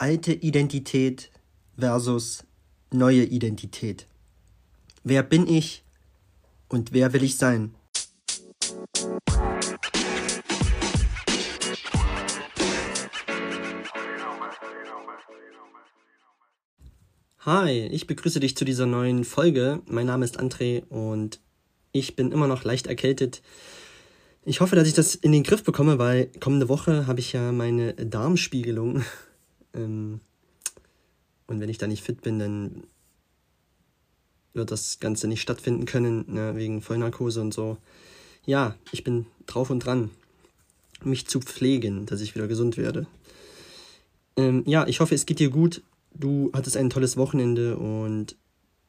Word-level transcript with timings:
alte 0.00 0.32
Identität 0.32 1.30
versus 1.76 2.44
neue 2.90 3.22
Identität. 3.22 4.06
Wer 5.04 5.22
bin 5.22 5.46
ich 5.46 5.84
und 6.68 6.92
wer 6.92 7.12
will 7.12 7.22
ich 7.22 7.36
sein? 7.36 7.74
Hi, 17.40 17.70
ich 17.70 18.06
begrüße 18.06 18.40
dich 18.40 18.56
zu 18.56 18.64
dieser 18.64 18.86
neuen 18.86 19.24
Folge. 19.24 19.82
Mein 19.86 20.06
Name 20.06 20.24
ist 20.24 20.40
André 20.40 20.82
und 20.88 21.40
ich 21.92 22.16
bin 22.16 22.32
immer 22.32 22.46
noch 22.46 22.64
leicht 22.64 22.86
erkältet. 22.86 23.42
Ich 24.46 24.60
hoffe, 24.60 24.76
dass 24.76 24.88
ich 24.88 24.94
das 24.94 25.14
in 25.14 25.32
den 25.32 25.42
Griff 25.42 25.62
bekomme, 25.62 25.98
weil 25.98 26.30
kommende 26.40 26.70
Woche 26.70 27.06
habe 27.06 27.20
ich 27.20 27.34
ja 27.34 27.52
meine 27.52 27.92
Darmspiegelung. 27.92 29.04
Ähm, 29.74 30.20
und 31.46 31.60
wenn 31.60 31.68
ich 31.68 31.78
da 31.78 31.86
nicht 31.86 32.04
fit 32.04 32.22
bin, 32.22 32.38
dann 32.38 32.84
wird 34.52 34.70
das 34.70 34.98
Ganze 35.00 35.28
nicht 35.28 35.40
stattfinden 35.40 35.84
können, 35.84 36.24
ne, 36.32 36.56
wegen 36.56 36.82
Vollnarkose 36.82 37.40
und 37.40 37.54
so. 37.54 37.76
Ja, 38.46 38.74
ich 38.92 39.04
bin 39.04 39.26
drauf 39.46 39.70
und 39.70 39.80
dran, 39.80 40.10
mich 41.04 41.26
zu 41.26 41.40
pflegen, 41.40 42.06
dass 42.06 42.20
ich 42.20 42.34
wieder 42.34 42.48
gesund 42.48 42.76
werde. 42.76 43.06
Ähm, 44.36 44.64
ja, 44.66 44.86
ich 44.86 45.00
hoffe, 45.00 45.14
es 45.14 45.26
geht 45.26 45.38
dir 45.38 45.50
gut. 45.50 45.82
Du 46.14 46.50
hattest 46.52 46.76
ein 46.76 46.90
tolles 46.90 47.16
Wochenende 47.16 47.76
und 47.76 48.36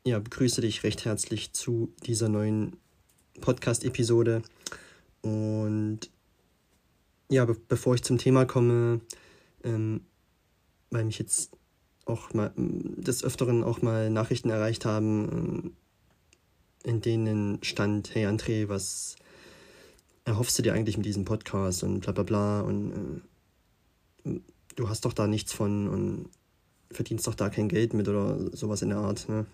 ja, 0.04 0.20
begrüße 0.20 0.62
dich 0.62 0.84
recht 0.84 1.06
herzlich 1.06 1.54
zu 1.54 1.94
dieser 2.06 2.30
neuen 2.30 2.74
Podcast-Episode. 3.42 4.42
Und 5.22 6.10
ja, 7.30 7.46
be 7.46 7.56
bevor 7.68 7.96
ich 7.96 8.04
zum 8.04 8.18
Thema 8.18 8.46
komme, 8.46 9.02
ähm, 9.64 10.02
weil 10.92 11.06
mich 11.06 11.18
jetzt 11.18 11.52
auch 12.06 12.34
mal 12.34 12.52
des 12.56 13.24
Öfteren 13.24 13.64
auch 13.64 13.82
mal 13.82 14.10
Nachrichten 14.10 14.50
erreicht 14.50 14.86
haben, 14.86 15.74
äh, 16.84 16.90
in 16.90 17.02
denen 17.02 17.64
stand, 17.64 18.14
hey 18.14 18.26
André, 18.26 18.70
was 18.70 19.16
erhoffst 20.26 20.58
du 20.58 20.64
dir 20.64 20.74
eigentlich 20.74 20.98
mit 20.98 21.06
diesem 21.06 21.26
Podcast 21.26 21.84
und 21.84 22.02
bla 22.02 22.12
bla 22.12 22.24
bla 22.24 22.62
und 22.62 23.22
äh, 24.26 24.40
du 24.76 24.90
hast 24.90 25.06
doch 25.06 25.14
da 25.14 25.28
nichts 25.28 25.54
von 25.54 25.88
und 25.88 26.30
verdienst 26.92 27.28
doch 27.28 27.36
da 27.36 27.50
kein 27.50 27.70
Geld 27.70 27.94
mit 27.94 28.08
oder 28.08 28.38
sowas 28.56 28.82
in 28.82 28.90
der 28.90 29.00
Art. 29.00 29.28
Ne? 29.30 29.46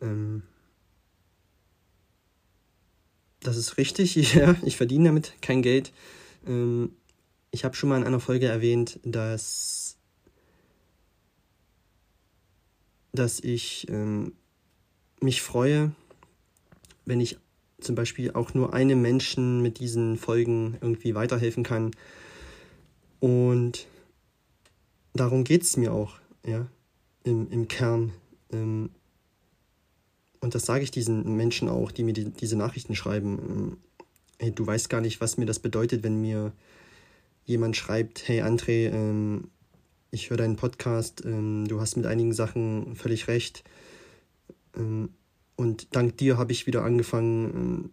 Ähm, 0.00 0.42
das 3.40 3.56
ist 3.56 3.76
richtig, 3.76 4.16
ja, 4.34 4.56
ich 4.62 4.76
verdiene 4.76 5.08
damit 5.08 5.34
kein 5.40 5.62
Geld. 5.62 5.92
Ähm, 6.46 6.92
ich 7.50 7.64
habe 7.64 7.76
schon 7.76 7.88
mal 7.88 7.98
in 7.98 8.04
einer 8.04 8.20
Folge 8.20 8.46
erwähnt, 8.46 9.00
dass, 9.04 9.95
dass 13.16 13.40
ich 13.40 13.86
ähm, 13.90 14.32
mich 15.20 15.42
freue, 15.42 15.92
wenn 17.04 17.20
ich 17.20 17.38
zum 17.80 17.94
Beispiel 17.94 18.32
auch 18.32 18.54
nur 18.54 18.72
einem 18.72 19.02
Menschen 19.02 19.62
mit 19.62 19.80
diesen 19.80 20.16
Folgen 20.16 20.76
irgendwie 20.80 21.14
weiterhelfen 21.14 21.62
kann. 21.62 21.90
Und 23.20 23.86
darum 25.14 25.44
geht 25.44 25.62
es 25.62 25.76
mir 25.76 25.92
auch, 25.92 26.18
ja, 26.44 26.66
im, 27.24 27.50
im 27.50 27.68
Kern. 27.68 28.12
Ähm, 28.52 28.90
und 30.40 30.54
das 30.54 30.64
sage 30.64 30.84
ich 30.84 30.90
diesen 30.90 31.36
Menschen 31.36 31.68
auch, 31.68 31.90
die 31.90 32.04
mir 32.04 32.12
die, 32.12 32.30
diese 32.30 32.56
Nachrichten 32.56 32.94
schreiben. 32.94 33.38
Ähm, 33.38 33.76
hey, 34.38 34.52
du 34.52 34.66
weißt 34.66 34.88
gar 34.88 35.00
nicht, 35.00 35.20
was 35.20 35.38
mir 35.38 35.46
das 35.46 35.58
bedeutet, 35.58 36.02
wenn 36.02 36.20
mir 36.20 36.52
jemand 37.44 37.76
schreibt, 37.76 38.26
hey 38.28 38.42
André, 38.42 38.90
ähm, 38.90 39.50
ich 40.16 40.30
höre 40.30 40.38
deinen 40.38 40.56
Podcast, 40.56 41.24
ähm, 41.24 41.68
du 41.68 41.78
hast 41.78 41.96
mit 41.96 42.06
einigen 42.06 42.32
Sachen 42.32 42.96
völlig 42.96 43.28
recht. 43.28 43.62
Ähm, 44.74 45.10
und 45.56 45.94
dank 45.94 46.16
dir 46.16 46.38
habe 46.38 46.52
ich 46.52 46.66
wieder 46.66 46.82
angefangen, 46.82 47.44
ähm, 47.54 47.90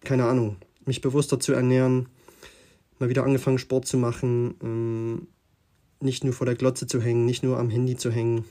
keine 0.00 0.26
Ahnung, 0.26 0.56
mich 0.84 1.00
bewusster 1.00 1.38
zu 1.38 1.52
ernähren, 1.52 2.08
mal 2.98 3.08
wieder 3.08 3.24
angefangen, 3.24 3.58
Sport 3.58 3.86
zu 3.86 3.96
machen, 3.96 4.56
ähm, 4.60 5.28
nicht 6.00 6.24
nur 6.24 6.32
vor 6.32 6.46
der 6.46 6.56
Glotze 6.56 6.86
zu 6.86 7.00
hängen, 7.00 7.26
nicht 7.26 7.44
nur 7.44 7.58
am 7.58 7.70
Handy 7.70 7.96
zu 7.96 8.10
hängen. 8.10 8.44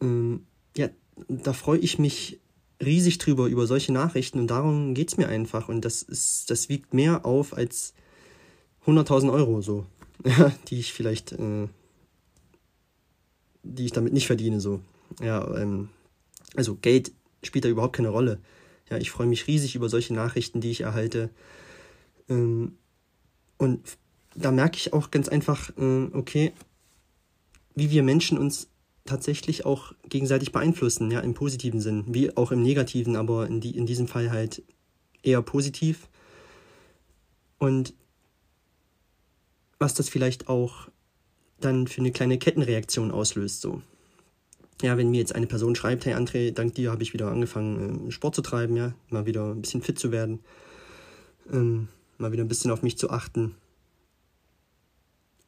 Ähm, 0.00 0.46
ja, 0.76 0.88
da 1.28 1.52
freue 1.52 1.78
ich 1.78 1.98
mich 1.98 2.40
riesig 2.82 3.18
drüber, 3.18 3.48
über 3.48 3.66
solche 3.66 3.92
Nachrichten 3.92 4.38
und 4.38 4.48
darum 4.48 4.94
geht 4.94 5.08
es 5.08 5.16
mir 5.18 5.28
einfach 5.28 5.68
und 5.68 5.84
das 5.84 6.02
ist, 6.02 6.50
das 6.50 6.70
wiegt 6.70 6.94
mehr 6.94 7.26
auf 7.26 7.54
als 7.54 7.92
100.000 8.86 9.32
Euro 9.32 9.60
so, 9.60 9.86
ja, 10.24 10.52
die 10.68 10.78
ich 10.78 10.92
vielleicht, 10.92 11.32
äh, 11.32 11.68
die 13.62 13.84
ich 13.84 13.92
damit 13.92 14.12
nicht 14.12 14.26
verdiene 14.26 14.60
so. 14.60 14.80
Ja, 15.20 15.56
ähm, 15.56 15.88
also 16.54 16.76
Geld 16.76 17.12
spielt 17.42 17.64
da 17.64 17.68
überhaupt 17.68 17.96
keine 17.96 18.08
Rolle. 18.08 18.40
Ja, 18.88 18.96
ich 18.98 19.10
freue 19.10 19.26
mich 19.26 19.46
riesig 19.46 19.74
über 19.74 19.88
solche 19.88 20.14
Nachrichten, 20.14 20.60
die 20.60 20.70
ich 20.70 20.82
erhalte. 20.82 21.30
Ähm, 22.28 22.76
und 23.58 23.98
da 24.34 24.52
merke 24.52 24.76
ich 24.76 24.92
auch 24.92 25.10
ganz 25.10 25.28
einfach, 25.28 25.70
äh, 25.76 26.08
okay, 26.12 26.52
wie 27.74 27.90
wir 27.90 28.02
Menschen 28.02 28.38
uns 28.38 28.68
tatsächlich 29.04 29.64
auch 29.64 29.92
gegenseitig 30.08 30.52
beeinflussen, 30.52 31.10
ja, 31.10 31.20
im 31.20 31.34
positiven 31.34 31.80
Sinn, 31.80 32.04
wie 32.08 32.36
auch 32.36 32.52
im 32.52 32.62
negativen, 32.62 33.16
aber 33.16 33.46
in, 33.46 33.60
die, 33.60 33.76
in 33.76 33.86
diesem 33.86 34.08
Fall 34.08 34.30
halt 34.30 34.62
eher 35.22 35.42
positiv. 35.42 36.08
Und 37.58 37.94
was 39.78 39.94
das 39.94 40.08
vielleicht 40.08 40.48
auch 40.48 40.88
dann 41.60 41.86
für 41.86 42.00
eine 42.00 42.12
kleine 42.12 42.38
Kettenreaktion 42.38 43.10
auslöst, 43.10 43.60
so. 43.60 43.82
Ja, 44.82 44.98
wenn 44.98 45.10
mir 45.10 45.20
jetzt 45.20 45.34
eine 45.34 45.46
Person 45.46 45.74
schreibt, 45.74 46.04
hey 46.04 46.12
André, 46.12 46.50
dank 46.50 46.74
dir 46.74 46.90
habe 46.90 47.02
ich 47.02 47.14
wieder 47.14 47.28
angefangen, 47.30 48.08
äh, 48.08 48.10
Sport 48.10 48.34
zu 48.34 48.42
treiben, 48.42 48.76
ja, 48.76 48.92
mal 49.08 49.24
wieder 49.24 49.52
ein 49.52 49.62
bisschen 49.62 49.80
fit 49.80 49.98
zu 49.98 50.12
werden, 50.12 50.40
ähm, 51.50 51.88
mal 52.18 52.32
wieder 52.32 52.44
ein 52.44 52.48
bisschen 52.48 52.70
auf 52.70 52.82
mich 52.82 52.98
zu 52.98 53.08
achten, 53.08 53.54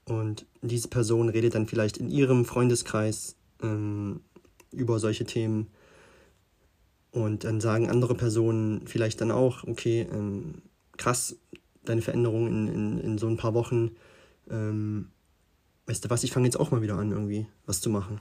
und 0.08 0.46
diese 0.62 0.88
Person 0.88 1.28
redet 1.28 1.54
dann 1.54 1.66
vielleicht 1.66 1.98
in 1.98 2.08
ihrem 2.08 2.44
Freundeskreis 2.46 3.36
ähm, 3.62 4.20
über 4.72 4.98
solche 4.98 5.26
Themen. 5.26 5.68
Und 7.10 7.44
dann 7.44 7.60
sagen 7.60 7.90
andere 7.90 8.14
Personen 8.14 8.86
vielleicht 8.86 9.20
dann 9.20 9.30
auch, 9.30 9.64
okay, 9.64 10.06
ähm, 10.10 10.62
krass, 10.96 11.36
deine 11.84 12.02
Veränderung 12.02 12.46
in, 12.46 12.68
in, 12.68 13.00
in 13.00 13.18
so 13.18 13.26
ein 13.26 13.36
paar 13.36 13.54
Wochen. 13.54 13.96
Ähm, 14.50 15.10
weißt 15.86 16.04
du 16.04 16.10
was, 16.10 16.24
ich 16.24 16.32
fange 16.32 16.46
jetzt 16.46 16.58
auch 16.58 16.70
mal 16.70 16.82
wieder 16.82 16.96
an, 16.96 17.12
irgendwie 17.12 17.46
was 17.66 17.80
zu 17.80 17.90
machen. 17.90 18.20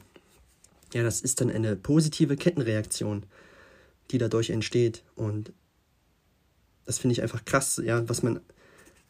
Ja, 0.93 1.03
das 1.03 1.21
ist 1.21 1.41
dann 1.41 1.49
eine 1.49 1.75
positive 1.75 2.37
Kettenreaktion, 2.37 3.23
die 4.11 4.17
dadurch 4.17 4.49
entsteht. 4.49 5.03
Und 5.15 5.51
das 6.85 6.99
finde 6.99 7.13
ich 7.13 7.21
einfach 7.21 7.43
krass, 7.43 7.81
ja, 7.83 8.07
was 8.07 8.23
man, 8.23 8.39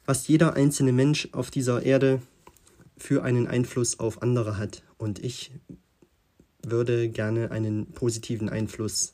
was 0.06 0.28
jeder 0.28 0.54
einzelne 0.56 0.92
Mensch 0.92 1.30
auf 1.34 1.52
dieser 1.52 1.84
Erde 1.84 2.22
für 2.98 3.24
einen 3.24 3.48
Einfluss 3.48 4.00
auf 4.00 4.24
andere 4.24 4.58
hat. 4.58 4.82
Und 4.98 5.20
ich 5.24 5.52
würde 6.64 7.10
gerne 7.10 7.52
einen 7.52 7.92
positiven 7.92 8.50
Einfluss 8.50 9.14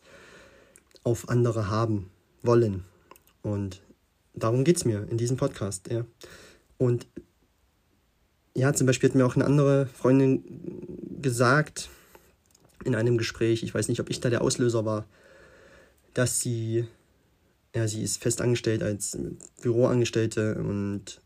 auf 1.04 1.28
andere 1.30 1.70
haben 1.70 2.10
wollen. 2.42 2.86
Und 3.42 3.82
darum 4.34 4.64
geht 4.64 4.78
es 4.78 4.86
mir 4.86 5.06
in 5.10 5.18
diesem 5.18 5.36
Podcast. 5.36 5.90
Ja. 5.92 6.06
Und 6.78 7.08
ja, 8.56 8.74
zum 8.74 8.88
Beispiel 8.88 9.10
hat 9.10 9.16
mir 9.16 9.26
auch 9.26 9.36
eine 9.36 9.46
andere 9.46 9.88
Freundin 9.88 10.44
gesagt 11.22 11.90
in 12.84 12.96
einem 12.96 13.18
Gespräch, 13.18 13.64
ich 13.64 13.74
weiß 13.74 13.88
nicht, 13.88 14.00
ob 14.00 14.10
ich 14.10 14.20
da 14.20 14.30
der 14.30 14.42
Auslöser 14.42 14.86
war, 14.86 15.06
dass 16.14 16.40
sie, 16.40 16.86
ja, 17.74 17.88
sie 17.88 18.04
ist 18.04 18.22
fest 18.22 18.42
angestellt 18.42 18.84
als 18.84 19.18
Büroangestellte 19.62 20.56
und 20.56 21.22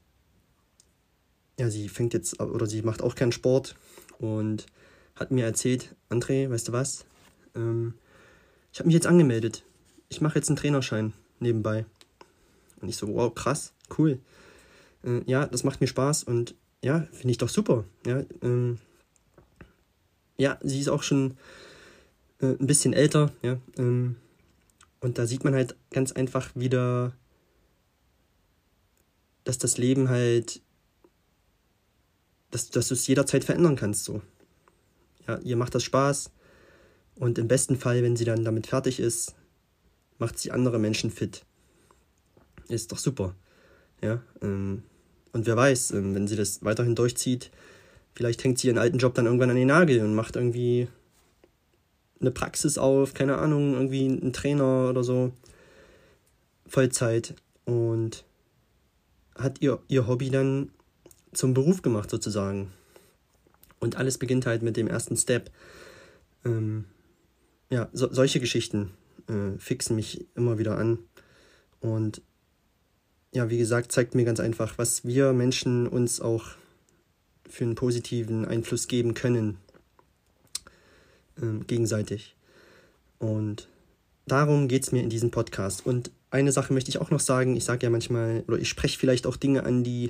ja, 1.60 1.70
sie 1.70 1.90
fängt 1.90 2.14
jetzt, 2.14 2.40
oder 2.40 2.68
sie 2.68 2.84
macht 2.84 3.02
auch 3.02 3.16
keinen 3.16 3.32
Sport 3.32 3.76
und 4.20 4.68
hat 5.16 5.32
mir 5.32 5.46
erzählt, 5.46 5.96
André, 6.10 6.50
weißt 6.50 6.68
du 6.68 6.72
was? 6.72 7.06
Ähm, 7.56 7.96
ich 8.72 8.80
habe 8.80 8.88
mich 8.88 8.94
jetzt 8.94 9.08
angemeldet. 9.08 9.64
Ich 10.10 10.22
mache 10.22 10.36
jetzt 10.36 10.50
einen 10.50 10.58
Trainerschein 10.58 11.14
nebenbei. 11.40 11.86
Und 12.80 12.90
ich 12.90 12.96
so, 12.96 13.08
wow, 13.08 13.34
krass, 13.34 13.74
cool. 13.98 14.20
Äh, 15.04 15.22
ja, 15.26 15.48
das 15.48 15.64
macht 15.64 15.82
mir 15.82 15.88
Spaß 15.88 16.24
und 16.24 16.54
ja, 16.84 17.02
finde 17.12 17.32
ich 17.32 17.38
doch 17.38 17.50
super. 17.50 17.86
Ja, 18.06 18.24
ähm, 18.42 18.78
ja, 20.38 20.60
sie 20.62 20.80
ist 20.80 20.90
auch 20.90 21.04
schon 21.04 21.38
äh, 22.40 22.48
ein 22.60 22.68
bisschen 22.68 22.94
älter, 22.94 23.32
ja. 23.42 23.58
Ähm, 23.78 24.18
und 25.00 25.18
da 25.18 25.28
sieht 25.28 25.44
man 25.44 25.54
halt 25.54 25.76
ganz 25.92 26.12
einfach 26.12 26.50
wieder, 26.56 27.14
dass 29.44 29.58
das 29.58 29.78
Leben 29.78 30.10
halt 30.10 30.62
dass, 32.52 32.70
dass 32.70 32.88
du 32.88 32.94
es 32.94 33.08
jederzeit 33.08 33.44
verändern 33.44 33.76
kannst. 33.76 34.06
So. 34.06 34.22
Ja, 35.28 35.38
ihr 35.40 35.58
macht 35.58 35.76
das 35.76 35.84
Spaß 35.84 36.32
und 37.16 37.38
im 37.38 37.48
besten 37.48 37.76
Fall, 37.76 38.04
wenn 38.04 38.16
sie 38.16 38.26
dann 38.26 38.44
damit 38.44 38.68
fertig 38.68 39.00
ist, 39.00 39.36
macht 40.18 40.40
sie 40.40 40.52
andere 40.52 40.80
Menschen 40.80 41.12
fit. 41.12 41.46
Ist 42.68 42.92
doch 42.92 42.98
super. 42.98 43.36
Ja, 44.02 44.22
ähm, 44.42 44.84
Und 45.38 45.46
wer 45.46 45.56
weiß, 45.56 45.92
ähm, 45.92 46.16
wenn 46.16 46.28
sie 46.28 46.36
das 46.36 46.64
weiterhin 46.64 46.96
durchzieht, 46.96 47.52
vielleicht 48.16 48.44
hängt 48.44 48.58
sie 48.58 48.70
ihren 48.70 48.80
alten 48.80 48.98
Job 48.98 49.14
dann 49.14 49.28
irgendwann 49.28 49.52
an 49.52 49.56
den 49.56 49.68
Nagel 49.68 50.04
und 50.04 50.16
macht 50.16 50.36
irgendwie 50.36 50.88
eine 52.20 52.32
Praxis 52.32 52.80
auf, 52.80 53.14
keine 53.14 53.38
Ahnung, 53.38 53.74
irgendwie 53.74 54.08
ein 54.08 54.34
Trainer 54.34 54.90
oder 54.90 55.04
so, 55.04 55.32
Vollzeit 56.66 57.36
und 57.66 58.26
hat 59.36 59.62
ihr, 59.62 59.78
ihr 59.88 60.08
Hobby 60.08 60.32
dann 60.32 60.72
zum 61.34 61.54
Beruf 61.54 61.84
gemacht 61.84 62.10
sozusagen. 62.10 62.74
Und 63.80 63.96
alles 63.96 64.18
beginnt 64.18 64.48
halt 64.48 64.64
mit 64.64 64.76
dem 64.76 64.88
ersten 64.88 65.18
Step. 65.18 65.52
Ähm, 66.46 66.86
ja, 67.70 67.90
so, 67.94 68.12
solche 68.12 68.40
Geschichten 68.40 68.90
äh, 69.28 69.60
fixen 69.60 69.96
mich 69.96 70.26
immer 70.34 70.58
wieder 70.58 70.80
an. 70.80 70.98
Und 71.80 72.24
ja, 73.38 73.52
wie 73.52 73.60
gesagt, 73.60 73.92
zeigt 73.92 74.16
mir 74.16 74.26
ganz 74.26 74.40
einfach, 74.40 74.80
was 74.80 75.06
wir 75.06 75.32
Menschen 75.32 75.88
uns 75.88 76.20
auch 76.20 76.44
für 77.48 77.66
einen 77.66 77.76
positiven 77.76 78.46
Einfluss 78.46 78.88
geben 78.88 79.14
können, 79.14 79.60
äh, 81.40 81.64
gegenseitig. 81.68 82.36
Und 83.20 83.68
darum 84.26 84.68
geht 84.68 84.84
es 84.84 84.92
mir 84.92 85.04
in 85.04 85.12
diesem 85.12 85.30
Podcast. 85.30 85.86
Und 85.86 86.10
eine 86.32 86.52
Sache 86.52 86.74
möchte 86.74 86.90
ich 86.90 86.98
auch 86.98 87.12
noch 87.12 87.20
sagen. 87.20 87.56
Ich 87.56 87.64
sage 87.64 87.86
ja 87.86 87.92
manchmal, 87.92 88.44
oder 88.48 88.58
ich 88.58 88.70
spreche 88.70 88.98
vielleicht 88.98 89.28
auch 89.28 89.38
Dinge 89.38 89.66
an, 89.66 89.84
die, 89.84 90.10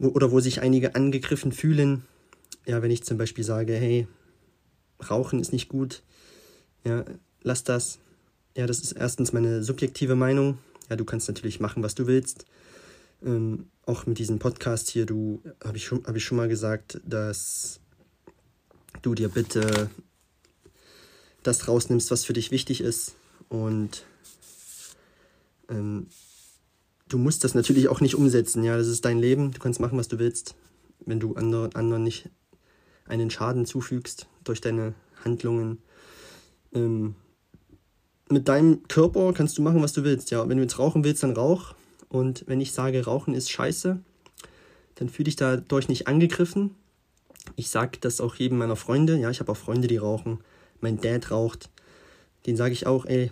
wo, 0.00 0.08
oder 0.08 0.32
wo 0.32 0.40
sich 0.40 0.60
einige 0.60 0.96
angegriffen 0.96 1.52
fühlen. 1.52 2.04
Ja, 2.66 2.82
wenn 2.82 2.90
ich 2.90 3.04
zum 3.04 3.18
Beispiel 3.18 3.44
sage, 3.44 3.74
hey, 3.74 4.08
Rauchen 5.08 5.38
ist 5.38 5.52
nicht 5.52 5.68
gut, 5.68 6.02
ja, 6.84 7.04
lass 7.42 7.62
das. 7.62 8.00
Ja, 8.56 8.66
das 8.66 8.80
ist 8.80 8.92
erstens 8.92 9.32
meine 9.32 9.62
subjektive 9.62 10.16
Meinung. 10.16 10.58
Ja, 10.90 10.96
du 10.96 11.04
kannst 11.04 11.28
natürlich 11.28 11.60
machen, 11.60 11.82
was 11.84 11.94
du 11.94 12.08
willst. 12.08 12.44
Ähm, 13.24 13.68
auch 13.86 14.06
mit 14.06 14.18
diesem 14.18 14.40
Podcast 14.40 14.90
hier, 14.90 15.06
du, 15.06 15.40
habe 15.62 15.76
ich, 15.76 15.84
schon, 15.84 16.04
hab 16.04 16.16
ich 16.16 16.24
schon 16.24 16.36
mal 16.36 16.48
gesagt, 16.48 17.00
dass 17.06 17.78
du 19.02 19.14
dir 19.14 19.28
bitte 19.28 19.88
das 21.44 21.68
rausnimmst, 21.68 22.10
was 22.10 22.24
für 22.24 22.32
dich 22.32 22.50
wichtig 22.50 22.80
ist. 22.80 23.14
Und 23.48 24.04
ähm, 25.68 26.08
du 27.08 27.18
musst 27.18 27.44
das 27.44 27.54
natürlich 27.54 27.88
auch 27.88 28.00
nicht 28.00 28.16
umsetzen. 28.16 28.64
Ja, 28.64 28.76
das 28.76 28.88
ist 28.88 29.04
dein 29.04 29.18
Leben. 29.18 29.52
Du 29.52 29.60
kannst 29.60 29.78
machen, 29.78 29.96
was 29.96 30.08
du 30.08 30.18
willst. 30.18 30.56
Wenn 31.06 31.20
du 31.20 31.34
andere, 31.34 31.70
anderen 31.74 32.02
nicht 32.02 32.28
einen 33.06 33.30
Schaden 33.30 33.64
zufügst 33.64 34.26
durch 34.42 34.60
deine 34.60 34.94
Handlungen. 35.24 35.78
Ähm, 36.72 37.14
mit 38.30 38.48
deinem 38.48 38.86
Körper 38.88 39.32
kannst 39.32 39.58
du 39.58 39.62
machen, 39.62 39.82
was 39.82 39.92
du 39.92 40.04
willst. 40.04 40.30
Ja, 40.30 40.48
wenn 40.48 40.56
du 40.56 40.62
jetzt 40.62 40.78
rauchen 40.78 41.04
willst, 41.04 41.22
dann 41.22 41.32
rauch. 41.32 41.74
Und 42.08 42.44
wenn 42.46 42.60
ich 42.60 42.72
sage, 42.72 43.04
Rauchen 43.04 43.34
ist 43.34 43.50
scheiße, 43.50 43.98
dann 44.96 45.08
fühle 45.08 45.24
dich 45.24 45.36
dadurch 45.36 45.88
nicht 45.88 46.08
angegriffen. 46.08 46.74
Ich 47.56 47.70
sage 47.70 47.98
das 48.00 48.20
auch 48.20 48.34
jedem 48.34 48.58
meiner 48.58 48.76
Freunde. 48.76 49.16
Ja, 49.16 49.30
ich 49.30 49.40
habe 49.40 49.52
auch 49.52 49.56
Freunde, 49.56 49.88
die 49.88 49.96
rauchen. 49.96 50.40
Mein 50.80 51.00
Dad 51.00 51.30
raucht. 51.30 51.70
Den 52.46 52.56
sage 52.56 52.72
ich 52.72 52.86
auch, 52.86 53.06
ey, 53.06 53.30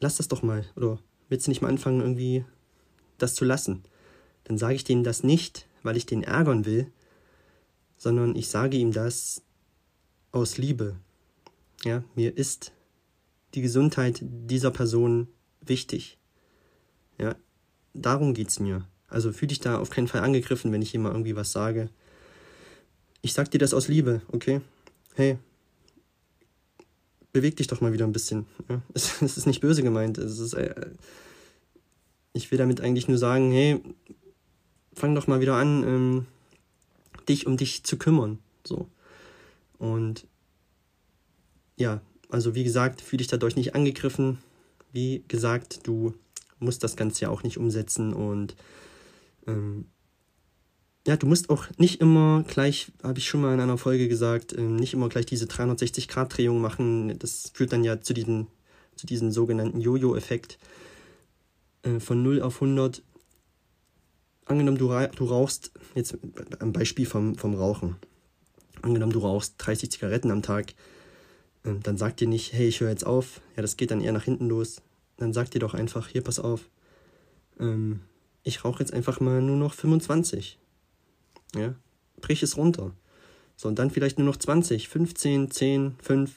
lass 0.00 0.16
das 0.16 0.28
doch 0.28 0.42
mal. 0.42 0.64
Oder 0.76 0.98
willst 1.28 1.46
du 1.46 1.50
nicht 1.50 1.62
mal 1.62 1.68
anfangen, 1.68 2.00
irgendwie 2.00 2.44
das 3.18 3.34
zu 3.34 3.44
lassen? 3.44 3.82
Dann 4.44 4.58
sage 4.58 4.74
ich 4.74 4.84
dem 4.84 5.02
das 5.02 5.22
nicht, 5.22 5.66
weil 5.82 5.96
ich 5.96 6.06
den 6.06 6.22
ärgern 6.22 6.66
will, 6.66 6.90
sondern 7.96 8.36
ich 8.36 8.48
sage 8.48 8.76
ihm 8.76 8.92
das 8.92 9.42
aus 10.32 10.58
Liebe. 10.58 10.96
Ja, 11.84 12.04
mir 12.14 12.36
ist 12.36 12.72
die 13.56 13.62
Gesundheit 13.62 14.20
dieser 14.22 14.70
Person 14.70 15.28
wichtig. 15.62 16.18
Ja, 17.18 17.34
darum 17.94 18.34
geht's 18.34 18.60
mir. 18.60 18.86
Also 19.08 19.32
fühl 19.32 19.48
dich 19.48 19.60
da 19.60 19.78
auf 19.78 19.90
keinen 19.90 20.08
Fall 20.08 20.20
angegriffen, 20.20 20.72
wenn 20.72 20.82
ich 20.82 20.90
hier 20.90 21.00
mal 21.00 21.10
irgendwie 21.10 21.36
was 21.36 21.52
sage. 21.52 21.88
Ich 23.22 23.32
sag 23.32 23.50
dir 23.50 23.58
das 23.58 23.72
aus 23.72 23.88
Liebe, 23.88 24.20
okay? 24.30 24.60
Hey, 25.14 25.38
beweg 27.32 27.56
dich 27.56 27.66
doch 27.66 27.80
mal 27.80 27.94
wieder 27.94 28.06
ein 28.06 28.12
bisschen. 28.12 28.46
Ja? 28.68 28.82
Es, 28.92 29.22
es 29.22 29.38
ist 29.38 29.46
nicht 29.46 29.60
böse 29.60 29.82
gemeint. 29.82 30.18
Es 30.18 30.38
ist, 30.38 30.52
äh, 30.52 30.90
ich 32.34 32.50
will 32.50 32.58
damit 32.58 32.82
eigentlich 32.82 33.08
nur 33.08 33.18
sagen, 33.18 33.50
hey, 33.50 33.80
fang 34.92 35.14
doch 35.14 35.26
mal 35.26 35.40
wieder 35.40 35.54
an, 35.54 35.82
ähm, 35.82 36.26
dich 37.26 37.46
um 37.46 37.56
dich 37.56 37.84
zu 37.84 37.96
kümmern. 37.96 38.38
So. 38.64 38.90
Und 39.78 40.26
ja, 41.76 42.02
also 42.28 42.54
wie 42.54 42.64
gesagt, 42.64 43.00
fühle 43.00 43.18
dich 43.18 43.28
dadurch 43.28 43.56
nicht 43.56 43.74
angegriffen. 43.74 44.38
Wie 44.92 45.24
gesagt, 45.28 45.86
du 45.86 46.14
musst 46.58 46.82
das 46.82 46.96
Ganze 46.96 47.22
ja 47.22 47.28
auch 47.28 47.42
nicht 47.42 47.58
umsetzen 47.58 48.12
und 48.12 48.56
ähm, 49.46 49.86
ja, 51.06 51.16
du 51.16 51.26
musst 51.26 51.50
auch 51.50 51.66
nicht 51.78 52.00
immer 52.00 52.42
gleich, 52.48 52.90
habe 53.02 53.18
ich 53.18 53.28
schon 53.28 53.40
mal 53.40 53.54
in 53.54 53.60
einer 53.60 53.78
Folge 53.78 54.08
gesagt, 54.08 54.52
ähm, 54.58 54.74
nicht 54.74 54.92
immer 54.92 55.08
gleich 55.08 55.24
diese 55.24 55.46
360-Grad-Drehung 55.46 56.60
machen. 56.60 57.16
Das 57.18 57.52
führt 57.54 57.72
dann 57.72 57.84
ja 57.84 58.00
zu 58.00 58.12
diesem, 58.12 58.48
zu 58.96 59.06
diesem 59.06 59.30
sogenannten 59.30 59.80
Jojo-Effekt 59.80 60.58
äh, 61.82 62.00
von 62.00 62.24
0 62.24 62.42
auf 62.42 62.56
100. 62.56 63.02
Angenommen, 64.46 64.78
du, 64.78 64.88
du 64.88 65.24
rauchst, 65.24 65.70
jetzt 65.94 66.18
am 66.58 66.72
Beispiel 66.72 67.06
vom, 67.06 67.36
vom 67.36 67.54
Rauchen. 67.54 67.96
Angenommen, 68.82 69.12
du 69.12 69.20
rauchst 69.20 69.54
30 69.58 69.92
Zigaretten 69.92 70.32
am 70.32 70.42
Tag 70.42 70.74
dann 71.74 71.96
sag 71.96 72.16
dir 72.16 72.28
nicht, 72.28 72.52
hey, 72.52 72.68
ich 72.68 72.80
höre 72.80 72.90
jetzt 72.90 73.06
auf. 73.06 73.40
Ja, 73.56 73.62
das 73.62 73.76
geht 73.76 73.90
dann 73.90 74.00
eher 74.00 74.12
nach 74.12 74.24
hinten 74.24 74.48
los. 74.48 74.82
Dann 75.16 75.32
sag 75.32 75.50
dir 75.50 75.58
doch 75.58 75.74
einfach, 75.74 76.08
hier, 76.08 76.22
pass 76.22 76.38
auf. 76.38 76.68
Ähm, 77.58 78.00
ich 78.42 78.64
rauche 78.64 78.80
jetzt 78.80 78.92
einfach 78.92 79.20
mal 79.20 79.42
nur 79.42 79.56
noch 79.56 79.74
25. 79.74 80.58
Ja, 81.54 81.74
brich 82.20 82.42
es 82.42 82.56
runter. 82.56 82.92
So, 83.56 83.68
und 83.68 83.78
dann 83.78 83.90
vielleicht 83.90 84.18
nur 84.18 84.26
noch 84.26 84.36
20, 84.36 84.88
15, 84.88 85.50
10, 85.50 85.96
5. 86.02 86.32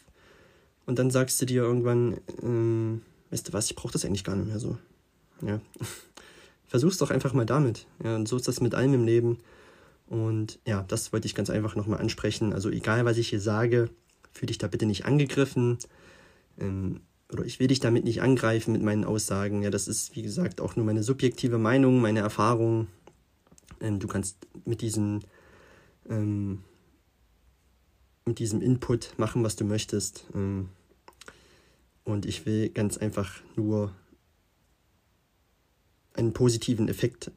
Und 0.85 0.97
dann 0.97 1.11
sagst 1.11 1.41
du 1.41 1.45
dir 1.45 1.61
irgendwann, 1.61 2.17
ähm, 2.41 3.01
weißt 3.29 3.47
du 3.47 3.53
was, 3.53 3.69
ich 3.69 3.75
brauche 3.75 3.93
das 3.93 4.05
eigentlich 4.05 4.23
gar 4.23 4.35
nicht 4.35 4.47
mehr 4.47 4.59
so. 4.59 4.77
Ja. 5.41 5.59
Versuch's 6.67 6.97
doch 6.97 7.11
einfach 7.11 7.33
mal 7.33 7.45
damit. 7.45 7.85
Ja, 8.03 8.15
und 8.15 8.27
so 8.27 8.37
ist 8.37 8.47
das 8.47 8.61
mit 8.61 8.75
allem 8.75 8.93
im 8.93 9.05
Leben. 9.05 9.39
Und 10.07 10.59
ja, 10.65 10.83
das 10.87 11.13
wollte 11.13 11.27
ich 11.27 11.35
ganz 11.35 11.49
einfach 11.49 11.75
nochmal 11.75 11.99
ansprechen. 11.99 12.53
Also 12.53 12.69
egal, 12.69 13.05
was 13.05 13.17
ich 13.17 13.29
hier 13.29 13.41
sage, 13.41 13.89
Fühl 14.31 14.47
dich 14.47 14.57
da 14.57 14.67
bitte 14.67 14.85
nicht 14.85 15.05
angegriffen. 15.05 15.77
Ähm, 16.57 17.01
oder 17.31 17.45
ich 17.45 17.59
will 17.59 17.67
dich 17.67 17.79
damit 17.79 18.05
nicht 18.05 18.21
angreifen 18.21 18.71
mit 18.71 18.81
meinen 18.81 19.05
Aussagen. 19.05 19.61
Ja, 19.61 19.69
das 19.69 19.87
ist, 19.87 20.15
wie 20.15 20.21
gesagt, 20.21 20.61
auch 20.61 20.75
nur 20.75 20.85
meine 20.85 21.03
subjektive 21.03 21.57
Meinung, 21.57 22.01
meine 22.01 22.19
Erfahrung. 22.19 22.87
Ähm, 23.79 23.99
du 23.99 24.07
kannst 24.07 24.37
mit 24.65 24.81
diesem, 24.81 25.21
ähm, 26.09 26.63
mit 28.25 28.39
diesem 28.39 28.61
Input 28.61 29.13
machen, 29.17 29.43
was 29.43 29.55
du 29.55 29.65
möchtest. 29.65 30.25
Ähm, 30.33 30.69
und 32.03 32.25
ich 32.25 32.45
will 32.45 32.69
ganz 32.69 32.97
einfach 32.97 33.41
nur 33.55 33.93
einen 36.13 36.33
positiven 36.33 36.87
Effekt 36.87 37.31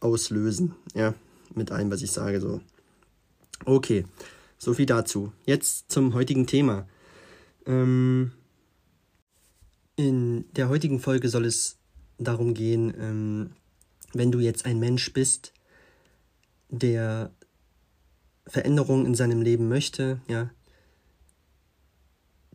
auslösen, 0.00 0.74
ja, 0.94 1.14
mit 1.54 1.70
allem, 1.70 1.90
was 1.90 2.02
ich 2.02 2.10
sage, 2.10 2.40
so. 2.40 2.60
Okay. 3.64 4.04
So 4.62 4.74
viel 4.74 4.86
dazu. 4.86 5.32
Jetzt 5.44 5.90
zum 5.90 6.14
heutigen 6.14 6.46
Thema. 6.46 6.86
Ähm, 7.66 8.30
in 9.96 10.44
der 10.52 10.68
heutigen 10.68 11.00
Folge 11.00 11.28
soll 11.28 11.46
es 11.46 11.78
darum 12.18 12.54
gehen, 12.54 12.94
ähm, 12.96 13.50
wenn 14.12 14.30
du 14.30 14.38
jetzt 14.38 14.64
ein 14.64 14.78
Mensch 14.78 15.12
bist, 15.12 15.52
der 16.68 17.32
Veränderungen 18.46 19.04
in 19.04 19.16
seinem 19.16 19.42
Leben 19.42 19.66
möchte, 19.66 20.20
ja, 20.28 20.48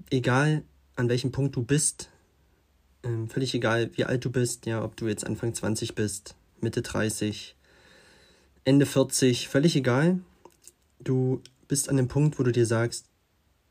egal 0.09 0.63
an 0.95 1.09
welchem 1.09 1.33
Punkt 1.33 1.57
du 1.57 1.63
bist, 1.63 2.09
ähm, 3.03 3.27
völlig 3.27 3.53
egal 3.53 3.91
wie 3.97 4.05
alt 4.05 4.23
du 4.23 4.31
bist, 4.31 4.65
ja, 4.65 4.81
ob 4.81 4.95
du 4.95 5.09
jetzt 5.09 5.25
Anfang 5.25 5.53
20 5.53 5.93
bist, 5.93 6.37
Mitte 6.61 6.83
30, 6.83 7.57
Ende 8.63 8.85
40, 8.85 9.49
völlig 9.49 9.75
egal. 9.75 10.21
Du 11.01 11.41
bist 11.67 11.89
an 11.89 11.97
dem 11.97 12.07
Punkt, 12.07 12.39
wo 12.39 12.43
du 12.43 12.51
dir 12.51 12.65
sagst, 12.65 13.05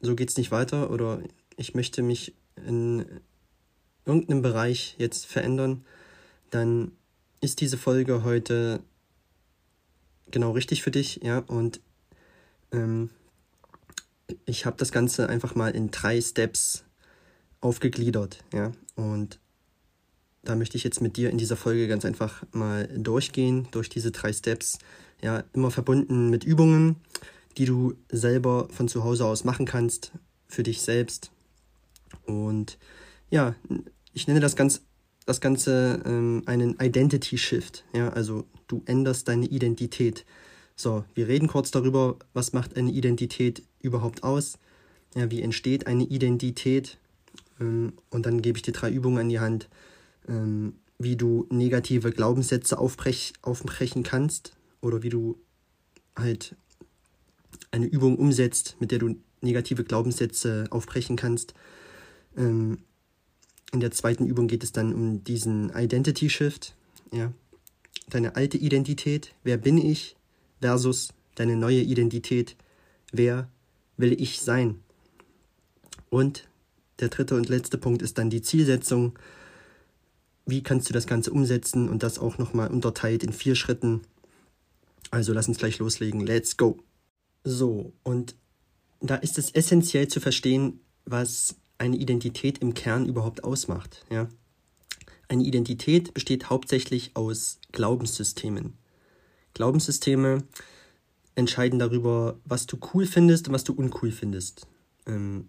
so 0.00 0.14
geht's 0.14 0.36
nicht 0.36 0.50
weiter 0.50 0.90
oder 0.90 1.20
ich 1.56 1.74
möchte 1.74 2.02
mich 2.02 2.34
in 2.66 3.04
irgendeinem 4.04 4.42
Bereich 4.42 4.94
jetzt 4.98 5.26
verändern, 5.26 5.84
dann 6.50 6.92
ist 7.40 7.60
diese 7.60 7.78
Folge 7.78 8.22
heute 8.24 8.80
genau 10.30 10.52
richtig 10.52 10.82
für 10.82 10.90
dich, 10.90 11.20
ja, 11.22 11.38
und 11.40 11.80
ähm, 12.72 13.10
ich 14.44 14.66
habe 14.66 14.76
das 14.76 14.92
Ganze 14.92 15.28
einfach 15.28 15.54
mal 15.54 15.74
in 15.74 15.90
drei 15.90 16.20
Steps 16.20 16.84
aufgegliedert, 17.60 18.44
ja, 18.52 18.72
und 18.94 19.38
da 20.42 20.54
möchte 20.54 20.76
ich 20.76 20.84
jetzt 20.84 21.00
mit 21.00 21.16
dir 21.16 21.30
in 21.30 21.38
dieser 21.38 21.56
Folge 21.56 21.88
ganz 21.88 22.04
einfach 22.04 22.44
mal 22.52 22.88
durchgehen, 22.96 23.68
durch 23.72 23.88
diese 23.88 24.12
drei 24.12 24.32
Steps, 24.32 24.78
ja, 25.22 25.44
immer 25.52 25.70
verbunden 25.70 26.30
mit 26.30 26.44
Übungen, 26.44 26.96
die 27.58 27.64
du 27.64 27.94
selber 28.10 28.68
von 28.70 28.88
zu 28.88 29.04
Hause 29.04 29.26
aus 29.26 29.44
machen 29.44 29.66
kannst, 29.66 30.12
für 30.46 30.62
dich 30.62 30.82
selbst. 30.82 31.30
Und 32.24 32.78
ja, 33.30 33.54
ich 34.12 34.26
nenne 34.26 34.40
das 34.40 34.56
ganz 34.56 34.82
das 35.26 35.40
Ganze 35.40 36.00
ähm, 36.06 36.44
einen 36.46 36.78
Identity 36.80 37.36
Shift. 37.36 37.84
Ja, 37.92 38.10
also 38.10 38.44
du 38.68 38.82
änderst 38.86 39.28
deine 39.28 39.46
Identität. 39.46 40.24
So, 40.76 41.04
wir 41.14 41.26
reden 41.26 41.48
kurz 41.48 41.70
darüber, 41.70 42.16
was 42.32 42.52
macht 42.52 42.76
eine 42.76 42.92
Identität 42.92 43.62
überhaupt 43.80 44.22
aus? 44.22 44.58
Ja, 45.14 45.30
wie 45.30 45.42
entsteht 45.42 45.86
eine 45.88 46.04
Identität? 46.04 46.98
Ähm, 47.60 47.94
und 48.10 48.24
dann 48.24 48.40
gebe 48.40 48.56
ich 48.56 48.62
dir 48.62 48.72
drei 48.72 48.90
Übungen 48.90 49.18
an 49.18 49.28
die 49.28 49.40
Hand, 49.40 49.68
ähm, 50.28 50.74
wie 50.98 51.16
du 51.16 51.46
negative 51.50 52.12
Glaubenssätze 52.12 52.78
aufbrech, 52.78 53.32
aufbrechen 53.42 54.02
kannst 54.02 54.52
oder 54.80 55.02
wie 55.02 55.10
du 55.10 55.38
halt 56.14 56.54
eine 57.70 57.86
Übung 57.86 58.16
umsetzt, 58.16 58.76
mit 58.80 58.90
der 58.90 58.98
du 58.98 59.16
negative 59.40 59.84
Glaubenssätze 59.84 60.66
aufbrechen 60.70 61.16
kannst. 61.16 61.54
Ähm, 62.36 62.78
in 63.72 63.80
der 63.80 63.90
zweiten 63.90 64.26
Übung 64.26 64.48
geht 64.48 64.64
es 64.64 64.72
dann 64.72 64.94
um 64.94 65.24
diesen 65.24 65.70
Identity 65.74 66.30
Shift, 66.30 66.74
ja. 67.12 67.32
Deine 68.08 68.36
alte 68.36 68.56
Identität, 68.56 69.34
wer 69.42 69.56
bin 69.56 69.78
ich, 69.78 70.14
versus 70.60 71.08
deine 71.34 71.56
neue 71.56 71.80
Identität, 71.80 72.56
wer 73.12 73.48
will 73.96 74.20
ich 74.20 74.40
sein. 74.40 74.80
Und 76.08 76.48
der 77.00 77.08
dritte 77.08 77.34
und 77.34 77.48
letzte 77.48 77.78
Punkt 77.78 78.02
ist 78.02 78.18
dann 78.18 78.30
die 78.30 78.42
Zielsetzung. 78.42 79.18
Wie 80.46 80.62
kannst 80.62 80.88
du 80.88 80.92
das 80.92 81.06
Ganze 81.06 81.32
umsetzen 81.32 81.88
und 81.88 82.02
das 82.02 82.18
auch 82.18 82.38
nochmal 82.38 82.70
unterteilt 82.70 83.24
in 83.24 83.32
vier 83.32 83.56
Schritten. 83.56 84.02
Also 85.10 85.32
lass 85.32 85.48
uns 85.48 85.58
gleich 85.58 85.78
loslegen. 85.78 86.20
Let's 86.20 86.56
go. 86.56 86.78
So, 87.48 87.92
und 88.02 88.34
da 89.00 89.14
ist 89.14 89.38
es 89.38 89.52
essentiell 89.52 90.08
zu 90.08 90.18
verstehen, 90.18 90.80
was 91.04 91.54
eine 91.78 91.96
Identität 91.96 92.58
im 92.58 92.74
Kern 92.74 93.06
überhaupt 93.06 93.44
ausmacht. 93.44 94.04
Ja? 94.10 94.28
Eine 95.28 95.44
Identität 95.44 96.12
besteht 96.12 96.50
hauptsächlich 96.50 97.12
aus 97.14 97.60
Glaubenssystemen. 97.70 98.72
Glaubenssysteme 99.54 100.42
entscheiden 101.36 101.78
darüber, 101.78 102.40
was 102.44 102.66
du 102.66 102.78
cool 102.92 103.06
findest 103.06 103.46
und 103.46 103.54
was 103.54 103.62
du 103.62 103.74
uncool 103.74 104.10
findest. 104.10 104.66
Ähm, 105.06 105.48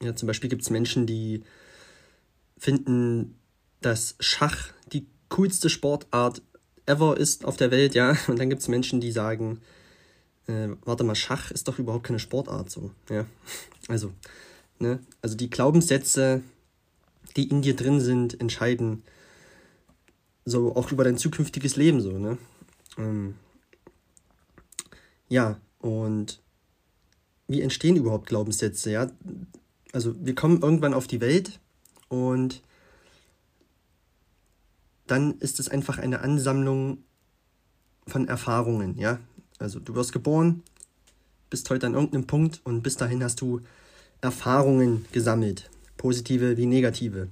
ja, 0.00 0.14
zum 0.14 0.28
Beispiel 0.28 0.48
gibt 0.48 0.62
es 0.62 0.70
Menschen, 0.70 1.06
die 1.08 1.42
finden, 2.56 3.36
dass 3.80 4.14
Schach 4.20 4.68
die 4.92 5.08
coolste 5.28 5.70
Sportart 5.70 6.40
ever 6.86 7.16
ist 7.16 7.44
auf 7.44 7.56
der 7.56 7.72
Welt, 7.72 7.96
ja. 7.96 8.16
Und 8.28 8.38
dann 8.38 8.48
gibt 8.48 8.62
es 8.62 8.68
Menschen, 8.68 9.00
die 9.00 9.10
sagen, 9.10 9.60
äh, 10.46 10.68
warte 10.84 11.04
mal, 11.04 11.14
Schach 11.14 11.50
ist 11.50 11.68
doch 11.68 11.78
überhaupt 11.78 12.04
keine 12.04 12.18
Sportart 12.18 12.70
so, 12.70 12.90
ja. 13.08 13.26
Also, 13.88 14.12
Ne? 14.82 14.98
Also 15.22 15.36
die 15.36 15.48
Glaubenssätze, 15.48 16.42
die 17.36 17.48
in 17.48 17.62
dir 17.62 17.76
drin 17.76 18.00
sind, 18.00 18.38
entscheiden 18.40 19.04
so 20.44 20.74
auch 20.74 20.90
über 20.90 21.04
dein 21.04 21.16
zukünftiges 21.16 21.76
Leben 21.76 22.00
so. 22.00 22.18
Ne? 22.18 22.36
Ähm, 22.98 23.36
ja, 25.28 25.60
und 25.78 26.42
wie 27.46 27.62
entstehen 27.62 27.94
überhaupt 27.94 28.26
Glaubenssätze? 28.26 28.90
Ja, 28.90 29.08
also 29.92 30.14
wir 30.18 30.34
kommen 30.34 30.60
irgendwann 30.60 30.94
auf 30.94 31.06
die 31.06 31.20
Welt 31.20 31.60
und 32.08 32.60
dann 35.06 35.38
ist 35.38 35.60
es 35.60 35.68
einfach 35.68 35.98
eine 35.98 36.22
Ansammlung 36.22 37.04
von 38.08 38.26
Erfahrungen, 38.26 38.98
ja. 38.98 39.20
Also 39.62 39.80
du 39.80 39.94
wirst 39.94 40.12
geboren, 40.12 40.62
bist 41.50 41.68
heute 41.70 41.86
an 41.86 41.94
irgendeinem 41.94 42.26
Punkt 42.26 42.60
und 42.64 42.82
bis 42.82 42.96
dahin 42.96 43.22
hast 43.22 43.40
du 43.40 43.60
Erfahrungen 44.20 45.04
gesammelt, 45.12 45.70
positive 45.96 46.56
wie 46.56 46.66
negative. 46.66 47.28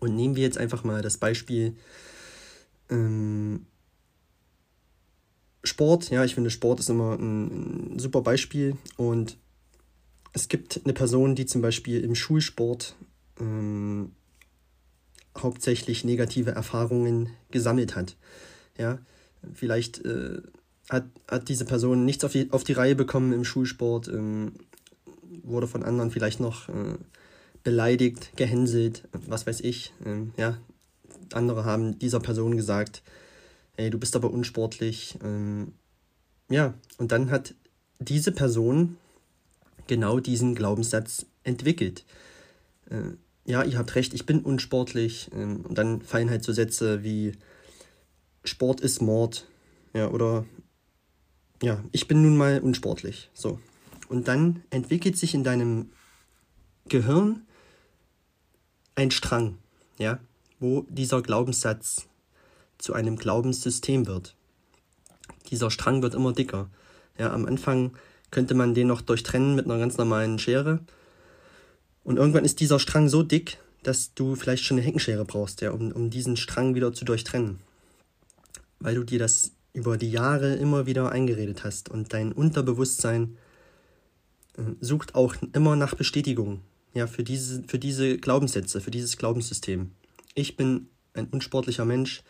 Und 0.00 0.16
nehmen 0.16 0.36
wir 0.36 0.42
jetzt 0.42 0.58
einfach 0.58 0.84
mal 0.84 1.02
das 1.02 1.16
Beispiel 1.16 1.76
ähm, 2.90 3.66
Sport. 5.64 6.10
Ja, 6.10 6.24
ich 6.24 6.34
finde, 6.34 6.50
Sport 6.50 6.80
ist 6.80 6.90
immer 6.90 7.14
ein, 7.14 7.94
ein 7.94 7.98
super 7.98 8.20
Beispiel. 8.20 8.76
Und 8.96 9.36
es 10.32 10.48
gibt 10.48 10.80
eine 10.84 10.92
Person, 10.92 11.34
die 11.34 11.46
zum 11.46 11.62
Beispiel 11.62 12.02
im 12.02 12.14
Schulsport 12.14 12.96
ähm, 13.38 14.12
hauptsächlich 15.38 16.04
negative 16.04 16.50
Erfahrungen 16.50 17.30
gesammelt 17.50 17.94
hat. 17.94 18.16
Ja, 18.76 18.98
vielleicht 19.54 20.04
äh, 20.04 20.42
hat, 20.92 21.06
hat 21.26 21.48
diese 21.48 21.64
Person 21.64 22.04
nichts 22.04 22.22
auf 22.22 22.32
die, 22.32 22.50
auf 22.52 22.64
die 22.64 22.74
Reihe 22.74 22.94
bekommen 22.94 23.32
im 23.32 23.44
Schulsport, 23.44 24.08
ähm, 24.08 24.52
wurde 25.42 25.66
von 25.66 25.82
anderen 25.82 26.10
vielleicht 26.10 26.38
noch 26.38 26.68
äh, 26.68 26.98
beleidigt, 27.64 28.36
gehänselt, 28.36 29.08
was 29.12 29.46
weiß 29.46 29.60
ich. 29.60 29.92
Ähm, 30.04 30.32
ja, 30.36 30.58
andere 31.32 31.64
haben 31.64 31.98
dieser 31.98 32.20
Person 32.20 32.56
gesagt, 32.56 33.02
ey, 33.76 33.88
du 33.88 33.98
bist 33.98 34.14
aber 34.14 34.30
unsportlich. 34.30 35.18
Ähm, 35.24 35.72
ja, 36.50 36.74
und 36.98 37.10
dann 37.10 37.30
hat 37.30 37.54
diese 37.98 38.32
Person 38.32 38.98
genau 39.86 40.20
diesen 40.20 40.54
Glaubenssatz 40.54 41.24
entwickelt. 41.42 42.04
Äh, 42.90 43.16
ja, 43.44 43.64
ihr 43.64 43.78
habt 43.78 43.94
recht, 43.94 44.12
ich 44.12 44.26
bin 44.26 44.40
unsportlich. 44.40 45.30
Ähm, 45.34 45.64
und 45.66 45.78
dann 45.78 46.02
fallen 46.02 46.28
halt 46.28 46.44
so 46.44 46.52
Sätze 46.52 47.02
wie 47.02 47.32
Sport 48.44 48.80
ist 48.82 49.00
Mord. 49.00 49.46
Ja, 49.94 50.08
oder 50.10 50.44
ja, 51.62 51.82
ich 51.92 52.08
bin 52.08 52.22
nun 52.22 52.36
mal 52.36 52.60
unsportlich. 52.60 53.30
So. 53.32 53.58
Und 54.08 54.28
dann 54.28 54.62
entwickelt 54.70 55.16
sich 55.16 55.32
in 55.32 55.44
deinem 55.44 55.90
Gehirn 56.88 57.42
ein 58.94 59.10
Strang, 59.10 59.58
ja, 59.98 60.18
wo 60.58 60.84
dieser 60.88 61.22
Glaubenssatz 61.22 62.08
zu 62.78 62.92
einem 62.92 63.16
Glaubenssystem 63.16 64.06
wird. 64.06 64.34
Dieser 65.50 65.70
Strang 65.70 66.02
wird 66.02 66.14
immer 66.14 66.32
dicker. 66.32 66.68
Ja, 67.16 67.32
am 67.32 67.46
Anfang 67.46 67.92
könnte 68.30 68.54
man 68.54 68.74
den 68.74 68.88
noch 68.88 69.00
durchtrennen 69.00 69.54
mit 69.54 69.66
einer 69.66 69.78
ganz 69.78 69.96
normalen 69.96 70.38
Schere. 70.38 70.80
Und 72.02 72.16
irgendwann 72.16 72.44
ist 72.44 72.60
dieser 72.60 72.80
Strang 72.80 73.08
so 73.08 73.22
dick, 73.22 73.58
dass 73.84 74.14
du 74.14 74.34
vielleicht 74.34 74.64
schon 74.64 74.78
eine 74.78 74.86
Heckenschere 74.86 75.24
brauchst, 75.24 75.60
ja, 75.60 75.70
um, 75.70 75.92
um 75.92 76.10
diesen 76.10 76.36
Strang 76.36 76.74
wieder 76.74 76.92
zu 76.92 77.04
durchtrennen. 77.04 77.60
Weil 78.80 78.96
du 78.96 79.04
dir 79.04 79.18
das 79.18 79.52
über 79.72 79.96
die 79.96 80.10
Jahre 80.10 80.54
immer 80.54 80.86
wieder 80.86 81.10
eingeredet 81.10 81.64
hast 81.64 81.88
und 81.88 82.12
dein 82.12 82.32
Unterbewusstsein 82.32 83.36
äh, 84.56 84.62
sucht 84.80 85.14
auch 85.14 85.34
immer 85.52 85.76
nach 85.76 85.94
Bestätigung 85.94 86.60
ja, 86.94 87.06
für, 87.06 87.24
diese, 87.24 87.62
für 87.66 87.78
diese 87.78 88.18
Glaubenssätze, 88.18 88.80
für 88.80 88.90
dieses 88.90 89.16
Glaubenssystem. 89.16 89.92
Ich 90.34 90.56
bin 90.56 90.88
ein 91.14 91.28
unsportlicher 91.28 91.84
Mensch, 91.84 92.22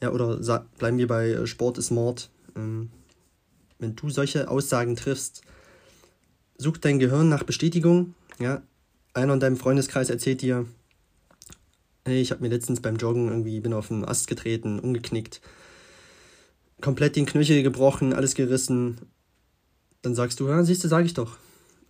ja, 0.00 0.10
oder 0.10 0.36
bleiben 0.78 0.98
wir 0.98 1.06
bei 1.06 1.30
äh, 1.30 1.46
Sport 1.46 1.78
ist 1.78 1.90
Mord. 1.90 2.30
Ähm, 2.56 2.90
wenn 3.78 3.96
du 3.96 4.10
solche 4.10 4.48
Aussagen 4.48 4.96
triffst, 4.96 5.42
sucht 6.58 6.84
dein 6.84 6.98
Gehirn 6.98 7.28
nach 7.28 7.44
Bestätigung. 7.44 8.14
Ja, 8.38 8.62
einer 9.14 9.34
in 9.34 9.40
deinem 9.40 9.56
Freundeskreis 9.56 10.10
erzählt 10.10 10.42
dir, 10.42 10.66
hey, 12.04 12.20
ich 12.20 12.30
habe 12.30 12.42
mir 12.42 12.48
letztens 12.48 12.80
beim 12.80 12.96
Joggen 12.96 13.28
irgendwie 13.28 13.60
bin 13.60 13.72
auf 13.72 13.90
einen 13.90 14.04
Ast 14.04 14.26
getreten, 14.26 14.78
umgeknickt, 14.78 15.40
komplett 16.80 17.16
den 17.16 17.26
Knöchel 17.26 17.62
gebrochen, 17.62 18.12
alles 18.12 18.34
gerissen. 18.34 18.98
Dann 20.02 20.14
sagst 20.14 20.40
du, 20.40 20.48
ja, 20.48 20.62
siehst 20.64 20.84
du, 20.84 20.88
sag 20.88 21.04
ich 21.04 21.14
doch. 21.14 21.36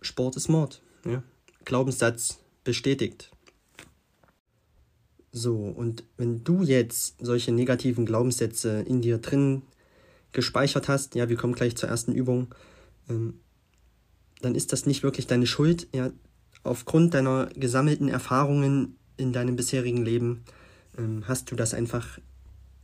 Sport 0.01 0.35
ist 0.35 0.49
Mord. 0.49 0.81
Ja? 1.05 1.23
Glaubenssatz 1.65 2.39
bestätigt. 2.63 3.31
So, 5.31 5.55
und 5.55 6.03
wenn 6.17 6.43
du 6.43 6.63
jetzt 6.63 7.15
solche 7.21 7.51
negativen 7.53 8.05
Glaubenssätze 8.05 8.81
in 8.81 9.01
dir 9.01 9.17
drin 9.19 9.61
gespeichert 10.33 10.87
hast, 10.87 11.15
ja, 11.15 11.29
wir 11.29 11.37
kommen 11.37 11.53
gleich 11.53 11.75
zur 11.77 11.89
ersten 11.89 12.11
Übung, 12.11 12.53
ähm, 13.09 13.39
dann 14.41 14.55
ist 14.55 14.73
das 14.73 14.85
nicht 14.85 15.03
wirklich 15.03 15.27
deine 15.27 15.47
Schuld. 15.47 15.87
Ja, 15.93 16.11
aufgrund 16.63 17.13
deiner 17.13 17.47
gesammelten 17.55 18.09
Erfahrungen 18.09 18.97
in 19.17 19.31
deinem 19.31 19.55
bisherigen 19.55 20.03
Leben 20.03 20.43
ähm, 20.97 21.23
hast 21.27 21.51
du 21.51 21.55
das 21.55 21.73
einfach 21.73 22.19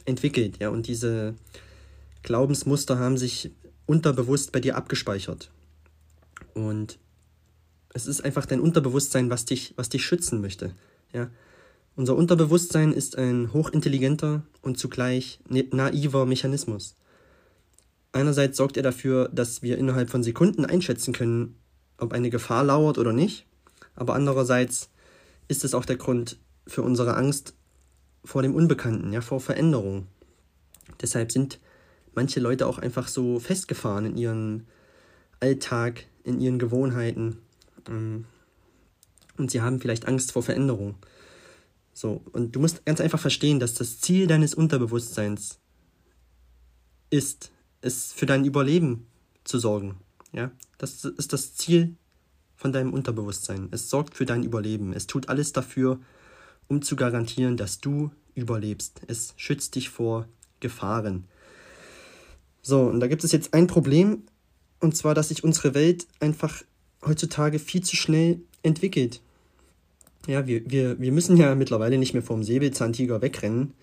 entwickelt, 0.06 0.60
ja, 0.60 0.70
und 0.70 0.88
diese 0.88 1.36
Glaubensmuster 2.24 3.00
haben 3.00 3.18
sich 3.18 3.52
unterbewusst 3.86 4.52
bei 4.52 4.60
dir 4.60 4.76
abgespeichert. 4.76 5.52
Und 6.54 7.00
es 7.94 8.06
ist 8.08 8.22
einfach 8.22 8.46
dein 8.46 8.60
Unterbewusstsein, 8.60 9.30
was 9.30 9.46
dich, 9.46 9.74
was 9.76 9.90
dich 9.90 10.06
schützen 10.06 10.42
möchte. 10.42 10.74
Ja? 11.14 11.30
Unser 11.96 12.16
Unterbewusstsein 12.16 12.94
ist 12.94 13.18
ein 13.18 13.54
hochintelligenter 13.54 14.44
und 14.62 14.78
zugleich 14.78 15.40
naiver 15.50 16.26
Mechanismus. 16.26 16.96
Einerseits 18.12 18.58
sorgt 18.58 18.78
er 18.78 18.84
dafür, 18.84 19.30
dass 19.30 19.62
wir 19.62 19.78
innerhalb 19.78 20.10
von 20.10 20.24
Sekunden 20.24 20.66
einschätzen 20.66 21.14
können, 21.14 21.56
ob 21.98 22.14
eine 22.14 22.30
Gefahr 22.30 22.64
lauert 22.64 22.98
oder 22.98 23.14
nicht, 23.14 23.46
aber 23.96 24.14
andererseits 24.14 24.90
ist 25.48 25.64
es 25.64 25.74
auch 25.74 25.86
der 25.86 25.98
Grund 25.98 26.38
für 26.68 26.84
unsere 26.84 27.16
Angst 27.16 27.56
vor 28.24 28.42
dem 28.44 28.54
Unbekannten, 28.54 29.12
ja, 29.14 29.22
vor 29.22 29.40
Veränderung. 29.40 30.08
Deshalb 31.02 31.32
sind 31.32 31.60
manche 32.18 32.40
Leute 32.40 32.66
auch 32.66 32.80
einfach 32.80 33.08
so 33.08 33.40
festgefahren 33.40 34.06
in 34.06 34.18
ihren 34.18 34.68
Alltag, 35.40 36.08
in 36.24 36.42
ihren 36.42 36.58
Gewohnheiten, 36.58 37.38
ähm, 37.88 38.26
und 39.38 39.52
sie 39.52 39.62
haben 39.62 39.80
vielleicht 39.80 40.08
Angst 40.08 40.32
vor 40.32 40.42
Veränderung. 40.42 40.96
So, 41.94 42.24
und 42.32 42.56
du 42.56 42.60
musst 42.60 42.84
ganz 42.86 43.00
einfach 43.02 43.20
verstehen, 43.20 43.60
dass 43.60 43.76
das 43.76 44.00
Ziel 44.00 44.26
deines 44.26 44.56
Unterbewusstseins 44.56 45.60
ist, 47.12 47.52
es 47.82 48.14
für 48.14 48.26
dein 48.26 48.46
Überleben 48.46 49.06
zu 49.44 49.60
sorgen. 49.60 49.98
Ja, 50.32 50.52
das 50.80 51.06
ist 51.06 51.34
das 51.34 51.54
Ziel 51.54 51.96
von 52.56 52.74
deinem 52.74 52.94
Unterbewusstsein. 52.94 53.68
Es 53.70 53.92
sorgt 53.92 54.16
für 54.16 54.26
dein 54.26 54.42
Überleben. 54.42 54.92
Es 54.92 55.06
tut 55.06 55.30
alles 55.30 55.54
dafür, 55.54 56.00
um 56.68 56.82
zu 56.82 56.96
garantieren, 56.96 57.58
dass 57.58 57.80
du 57.80 58.10
überlebst. 58.34 59.02
Es 59.06 59.36
schützt 59.38 59.76
dich 59.76 59.90
vor 59.90 60.28
Gefahren. 60.60 61.26
So, 62.68 62.82
und 62.82 63.00
da 63.00 63.08
gibt 63.08 63.24
es 63.24 63.32
jetzt 63.32 63.54
ein 63.54 63.66
Problem, 63.68 64.24
und 64.82 64.94
zwar, 64.94 65.16
dass 65.16 65.30
sich 65.30 65.42
unsere 65.42 65.74
Welt 65.74 66.06
einfach 66.20 66.64
heutzutage 67.06 67.60
viel 67.60 67.82
zu 67.82 67.96
schnell 67.96 68.42
entwickelt. 68.62 69.22
Ja, 70.28 70.48
wir, 70.48 70.70
wir, 70.70 71.00
wir 71.00 71.14
müssen 71.14 71.38
ja 71.38 71.56
mittlerweile 71.56 71.98
nicht 71.98 72.14
mehr 72.14 72.24
vom 72.24 72.44
Säbelzahntiger 72.44 73.22
wegrennen 73.22 73.74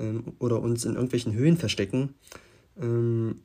ähm, 0.00 0.32
oder 0.40 0.60
uns 0.60 0.84
in 0.84 0.94
irgendwelchen 0.94 1.32
Höhen 1.32 1.56
verstecken. 1.56 2.14
Ähm, 2.76 3.38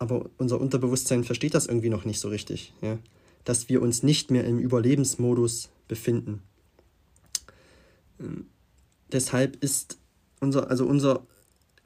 aber 0.00 0.28
unser 0.38 0.60
Unterbewusstsein 0.60 1.22
versteht 1.22 1.54
das 1.54 1.68
irgendwie 1.68 1.90
noch 1.90 2.04
nicht 2.04 2.18
so 2.18 2.28
richtig, 2.28 2.72
ja? 2.82 2.98
dass 3.44 3.68
wir 3.68 3.80
uns 3.80 4.02
nicht 4.02 4.32
mehr 4.32 4.42
im 4.42 4.58
Überlebensmodus 4.58 5.68
befinden. 5.86 6.42
Ähm, 8.18 8.46
deshalb 9.12 9.62
ist 9.62 9.98
unser, 10.40 10.68
also 10.70 10.84
unser 10.84 11.24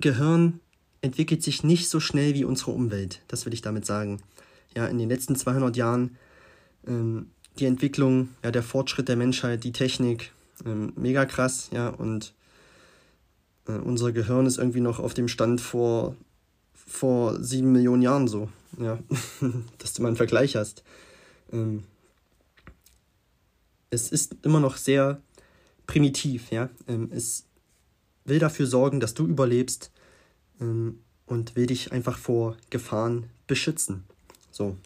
Gehirn 0.03 0.61
entwickelt 1.01 1.43
sich 1.43 1.65
nicht 1.65 1.89
so 1.89 1.99
schnell 1.99 2.35
wie 2.35 2.45
unsere 2.45 2.73
Umwelt. 2.73 3.23
Das 3.29 3.47
will 3.47 3.55
ich 3.55 3.63
damit 3.63 3.87
sagen. 3.87 4.21
Ja, 4.77 4.87
in 4.87 4.99
den 4.99 5.09
letzten 5.09 5.37
200 5.37 5.77
Jahren 5.77 6.17
ähm, 6.87 7.31
die 7.59 7.67
Entwicklung, 7.67 8.31
ja, 8.43 8.51
der 8.51 8.63
Fortschritt 8.63 9.09
der 9.09 9.17
Menschheit, 9.17 9.65
die 9.65 9.73
Technik, 9.73 10.33
ähm, 10.65 10.93
mega 10.97 11.27
krass, 11.27 11.69
ja, 11.73 11.89
und 11.89 12.35
äh, 13.67 13.73
unser 13.73 14.13
Gehirn 14.13 14.47
ist 14.47 14.59
irgendwie 14.59 14.81
noch 14.81 14.99
auf 14.99 15.15
dem 15.15 15.29
Stand 15.29 15.61
vor, 15.61 16.17
vor 16.75 17.43
sieben 17.43 17.73
Millionen 17.73 18.03
Jahren 18.03 18.29
so, 18.29 18.49
ja, 18.79 18.99
dass 19.79 19.93
du 19.93 20.03
mal 20.03 20.09
einen 20.09 20.17
Vergleich 20.17 20.57
hast. 20.57 20.83
Ähm, 21.53 21.85
es 23.91 24.11
ist 24.11 24.37
immer 24.43 24.61
noch 24.61 24.77
sehr 24.79 25.21
primitiv, 25.87 26.51
ja, 26.51 26.71
ähm, 26.89 27.11
es 27.13 27.45
will 28.25 28.39
dafür 28.39 28.67
sorgen, 28.67 29.01
dass 29.01 29.15
du 29.15 29.27
überlebst 29.27 29.91
und 31.27 31.57
will 31.57 31.67
dich 31.67 31.93
einfach 31.93 32.19
vor 32.19 32.57
Gefahren 32.71 33.29
beschützen. 33.47 34.05
So, 34.51 34.77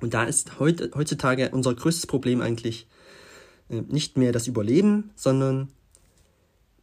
und 0.00 0.14
da 0.14 0.24
ist 0.24 0.58
heut, 0.58 0.94
heutzutage 0.94 1.50
unser 1.50 1.74
größtes 1.74 2.06
Problem 2.06 2.40
eigentlich 2.40 2.86
äh, 3.68 3.82
nicht 3.82 4.16
mehr 4.16 4.32
das 4.32 4.48
Überleben, 4.48 5.10
sondern 5.14 5.68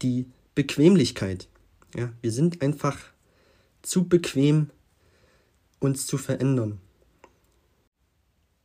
die 0.02 0.26
Bequemlichkeit. 0.56 1.48
Ja, 1.96 2.12
wir 2.22 2.32
sind 2.32 2.62
einfach 2.62 2.98
zu 3.82 4.08
bequem, 4.08 4.70
uns 5.80 6.08
zu 6.08 6.18
verändern. 6.18 6.80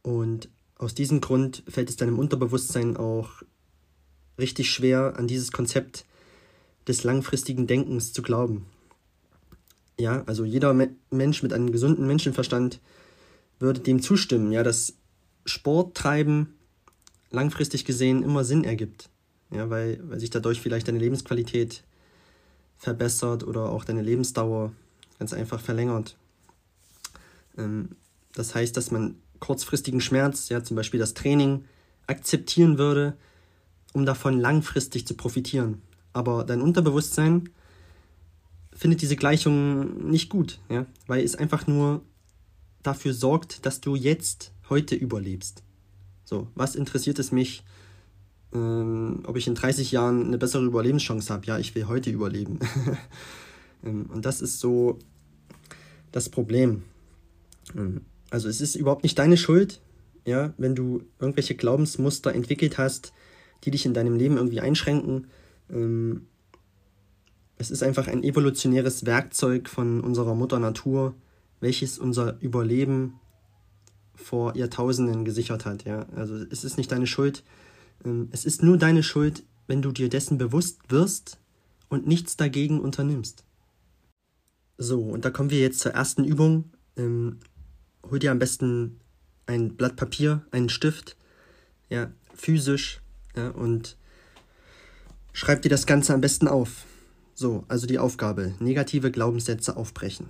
Und 0.02 0.48
aus 0.76 0.94
diesem 0.94 1.20
Grund 1.20 1.62
fällt 1.68 1.88
es 1.88 1.96
deinem 1.96 2.18
Unterbewusstsein 2.18 2.96
auch 2.96 3.42
richtig 4.38 4.70
schwer, 4.70 5.14
an 5.16 5.26
dieses 5.26 5.52
Konzept 5.52 6.04
des 6.86 7.04
langfristigen 7.04 7.66
Denkens 7.66 8.12
zu 8.12 8.22
glauben. 8.22 8.66
Ja, 9.98 10.24
also 10.26 10.44
jeder 10.44 10.74
Mensch 11.10 11.42
mit 11.42 11.52
einem 11.52 11.70
gesunden 11.70 12.06
Menschenverstand 12.06 12.80
würde 13.60 13.80
dem 13.80 14.02
zustimmen, 14.02 14.50
ja, 14.50 14.62
dass 14.62 14.94
Sport 15.44 15.96
treiben 15.96 16.54
langfristig 17.30 17.84
gesehen 17.84 18.22
immer 18.22 18.44
Sinn 18.44 18.64
ergibt. 18.64 19.08
Ja, 19.50 19.70
weil, 19.70 20.00
weil 20.08 20.18
sich 20.18 20.30
dadurch 20.30 20.60
vielleicht 20.60 20.88
deine 20.88 20.98
Lebensqualität 20.98 21.84
verbessert 22.76 23.44
oder 23.44 23.70
auch 23.70 23.84
deine 23.84 24.02
Lebensdauer 24.02 24.72
ganz 25.18 25.32
einfach 25.32 25.60
verlängert. 25.60 26.16
Ähm, 27.56 27.90
das 28.34 28.54
heißt, 28.54 28.76
dass 28.76 28.90
man 28.90 29.16
kurzfristigen 29.38 30.00
Schmerz, 30.00 30.48
ja, 30.48 30.62
zum 30.64 30.76
Beispiel 30.76 30.98
das 30.98 31.14
Training, 31.14 31.64
akzeptieren 32.06 32.78
würde, 32.78 33.16
um 33.92 34.04
davon 34.04 34.38
langfristig 34.38 35.06
zu 35.06 35.14
profitieren. 35.14 35.82
Aber 36.12 36.44
dein 36.44 36.60
Unterbewusstsein 36.60 37.50
findet 38.74 39.02
diese 39.02 39.16
Gleichung 39.16 40.10
nicht 40.10 40.28
gut, 40.28 40.60
ja, 40.68 40.86
weil 41.06 41.24
es 41.24 41.36
einfach 41.36 41.66
nur 41.66 42.02
dafür 42.82 43.14
sorgt, 43.14 43.64
dass 43.66 43.80
du 43.80 43.94
jetzt 43.94 44.52
heute 44.68 44.94
überlebst. 44.94 45.62
So, 46.24 46.48
was 46.54 46.74
interessiert 46.74 47.18
es 47.18 47.32
mich, 47.32 47.64
ähm, 48.52 49.22
ob 49.26 49.36
ich 49.36 49.46
in 49.46 49.54
30 49.54 49.92
Jahren 49.92 50.26
eine 50.26 50.38
bessere 50.38 50.64
Überlebenschance 50.64 51.32
habe? 51.32 51.46
Ja, 51.46 51.58
ich 51.58 51.74
will 51.74 51.86
heute 51.86 52.10
überleben. 52.10 52.58
ähm, 53.84 54.06
und 54.06 54.24
das 54.24 54.40
ist 54.40 54.60
so 54.60 54.98
das 56.12 56.28
Problem. 56.28 56.82
Ähm, 57.76 58.02
also 58.30 58.48
es 58.48 58.60
ist 58.60 58.74
überhaupt 58.74 59.02
nicht 59.02 59.18
deine 59.18 59.36
Schuld, 59.36 59.80
ja, 60.26 60.54
wenn 60.56 60.74
du 60.74 61.02
irgendwelche 61.18 61.54
Glaubensmuster 61.54 62.34
entwickelt 62.34 62.78
hast, 62.78 63.12
die 63.64 63.70
dich 63.70 63.86
in 63.86 63.94
deinem 63.94 64.16
Leben 64.16 64.36
irgendwie 64.36 64.60
einschränken. 64.60 65.28
Ähm, 65.70 66.26
es 67.58 67.70
ist 67.70 67.82
einfach 67.82 68.08
ein 68.08 68.22
evolutionäres 68.22 69.06
Werkzeug 69.06 69.68
von 69.68 70.00
unserer 70.00 70.34
Mutter 70.34 70.58
Natur, 70.58 71.14
welches 71.60 71.98
unser 71.98 72.40
Überleben 72.40 73.20
vor 74.14 74.56
Jahrtausenden 74.56 75.24
gesichert 75.24 75.64
hat. 75.64 75.84
Ja? 75.84 76.06
Also 76.14 76.36
es 76.36 76.64
ist 76.64 76.76
nicht 76.76 76.90
deine 76.92 77.06
Schuld. 77.06 77.44
Ähm, 78.04 78.28
es 78.32 78.44
ist 78.44 78.62
nur 78.62 78.76
deine 78.76 79.02
Schuld, 79.02 79.44
wenn 79.66 79.82
du 79.82 79.92
dir 79.92 80.08
dessen 80.08 80.38
bewusst 80.38 80.80
wirst 80.88 81.38
und 81.88 82.06
nichts 82.06 82.36
dagegen 82.36 82.80
unternimmst. 82.80 83.44
So, 84.76 85.02
und 85.02 85.24
da 85.24 85.30
kommen 85.30 85.50
wir 85.50 85.60
jetzt 85.60 85.80
zur 85.80 85.92
ersten 85.92 86.24
Übung. 86.24 86.72
Ähm, 86.96 87.38
hol 88.10 88.18
dir 88.18 88.32
am 88.32 88.38
besten 88.38 89.00
ein 89.46 89.76
Blatt 89.76 89.96
Papier, 89.96 90.44
einen 90.50 90.68
Stift, 90.68 91.16
ja, 91.88 92.10
physisch, 92.34 93.00
ja, 93.36 93.50
und 93.50 93.96
schreib 95.32 95.62
dir 95.62 95.68
das 95.68 95.86
Ganze 95.86 96.14
am 96.14 96.20
besten 96.20 96.48
auf. 96.48 96.84
So, 97.34 97.64
also 97.68 97.86
die 97.86 97.98
Aufgabe, 97.98 98.54
negative 98.60 99.10
Glaubenssätze 99.10 99.76
aufbrechen. 99.76 100.28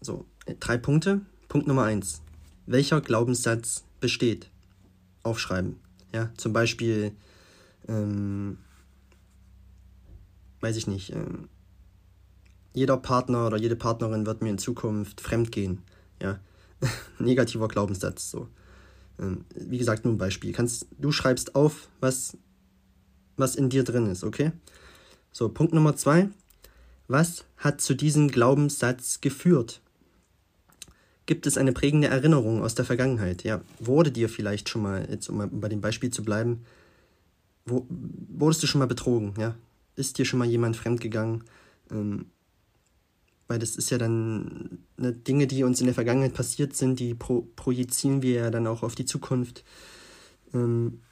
So, 0.00 0.26
drei 0.60 0.78
Punkte. 0.78 1.22
Punkt 1.48 1.66
Nummer 1.66 1.84
eins. 1.84 2.22
Welcher 2.66 3.00
Glaubenssatz 3.00 3.84
besteht? 4.00 4.50
Aufschreiben. 5.22 5.76
Ja, 6.12 6.30
zum 6.36 6.52
Beispiel, 6.52 7.12
ähm, 7.88 8.58
weiß 10.60 10.76
ich 10.76 10.86
nicht, 10.86 11.12
ähm, 11.12 11.48
jeder 12.74 12.96
Partner 12.96 13.46
oder 13.46 13.56
jede 13.56 13.74
Partnerin 13.74 14.26
wird 14.26 14.42
mir 14.42 14.50
in 14.50 14.58
Zukunft 14.58 15.20
fremdgehen. 15.20 15.82
Ja, 16.22 16.38
negativer 17.18 17.68
Glaubenssatz. 17.68 18.30
So. 18.30 18.48
Ähm, 19.18 19.44
wie 19.54 19.78
gesagt, 19.78 20.04
nur 20.04 20.14
ein 20.14 20.18
Beispiel. 20.18 20.52
Kannst, 20.52 20.86
du 20.98 21.10
schreibst 21.10 21.56
auf, 21.56 21.88
was, 22.00 22.36
was 23.36 23.56
in 23.56 23.68
dir 23.68 23.82
drin 23.82 24.06
ist, 24.06 24.22
okay? 24.22 24.52
So, 25.36 25.50
Punkt 25.50 25.74
Nummer 25.74 25.94
zwei. 25.96 26.30
Was 27.08 27.44
hat 27.58 27.82
zu 27.82 27.92
diesem 27.92 28.28
Glaubenssatz 28.28 29.20
geführt? 29.20 29.82
Gibt 31.26 31.46
es 31.46 31.58
eine 31.58 31.74
prägende 31.74 32.08
Erinnerung 32.08 32.62
aus 32.62 32.74
der 32.74 32.86
Vergangenheit? 32.86 33.44
Ja, 33.44 33.60
wurde 33.78 34.10
dir 34.10 34.30
vielleicht 34.30 34.70
schon 34.70 34.80
mal, 34.80 35.06
jetzt 35.10 35.28
um 35.28 35.46
bei 35.60 35.68
dem 35.68 35.82
Beispiel 35.82 36.08
zu 36.08 36.24
bleiben, 36.24 36.64
wo, 37.66 37.86
wurdest 37.90 38.62
du 38.62 38.66
schon 38.66 38.78
mal 38.78 38.86
betrogen? 38.86 39.34
Ja, 39.38 39.54
ist 39.94 40.16
dir 40.16 40.24
schon 40.24 40.38
mal 40.38 40.48
jemand 40.48 40.74
fremdgegangen? 40.74 41.44
Ähm, 41.90 42.24
weil 43.46 43.58
das 43.58 43.76
ist 43.76 43.90
ja 43.90 43.98
dann 43.98 44.78
ne, 44.96 45.12
Dinge, 45.12 45.46
die 45.46 45.64
uns 45.64 45.80
in 45.80 45.86
der 45.86 45.94
Vergangenheit 45.94 46.32
passiert 46.32 46.74
sind, 46.74 46.98
die 46.98 47.12
pro, 47.12 47.46
projizieren 47.56 48.22
wir 48.22 48.36
ja 48.36 48.50
dann 48.50 48.66
auch 48.66 48.82
auf 48.82 48.94
die 48.94 49.04
Zukunft, 49.04 49.64
ähm, 50.54 51.02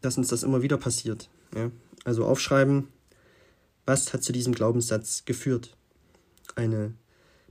dass 0.00 0.18
uns 0.18 0.26
das 0.26 0.42
immer 0.42 0.62
wieder 0.62 0.78
passiert. 0.78 1.30
Ja? 1.54 1.70
Also 2.04 2.24
aufschreiben, 2.24 2.88
was 3.88 4.12
hat 4.12 4.22
zu 4.22 4.32
diesem 4.32 4.54
Glaubenssatz 4.54 5.24
geführt? 5.24 5.74
Eine 6.54 6.92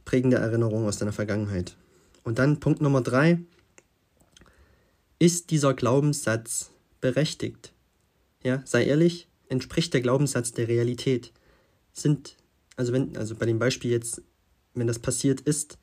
prägende 0.05 0.37
Erinnerung 0.37 0.85
aus 0.85 0.97
deiner 0.97 1.11
Vergangenheit. 1.11 1.75
Und 2.23 2.37
dann 2.37 2.59
Punkt 2.59 2.79
Nummer 2.79 3.01
drei. 3.01 3.39
Ist 5.17 5.49
dieser 5.49 5.73
Glaubenssatz 5.73 6.69
berechtigt? 7.01 7.73
Ja, 8.43 8.61
sei 8.65 8.85
ehrlich, 8.85 9.27
entspricht 9.49 9.95
der 9.95 10.01
Glaubenssatz 10.01 10.51
der 10.51 10.67
Realität? 10.67 11.33
Sind, 11.91 12.37
also 12.75 12.93
wenn, 12.93 13.17
also 13.17 13.33
bei 13.33 13.47
dem 13.47 13.57
Beispiel 13.57 13.89
jetzt, 13.89 14.21
wenn 14.75 14.85
das 14.85 14.99
passiert 14.99 15.41
ist, 15.41 15.79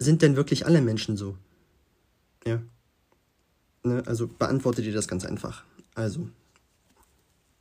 sind 0.00 0.22
denn 0.22 0.34
wirklich 0.34 0.66
alle 0.66 0.82
Menschen 0.82 1.16
so? 1.16 1.38
Ja. 2.44 2.60
Ne, 3.84 4.02
also 4.06 4.26
beantworte 4.26 4.82
dir 4.82 4.92
das 4.92 5.06
ganz 5.06 5.24
einfach. 5.24 5.64
Also, 5.94 6.28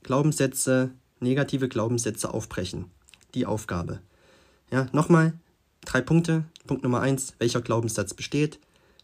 Glaubenssätze, 0.01 0.91
negative 1.19 1.69
Glaubenssätze 1.69 2.33
aufbrechen. 2.33 2.91
Die 3.33 3.45
Aufgabe. 3.45 4.01
Ja, 4.71 4.87
nochmal, 4.91 5.33
Drei 5.85 6.01
Punkte. 6.01 6.45
Punkt 6.65 6.83
Nummer 6.83 7.01
eins, 7.01 7.35
welcher 7.37 7.61
Glaubenssatz 7.61 8.15
besteht. 8.15 8.59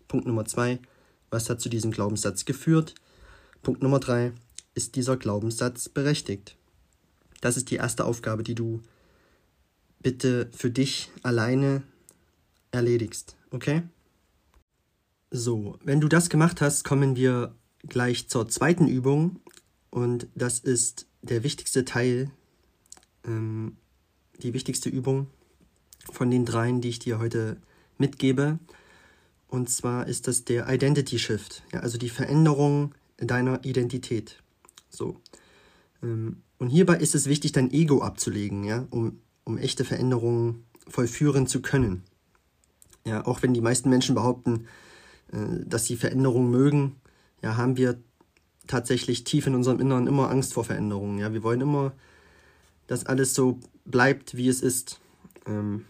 Punkt 0.08 0.26
Nummer 0.26 0.46
zwei, 0.46 0.80
was 1.30 1.50
hat 1.50 1.62
zu 1.62 1.70
diesem 1.70 1.92
Glaubenssatz 1.92 2.44
geführt. 2.44 2.96
Punkt 3.62 3.84
Nummer 3.84 4.00
drei, 4.00 4.34
ist 4.74 4.96
dieser 4.96 5.16
Glaubenssatz 5.16 5.90
berechtigt. 5.90 6.58
Das 7.40 7.56
ist 7.56 7.70
die 7.70 7.76
erste 7.76 8.06
Aufgabe, 8.06 8.42
die 8.42 8.56
du 8.56 8.82
bitte 10.00 10.50
für 10.52 10.72
dich 10.72 11.12
alleine 11.22 11.84
erledigst, 12.72 13.36
okay? 13.52 13.84
So, 15.30 15.78
wenn 15.84 16.02
du 16.02 16.08
das 16.08 16.30
gemacht 16.30 16.62
hast, 16.62 16.84
kommen 16.84 17.16
wir 17.16 17.54
gleich 17.88 18.28
zur 18.28 18.50
zweiten 18.50 18.88
Übung 18.88 19.40
und 19.92 20.28
das 20.34 20.60
ist 20.60 21.06
der 21.22 21.44
wichtigste 21.44 21.86
Teil, 21.86 22.32
ähm, 23.26 23.78
die 24.42 24.54
wichtigste 24.54 24.90
Übung 24.90 25.28
von 26.12 26.32
den 26.32 26.46
dreien, 26.46 26.82
die 26.82 26.90
ich 26.90 27.00
dir 27.00 27.20
heute 27.20 27.58
mitgebe. 27.98 28.58
Und 29.48 29.70
zwar 29.70 30.08
ist 30.08 30.28
das 30.28 30.46
der 30.46 30.68
Identity 30.68 31.20
Shift, 31.20 31.64
ja, 31.74 31.82
also 31.82 31.98
die 31.98 32.10
Veränderung 32.10 32.96
deiner 33.18 33.64
Identität. 33.66 34.42
So. 34.90 35.18
Ähm, 36.02 36.42
und 36.58 36.70
hierbei 36.70 36.98
ist 36.98 37.14
es 37.14 37.28
wichtig, 37.28 37.52
dein 37.52 37.72
Ego 37.72 38.02
abzulegen, 38.02 38.64
ja, 38.64 38.88
um, 38.92 39.20
um 39.44 39.58
echte 39.58 39.84
Veränderungen 39.84 40.66
vollführen 40.88 41.48
zu 41.48 41.62
können. 41.62 42.04
Ja, 43.06 43.26
auch 43.26 43.42
wenn 43.42 43.54
die 43.54 43.62
meisten 43.62 43.90
Menschen 43.90 44.16
behaupten, 44.16 44.68
äh, 45.34 45.66
dass 45.66 45.86
sie 45.86 45.98
Veränderungen 45.98 46.50
mögen, 46.50 46.96
ja, 47.42 47.58
haben 47.58 47.76
wir 47.76 48.00
tatsächlich 48.72 49.24
tief 49.24 49.46
in 49.48 49.56
unserem 49.56 49.80
Inneren 49.80 50.08
immer 50.08 50.30
Angst 50.30 50.54
vor 50.54 50.64
Veränderungen. 50.64 51.20
Ja, 51.20 51.34
wir 51.34 51.44
wollen 51.44 51.62
immer, 51.62 51.94
dass 52.88 53.06
alles 53.06 53.34
so 53.34 53.60
bleibt, 53.86 54.36
wie 54.36 54.48
es 54.48 54.62
ist. 54.62 55.00
Ähm, 55.46 55.86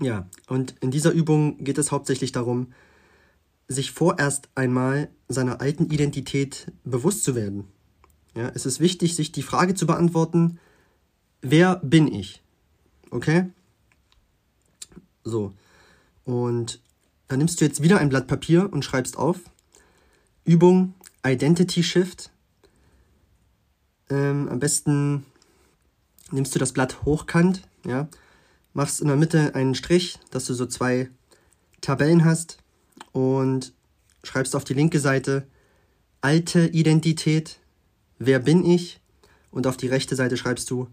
ja, 0.00 0.28
und 0.48 0.74
in 0.80 0.90
dieser 0.90 1.12
Übung 1.12 1.62
geht 1.62 1.78
es 1.78 1.92
hauptsächlich 1.92 2.32
darum, 2.32 2.72
sich 3.68 3.92
vorerst 3.92 4.48
einmal 4.54 5.08
seiner 5.28 5.60
alten 5.60 5.86
Identität 5.86 6.66
bewusst 6.84 7.22
zu 7.22 7.34
werden. 7.34 7.68
Ja, 8.34 8.50
es 8.54 8.66
ist 8.66 8.80
wichtig, 8.80 9.14
sich 9.14 9.30
die 9.30 9.42
Frage 9.42 9.74
zu 9.74 9.86
beantworten, 9.86 10.58
wer 11.40 11.76
bin 11.76 12.12
ich? 12.12 12.42
Okay? 13.10 13.50
So. 15.22 15.52
Und 16.24 16.80
dann 17.28 17.38
nimmst 17.38 17.60
du 17.60 17.64
jetzt 17.64 17.82
wieder 17.82 17.98
ein 17.98 18.08
Blatt 18.08 18.26
Papier 18.26 18.72
und 18.72 18.84
schreibst 18.84 19.16
auf. 19.16 19.38
Übung 20.44 20.94
Identity 21.26 21.82
Shift. 21.82 22.30
Ähm, 24.08 24.48
am 24.48 24.58
besten 24.58 25.24
nimmst 26.30 26.54
du 26.54 26.58
das 26.58 26.72
Blatt 26.72 27.04
hochkant, 27.04 27.62
ja, 27.84 28.08
machst 28.72 29.00
in 29.00 29.08
der 29.08 29.16
Mitte 29.16 29.54
einen 29.54 29.74
Strich, 29.74 30.18
dass 30.30 30.46
du 30.46 30.54
so 30.54 30.66
zwei 30.66 31.08
Tabellen 31.80 32.24
hast 32.24 32.58
und 33.12 33.72
schreibst 34.24 34.54
auf 34.54 34.64
die 34.64 34.74
linke 34.74 35.00
Seite 35.00 35.46
alte 36.20 36.66
Identität, 36.66 37.58
wer 38.18 38.38
bin 38.38 38.64
ich? 38.64 39.00
Und 39.50 39.66
auf 39.66 39.76
die 39.76 39.88
rechte 39.88 40.14
Seite 40.14 40.36
schreibst 40.36 40.70
du 40.70 40.88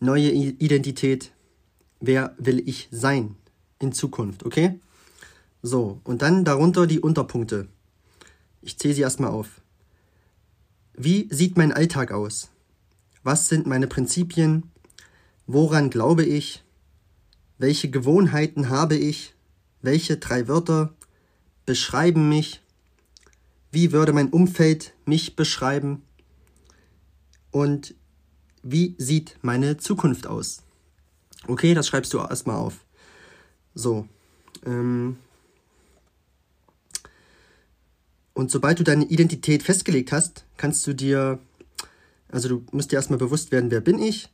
neue 0.00 0.30
Identität, 0.30 1.32
wer 2.00 2.34
will 2.38 2.66
ich 2.66 2.88
sein 2.90 3.36
in 3.78 3.92
Zukunft, 3.92 4.46
okay? 4.46 4.78
So, 5.62 6.00
und 6.04 6.22
dann 6.22 6.44
darunter 6.44 6.86
die 6.86 7.00
Unterpunkte. 7.00 7.68
Ich 8.62 8.78
zähle 8.78 8.94
sie 8.94 9.02
erstmal 9.02 9.30
auf. 9.30 9.60
Wie 10.94 11.28
sieht 11.30 11.56
mein 11.56 11.72
Alltag 11.72 12.12
aus? 12.12 12.50
Was 13.24 13.48
sind 13.48 13.66
meine 13.66 13.88
Prinzipien? 13.88 14.70
Woran 15.46 15.90
glaube 15.90 16.24
ich? 16.24 16.62
Welche 17.58 17.90
Gewohnheiten 17.90 18.68
habe 18.68 18.96
ich? 18.96 19.34
Welche 19.80 20.16
drei 20.16 20.48
Wörter 20.48 20.94
beschreiben 21.66 22.28
mich? 22.28 22.62
Wie 23.72 23.90
würde 23.90 24.12
mein 24.12 24.30
Umfeld 24.30 24.94
mich 25.06 25.34
beschreiben? 25.34 26.02
Und 27.50 27.94
wie 28.62 28.94
sieht 28.98 29.38
meine 29.42 29.76
Zukunft 29.78 30.26
aus? 30.26 30.62
Okay, 31.48 31.74
das 31.74 31.88
schreibst 31.88 32.12
du 32.14 32.18
erstmal 32.18 32.56
auf. 32.56 32.84
So. 33.74 34.06
Ähm 34.64 35.16
und 38.34 38.50
sobald 38.50 38.78
du 38.78 38.84
deine 38.84 39.04
Identität 39.04 39.62
festgelegt 39.62 40.12
hast, 40.12 40.44
kannst 40.56 40.86
du 40.86 40.94
dir, 40.94 41.38
also 42.28 42.48
du 42.48 42.64
musst 42.72 42.92
dir 42.92 42.96
erstmal 42.96 43.18
bewusst 43.18 43.52
werden, 43.52 43.70
wer 43.70 43.80
bin 43.80 43.98
ich? 43.98 44.28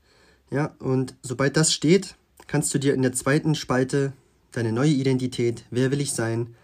Ja, 0.51 0.75
und 0.79 1.15
sobald 1.23 1.57
das 1.57 1.73
steht, 1.73 2.17
kannst 2.47 2.73
du 2.73 2.79
dir 2.79 2.95
in 2.95 3.03
der 3.03 3.13
zweiten 3.13 3.55
Spalte 3.55 4.13
deine 4.53 4.73
neue 4.73 4.91
Identität, 4.91 5.65
wer 5.71 5.91
will 5.91 6.01
ich 6.01 6.13
sein, 6.13 6.55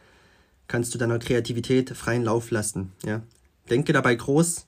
kannst 0.68 0.94
du 0.94 0.98
deiner 0.98 1.18
Kreativität 1.18 1.90
freien 1.90 2.24
Lauf 2.24 2.50
lassen. 2.50 2.92
Ja? 3.04 3.22
Denke 3.68 3.92
dabei 3.92 4.14
groß. 4.14 4.66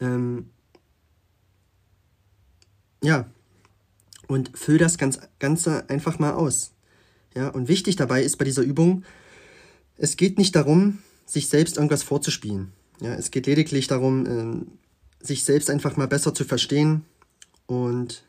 Ähm, 0.00 0.50
ja, 3.02 3.26
und 4.26 4.56
füll 4.56 4.78
das 4.78 4.98
ganz, 4.98 5.20
Ganze 5.38 5.88
einfach 5.88 6.18
mal 6.18 6.32
aus. 6.32 6.72
Ja, 7.34 7.48
und 7.48 7.68
wichtig 7.68 7.96
dabei 7.96 8.22
ist 8.22 8.36
bei 8.36 8.44
dieser 8.44 8.62
Übung, 8.62 9.04
es 9.96 10.16
geht 10.16 10.38
nicht 10.38 10.56
darum, 10.56 10.98
sich 11.26 11.48
selbst 11.48 11.76
irgendwas 11.76 12.02
vorzuspielen. 12.02 12.72
Ja, 13.00 13.14
es 13.14 13.30
geht 13.30 13.46
lediglich 13.46 13.86
darum, 13.86 14.26
ähm, 14.26 14.66
sich 15.20 15.44
selbst 15.44 15.70
einfach 15.70 15.96
mal 15.96 16.08
besser 16.08 16.34
zu 16.34 16.44
verstehen 16.44 17.04
und 17.66 18.24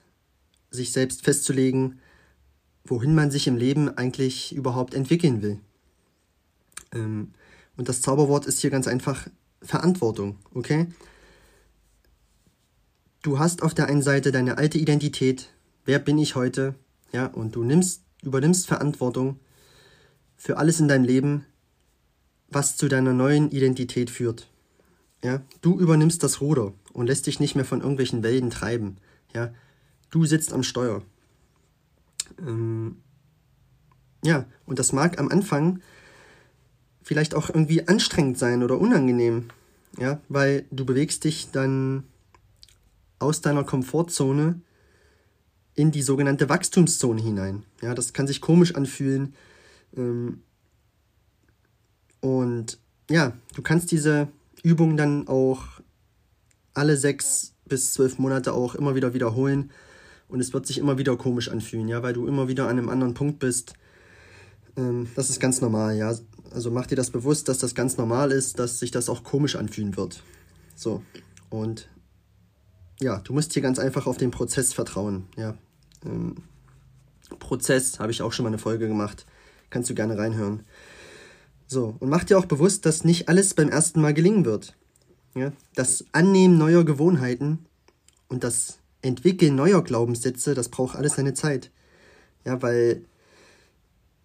sich 0.72 0.92
selbst 0.92 1.24
festzulegen, 1.24 2.00
wohin 2.86 3.16
man 3.16 3.32
sich 3.32 3.48
im 3.48 3.58
Leben 3.58 3.90
eigentlich 3.98 4.56
überhaupt 4.56 4.94
entwickeln 4.94 5.42
will. 5.42 5.60
Ähm, 6.94 7.32
und 7.78 7.90
das 7.90 8.02
Zauberwort 8.02 8.46
ist 8.46 8.60
hier 8.60 8.70
ganz 8.70 8.88
einfach 8.88 9.28
Verantwortung, 9.62 10.38
okay? 10.54 10.88
Du 13.22 13.40
hast 13.40 13.64
auf 13.64 13.74
der 13.74 13.88
einen 13.88 14.04
Seite 14.04 14.32
deine 14.32 14.58
alte 14.58 14.78
Identität, 14.78 15.50
wer 15.84 16.00
bin 16.00 16.18
ich 16.18 16.36
heute, 16.36 16.76
ja, 17.12 17.26
und 17.26 17.56
du 17.56 17.64
nimmst, 17.64 18.04
übernimmst 18.22 18.68
Verantwortung 18.68 19.40
für 20.38 20.58
alles 20.58 20.80
in 20.80 20.88
deinem 20.88 21.06
Leben, 21.06 21.46
was 22.56 22.78
zu 22.78 22.88
deiner 22.88 23.14
neuen 23.14 23.52
Identität 23.52 24.10
führt. 24.10 24.50
Ja, 25.22 25.42
du 25.62 25.78
übernimmst 25.78 26.24
das 26.24 26.40
Ruder 26.40 26.74
und 26.94 27.08
lässt 27.08 27.28
dich 27.28 27.42
nicht 27.42 27.56
mehr 27.56 27.66
von 27.66 27.82
irgendwelchen 27.82 28.24
Wellen 28.24 28.50
treiben. 28.50 28.98
Ja, 29.34 29.54
du 30.10 30.26
sitzt 30.26 30.54
am 30.54 30.64
Steuer. 30.64 31.02
Ähm, 32.40 32.98
ja, 34.24 34.46
und 34.66 34.80
das 34.80 34.94
mag 34.94 35.20
am 35.20 35.28
Anfang 35.28 35.82
vielleicht 37.04 37.36
auch 37.36 37.50
irgendwie 37.50 37.88
anstrengend 37.88 38.38
sein 38.38 38.64
oder 38.64 38.80
unangenehm. 38.80 39.50
Ja, 40.00 40.22
weil 40.30 40.66
du 40.72 40.86
bewegst 40.86 41.26
dich 41.26 41.52
dann 41.52 42.04
aus 43.20 43.42
deiner 43.42 43.66
Komfortzone 43.66 44.62
in 45.74 45.92
die 45.92 46.02
sogenannte 46.02 46.48
Wachstumszone 46.48 47.22
hinein. 47.22 47.64
Ja, 47.82 47.94
das 47.94 48.14
kann 48.14 48.28
sich 48.28 48.40
komisch 48.40 48.76
anfühlen. 48.76 49.36
Ähm, 49.98 50.42
und 52.26 52.80
ja, 53.08 53.34
du 53.54 53.62
kannst 53.62 53.92
diese 53.92 54.30
Übung 54.64 54.98
dann 54.98 55.28
auch 55.28 55.80
alle 56.74 56.98
sechs 56.98 57.54
bis 57.66 57.94
zwölf 57.94 58.18
Monate 58.18 58.54
auch 58.54 58.74
immer 58.74 58.96
wieder 58.96 59.14
wiederholen 59.14 59.70
und 60.28 60.40
es 60.40 60.52
wird 60.52 60.66
sich 60.66 60.80
immer 60.80 60.98
wieder 60.98 61.16
komisch 61.18 61.50
anfühlen, 61.50 61.88
ja, 61.88 62.02
weil 62.02 62.14
du 62.14 62.26
immer 62.26 62.48
wieder 62.48 62.64
an 62.64 62.80
einem 62.80 62.90
anderen 62.90 63.14
Punkt 63.14 63.38
bist. 63.38 63.76
Ähm, 64.76 65.08
das 65.16 65.30
ist 65.30 65.40
ganz 65.40 65.62
normal, 65.62 65.98
ja. 65.98 66.16
Also 66.50 66.72
mach 66.72 66.88
dir 66.88 66.96
das 66.96 67.12
bewusst, 67.12 67.48
dass 67.48 67.60
das 67.60 67.76
ganz 67.76 67.98
normal 67.98 68.32
ist, 68.32 68.58
dass 68.58 68.80
sich 68.80 68.90
das 68.90 69.08
auch 69.08 69.24
komisch 69.24 69.56
anfühlen 69.56 69.96
wird. 69.96 70.24
So. 70.76 71.04
Und 71.52 71.90
ja, 73.00 73.20
du 73.20 73.34
musst 73.34 73.54
hier 73.54 73.62
ganz 73.62 73.78
einfach 73.78 74.08
auf 74.08 74.18
den 74.18 74.32
Prozess 74.32 74.74
vertrauen, 74.74 75.28
ja. 75.38 75.56
Ähm, 76.04 76.38
Prozess 77.38 78.00
habe 78.00 78.12
ich 78.12 78.24
auch 78.24 78.34
schon 78.34 78.46
mal 78.46 78.50
eine 78.50 78.58
Folge 78.58 78.88
gemacht. 78.88 79.28
Kannst 79.70 79.92
du 79.92 79.94
gerne 79.94 80.18
reinhören. 80.18 80.64
So, 81.68 81.96
und 82.00 82.10
mach 82.10 82.24
dir 82.24 82.38
auch 82.38 82.46
bewusst, 82.46 82.86
dass 82.86 83.04
nicht 83.04 83.28
alles 83.28 83.54
beim 83.54 83.70
ersten 83.70 84.02
Mal 84.02 84.14
gelingen 84.14 84.46
wird. 84.46 84.76
Ja? 85.36 85.52
Das 85.74 86.06
Annehmen 86.12 86.58
neuer 86.58 86.84
Gewohnheiten 86.84 87.66
und 88.28 88.44
das 88.44 88.80
Entwickeln 89.02 89.56
neuer 89.56 89.84
Glaubenssätze, 89.84 90.54
das 90.54 90.70
braucht 90.70 90.96
alles 90.96 91.16
seine 91.16 91.34
Zeit. 91.34 91.72
Ja, 92.44 92.62
weil 92.62 93.06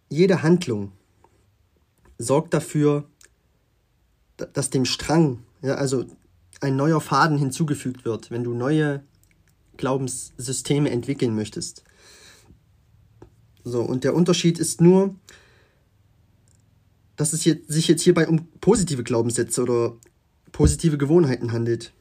jede 0.08 0.42
Handlung 0.42 0.92
sorgt 2.18 2.52
dafür, 2.52 3.04
dass 4.36 4.70
dem 4.70 4.84
Strang, 4.84 5.42
ja, 5.62 5.74
also 5.74 6.04
ein 6.60 6.76
neuer 6.76 7.00
Faden 7.00 7.38
hinzugefügt 7.38 8.04
wird, 8.04 8.30
wenn 8.30 8.44
du 8.44 8.54
neue 8.54 9.02
Glaubenssysteme 9.76 10.90
entwickeln 10.90 11.34
möchtest. 11.34 11.84
So, 13.64 13.82
und 13.82 14.04
der 14.04 14.14
Unterschied 14.14 14.58
ist 14.58 14.80
nur, 14.80 15.14
dass 17.20 17.34
es 17.34 17.42
sich 17.42 17.86
jetzt 17.86 18.00
hierbei 18.00 18.26
um 18.26 18.46
positive 18.62 19.02
Glaubenssätze 19.04 19.62
oder 19.62 19.98
positive 20.52 20.96
Gewohnheiten 20.96 21.52
handelt. 21.52 21.92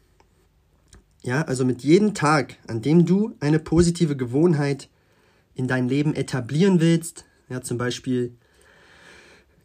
Ja, 1.23 1.41
also 1.41 1.65
mit 1.65 1.83
jedem 1.83 2.13
Tag, 2.13 2.55
an 2.67 2.81
dem 2.81 3.05
du 3.05 3.35
eine 3.41 3.59
positive 3.59 4.15
Gewohnheit 4.15 4.87
in 5.55 5.67
dein 5.67 5.89
Leben 5.89 6.15
etablieren 6.15 6.79
willst, 6.79 7.25
ja, 7.49 7.61
zum 7.61 7.77
Beispiel, 7.77 8.33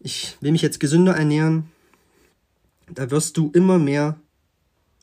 ich 0.01 0.37
will 0.41 0.51
mich 0.51 0.63
jetzt 0.63 0.81
gesünder 0.81 1.15
ernähren, 1.15 1.71
da 2.93 3.13
wirst 3.13 3.37
du 3.37 3.53
immer 3.55 3.79
mehr 3.79 4.19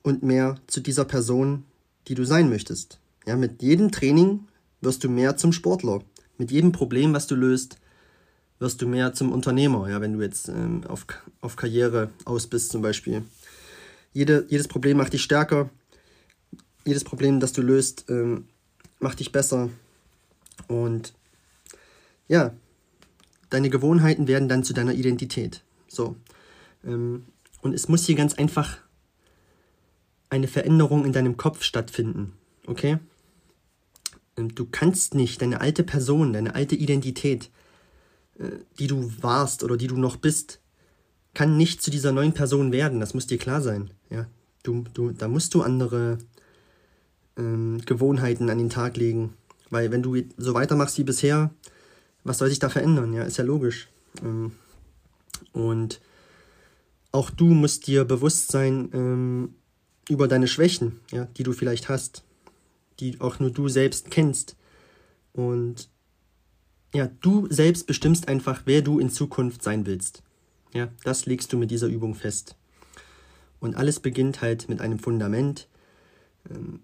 und 0.04 0.22
mehr 0.22 0.56
zu 0.68 0.82
dieser 0.82 1.06
Person, 1.06 1.64
die 2.10 2.16
du 2.16 2.26
sein 2.26 2.50
möchtest. 2.50 3.00
Ja, 3.26 3.38
mit 3.38 3.62
jedem 3.62 3.90
Training 3.90 4.48
wirst 4.82 5.06
du 5.06 5.08
mehr 5.10 5.38
zum 5.38 5.54
Sportler. 5.54 6.04
Mit 6.38 6.52
jedem 6.52 6.74
Problem, 6.74 7.14
was 7.14 7.26
du 7.28 7.36
löst, 7.36 7.78
wirst 8.62 8.82
du 8.82 8.88
mehr 8.88 9.14
zum 9.14 9.32
Unternehmer, 9.32 9.90
ja, 9.90 10.00
wenn 10.02 10.14
du 10.14 10.22
jetzt 10.22 10.48
ähm, 10.48 10.84
auf, 10.88 11.06
auf 11.42 11.56
Karriere 11.56 12.12
aus 12.26 12.46
bist 12.46 12.72
zum 12.72 12.84
Beispiel. 12.84 13.24
Jede, 14.14 14.46
jedes 14.50 14.68
Problem 14.68 14.98
macht 14.98 15.14
dich 15.14 15.24
stärker, 15.24 15.70
jedes 16.86 17.04
Problem, 17.04 17.40
das 17.40 17.54
du 17.54 17.64
löst, 17.64 18.06
ähm, 18.10 18.46
macht 19.00 19.20
dich 19.20 19.32
besser. 19.32 19.70
Und 20.68 21.14
ja, 22.28 22.54
deine 23.50 23.72
Gewohnheiten 23.72 24.28
werden 24.28 24.48
dann 24.48 24.64
zu 24.64 24.74
deiner 24.74 24.94
Identität. 24.94 25.64
So. 25.88 26.16
Ähm, 26.86 27.26
und 27.62 27.74
es 27.74 27.88
muss 27.88 28.06
hier 28.06 28.16
ganz 28.16 28.36
einfach 28.36 28.78
eine 30.30 30.48
Veränderung 30.48 31.04
in 31.04 31.14
deinem 31.14 31.36
Kopf 31.36 31.64
stattfinden. 31.64 32.34
Okay? 32.68 33.00
Ähm, 34.38 34.54
du 34.54 34.68
kannst 34.70 35.16
nicht 35.16 35.42
deine 35.42 35.62
alte 35.62 35.84
Person, 35.84 36.32
deine 36.32 36.54
alte 36.54 36.76
Identität, 36.76 37.50
die 38.80 38.88
du 38.88 39.12
warst 39.22 39.64
oder 39.64 39.78
die 39.78 39.88
du 39.88 39.98
noch 39.98 40.18
bist, 40.18 40.60
kann 41.34 41.58
nicht 41.58 41.82
zu 41.82 41.92
dieser 41.92 42.12
neuen 42.12 42.34
Person 42.34 42.72
werden. 42.72 43.00
Das 43.00 43.14
muss 43.14 43.28
dir 43.28 43.38
klar 43.38 43.62
sein. 43.62 43.92
Ja? 44.10 44.28
Du, 44.64 44.84
du, 44.94 45.12
da 45.12 45.28
musst 45.28 45.54
du 45.54 45.62
andere 45.62 46.18
ähm, 47.38 47.82
Gewohnheiten 47.86 48.50
an 48.50 48.58
den 48.58 48.70
Tag 48.70 48.98
legen. 48.98 49.34
Weil 49.70 49.92
wenn 49.92 50.04
du 50.04 50.18
so 50.38 50.54
weitermachst 50.54 50.98
wie 50.98 51.04
bisher, 51.04 51.52
was 52.24 52.38
soll 52.38 52.50
sich 52.50 52.60
da 52.60 52.70
verändern? 52.70 53.14
Ja, 53.14 53.24
ist 53.24 53.38
ja 53.38 53.44
logisch. 53.44 53.88
Ähm, 54.22 54.52
und 55.54 56.02
auch 57.12 57.30
du 57.30 57.46
musst 57.46 57.88
dir 57.88 58.06
bewusst 58.06 58.52
sein 58.52 58.90
ähm, 58.94 59.56
über 60.10 60.28
deine 60.28 60.48
Schwächen, 60.48 61.00
ja, 61.12 61.26
die 61.38 61.44
du 61.44 61.54
vielleicht 61.54 61.90
hast, 61.90 62.24
die 63.00 63.20
auch 63.22 63.40
nur 63.40 63.52
du 63.52 63.70
selbst 63.70 64.12
kennst. 64.12 64.56
Und 65.34 65.90
ja, 66.94 67.10
du 67.22 67.48
selbst 67.50 67.88
bestimmst 67.88 68.28
einfach, 68.28 68.64
wer 68.66 68.82
du 68.82 69.00
in 69.00 69.10
Zukunft 69.10 69.64
sein 69.64 69.86
willst. 69.86 70.24
Ja, 70.74 70.90
das 71.04 71.26
legst 71.26 71.52
du 71.52 71.58
mit 71.58 71.72
dieser 71.72 71.88
Übung 71.88 72.16
fest. 72.16 72.56
Und 73.60 73.76
alles 73.76 74.00
beginnt 74.00 74.42
halt 74.42 74.70
mit 74.70 74.82
einem 74.82 75.00
Fundament. 75.00 75.68
Ähm, 76.50 76.82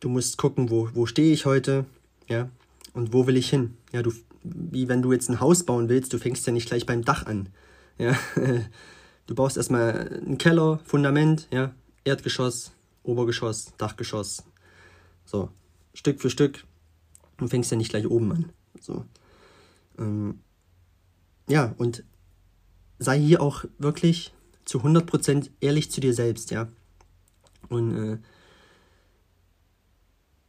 du 0.00 0.08
musst 0.08 0.36
gucken, 0.36 0.70
wo, 0.70 0.90
wo 0.94 1.06
stehe 1.06 1.32
ich 1.32 1.46
heute, 1.46 1.86
ja, 2.28 2.50
und 2.92 3.12
wo 3.12 3.26
will 3.26 3.36
ich 3.36 3.48
hin. 3.50 3.76
Ja, 3.92 4.02
du, 4.02 4.12
wie 4.42 4.88
wenn 4.88 5.02
du 5.02 5.12
jetzt 5.12 5.28
ein 5.30 5.40
Haus 5.40 5.64
bauen 5.64 5.88
willst, 5.88 6.12
du 6.12 6.18
fängst 6.18 6.46
ja 6.46 6.52
nicht 6.52 6.68
gleich 6.68 6.86
beim 6.86 7.04
Dach 7.04 7.26
an. 7.26 7.48
Ja, 7.98 8.16
du 9.26 9.34
baust 9.34 9.56
erstmal 9.56 10.20
einen 10.24 10.38
Keller, 10.38 10.80
Fundament, 10.84 11.48
ja, 11.50 11.74
Erdgeschoss, 12.04 12.72
Obergeschoss, 13.02 13.72
Dachgeschoss. 13.78 14.44
So, 15.24 15.50
Stück 15.94 16.20
für 16.20 16.30
Stück. 16.30 16.64
Du 17.36 17.46
fängst 17.48 17.70
ja 17.70 17.76
nicht 17.76 17.90
gleich 17.90 18.08
oben 18.08 18.32
an. 18.32 18.52
So. 18.80 19.04
Ähm, 19.98 20.40
ja, 21.48 21.74
und 21.78 22.04
sei 22.98 23.18
hier 23.18 23.40
auch 23.40 23.64
wirklich 23.78 24.32
zu 24.64 24.80
100% 24.80 25.50
ehrlich 25.60 25.90
zu 25.90 26.00
dir 26.00 26.14
selbst, 26.14 26.50
ja. 26.50 26.68
Und 27.68 27.96
äh, 27.96 28.18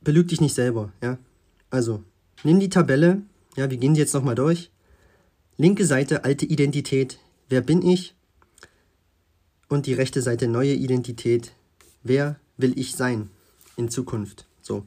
belüg 0.02 0.28
dich 0.28 0.42
nicht 0.42 0.56
selber, 0.56 0.92
ja. 1.02 1.18
Also, 1.70 2.04
nimm 2.44 2.60
die 2.60 2.70
Tabelle, 2.70 3.22
ja, 3.56 3.70
wir 3.70 3.78
gehen 3.78 3.96
sie 3.96 4.02
jetzt 4.02 4.13
nochmal 4.13 4.36
durch. 4.36 4.72
Linke 5.58 5.86
Seite 5.86 6.24
alte 6.24 6.46
Identität, 6.46 7.20
wer 7.50 7.62
bin 7.62 7.82
ich? 7.82 8.15
Und 9.68 9.86
die 9.86 9.94
rechte 9.94 10.22
Seite 10.22 10.48
neue 10.48 10.74
Identität, 10.74 11.54
wer 12.04 12.39
will 12.58 12.78
ich 12.78 12.96
sein 12.96 13.30
in 13.78 13.89
Zukunft? 13.89 14.48
So. 14.62 14.84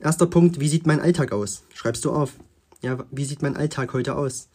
Erster 0.00 0.26
Punkt, 0.26 0.60
wie 0.60 0.68
sieht 0.68 0.86
mein 0.86 1.00
Alltag 1.00 1.30
aus? 1.32 1.62
Schreibst 1.74 2.06
du 2.06 2.10
auf. 2.10 2.32
Ja, 2.80 3.04
wie 3.10 3.26
sieht 3.26 3.42
mein 3.42 3.56
Alltag 3.56 3.92
heute 3.92 4.16
aus? 4.16 4.48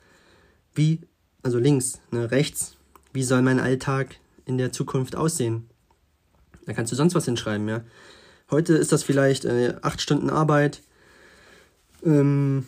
Wie, 0.74 1.02
also 1.44 1.60
links, 1.60 2.00
ne, 2.10 2.32
rechts, 2.32 2.76
wie 3.14 3.24
soll 3.24 3.44
mein 3.44 3.60
Alltag 3.60 4.16
in 4.46 4.58
der 4.58 4.72
Zukunft 4.72 5.16
aussehen? 5.16 5.70
Da 6.66 6.74
kannst 6.74 6.92
du 6.92 6.96
sonst 6.96 7.14
was 7.14 7.26
hinschreiben, 7.26 7.68
ja. 7.70 7.84
Heute 8.50 8.74
ist 8.74 8.92
das 8.92 9.04
vielleicht 9.04 9.46
äh, 9.46 9.76
acht 9.84 10.02
Stunden 10.02 10.32
Arbeit. 10.32 10.82
Ähm, 12.04 12.66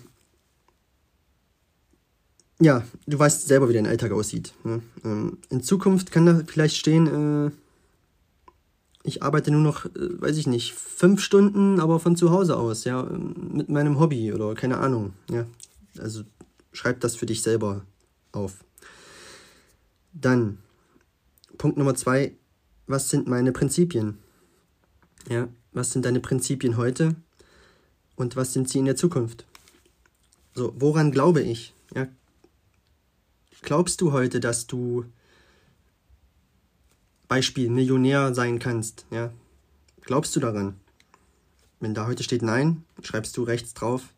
ja, 2.60 2.84
du 3.08 3.18
weißt 3.18 3.48
selber, 3.48 3.70
wie 3.70 3.74
dein 3.74 3.88
Alltag 3.88 4.12
aussieht. 4.12 4.54
Ne? 4.64 4.84
Ähm, 5.04 5.40
in 5.50 5.64
Zukunft 5.64 6.12
kann 6.12 6.28
da 6.28 6.42
vielleicht 6.46 6.78
stehen, 6.78 7.08
äh, 7.48 7.52
ich 9.08 9.24
arbeite 9.24 9.52
nur 9.52 9.62
noch, 9.62 9.86
äh, 9.86 9.90
weiß 10.22 10.38
ich 10.38 10.48
nicht, 10.48 10.74
fünf 10.74 11.22
Stunden, 11.22 11.80
aber 11.80 12.00
von 12.00 12.18
zu 12.18 12.30
Hause 12.32 12.58
aus, 12.58 12.84
ja, 12.84 13.04
mit 13.04 13.70
meinem 13.70 14.00
Hobby 14.00 14.34
oder 14.34 14.54
keine 14.54 14.78
Ahnung, 14.80 15.14
ja. 15.32 15.46
Also 15.98 16.24
schreib 16.74 17.00
das 17.00 17.16
für 17.16 17.26
dich 17.26 17.42
selber 17.42 17.86
auf. 18.34 18.66
Dann, 20.12 20.58
Punkt 21.58 21.78
Nummer 21.78 21.96
zwei, 21.96 22.36
was 22.86 23.10
sind 23.10 23.28
meine 23.28 23.54
Prinzipien? 23.54 24.18
Ja, 25.30 25.48
was 25.72 25.92
sind 25.92 26.06
deine 26.06 26.20
Prinzipien 26.20 26.76
heute 26.76 27.16
und 28.16 28.36
was 28.36 28.52
sind 28.52 28.70
sie 28.70 28.80
in 28.80 28.86
der 28.86 28.98
Zukunft? 28.98 29.46
So, 30.54 30.74
woran 30.78 31.12
glaube 31.12 31.42
ich? 31.42 31.74
Ja, 31.96 32.08
glaubst 33.62 34.02
du 34.02 34.12
heute, 34.12 34.42
dass 34.42 34.68
du 34.68 35.06
Beispiel 37.28 37.70
Millionär 37.70 38.34
sein 38.34 38.60
kannst? 38.60 39.06
Ja, 39.12 39.32
glaubst 40.02 40.36
du 40.36 40.40
daran? 40.40 40.80
Wenn 41.80 41.94
da 41.94 42.08
heute 42.08 42.24
steht 42.24 42.42
Nein, 42.42 42.84
schreibst 43.04 43.38
du 43.38 43.44
rechts 43.44 43.74
drauf. 43.74 44.14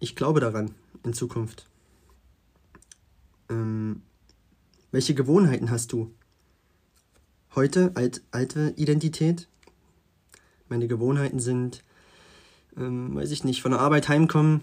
Ich 0.00 0.16
glaube 0.16 0.40
daran 0.40 0.74
in 1.04 1.12
Zukunft. 1.14 1.68
Ähm, 3.48 4.02
welche 4.90 5.14
Gewohnheiten 5.14 5.70
hast 5.70 5.92
du? 5.92 6.12
Heute 7.54 7.92
alt, 7.94 8.22
alte 8.30 8.74
Identität, 8.76 9.46
meine 10.68 10.88
Gewohnheiten 10.88 11.38
sind, 11.38 11.82
ähm, 12.76 13.14
weiß 13.14 13.30
ich 13.30 13.44
nicht, 13.44 13.62
von 13.62 13.72
der 13.72 13.80
Arbeit 13.80 14.08
heimkommen, 14.08 14.62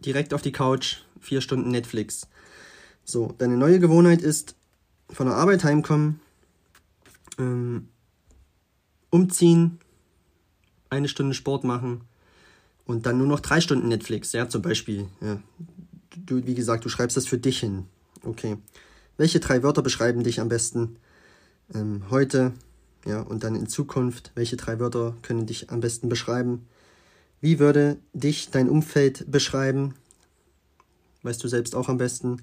direkt 0.00 0.34
auf 0.34 0.42
die 0.42 0.52
Couch, 0.52 0.98
vier 1.20 1.40
Stunden 1.40 1.70
Netflix. 1.70 2.26
So, 3.04 3.34
deine 3.38 3.56
neue 3.56 3.78
Gewohnheit 3.78 4.22
ist, 4.22 4.56
von 5.08 5.26
der 5.26 5.36
Arbeit 5.36 5.64
heimkommen, 5.64 6.20
ähm, 7.40 7.88
umziehen, 9.10 9.80
eine 10.88 11.08
Stunde 11.08 11.34
Sport 11.34 11.64
machen 11.64 12.02
und 12.84 13.06
dann 13.06 13.18
nur 13.18 13.26
noch 13.26 13.40
drei 13.40 13.60
Stunden 13.60 13.88
Netflix, 13.88 14.32
ja, 14.32 14.48
zum 14.48 14.62
Beispiel. 14.62 15.08
Ja. 15.20 15.40
Du, 16.16 16.44
wie 16.46 16.54
gesagt, 16.54 16.84
du 16.84 16.88
schreibst 16.88 17.16
das 17.16 17.26
für 17.26 17.38
dich 17.38 17.60
hin. 17.60 17.86
Okay. 18.22 18.56
Welche 19.16 19.40
drei 19.40 19.62
Wörter 19.62 19.82
beschreiben 19.82 20.22
dich 20.22 20.40
am 20.40 20.48
besten 20.48 20.96
ähm, 21.74 22.04
heute, 22.10 22.52
ja, 23.06 23.20
und 23.20 23.44
dann 23.44 23.54
in 23.54 23.68
Zukunft, 23.68 24.32
welche 24.34 24.56
drei 24.56 24.78
Wörter 24.78 25.16
können 25.22 25.46
dich 25.46 25.70
am 25.70 25.80
besten 25.80 26.08
beschreiben? 26.08 26.66
Wie 27.40 27.58
würde 27.58 27.98
dich 28.12 28.50
dein 28.50 28.68
Umfeld 28.68 29.30
beschreiben? 29.30 29.94
Weißt 31.22 31.42
du 31.42 31.48
selbst 31.48 31.74
auch 31.74 31.88
am 31.88 31.98
besten. 31.98 32.42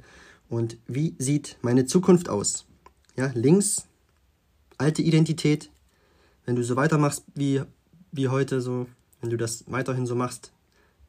Und 0.49 0.77
wie 0.87 1.15
sieht 1.19 1.57
meine 1.61 1.85
Zukunft 1.85 2.29
aus? 2.29 2.65
Ja, 3.15 3.31
links, 3.33 3.86
alte 4.77 5.01
Identität. 5.01 5.69
Wenn 6.45 6.55
du 6.55 6.63
so 6.63 6.75
weitermachst 6.75 7.23
wie, 7.35 7.61
wie 8.11 8.29
heute, 8.29 8.61
so, 8.61 8.87
wenn 9.21 9.29
du 9.29 9.37
das 9.37 9.65
weiterhin 9.67 10.05
so 10.05 10.15
machst, 10.15 10.51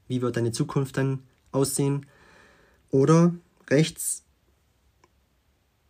wie 0.09 0.23
wird 0.23 0.37
deine 0.37 0.53
Zukunft 0.53 0.97
dann 0.97 1.23
aussehen? 1.53 2.07
Oder 2.91 3.35
rechts, 3.69 4.25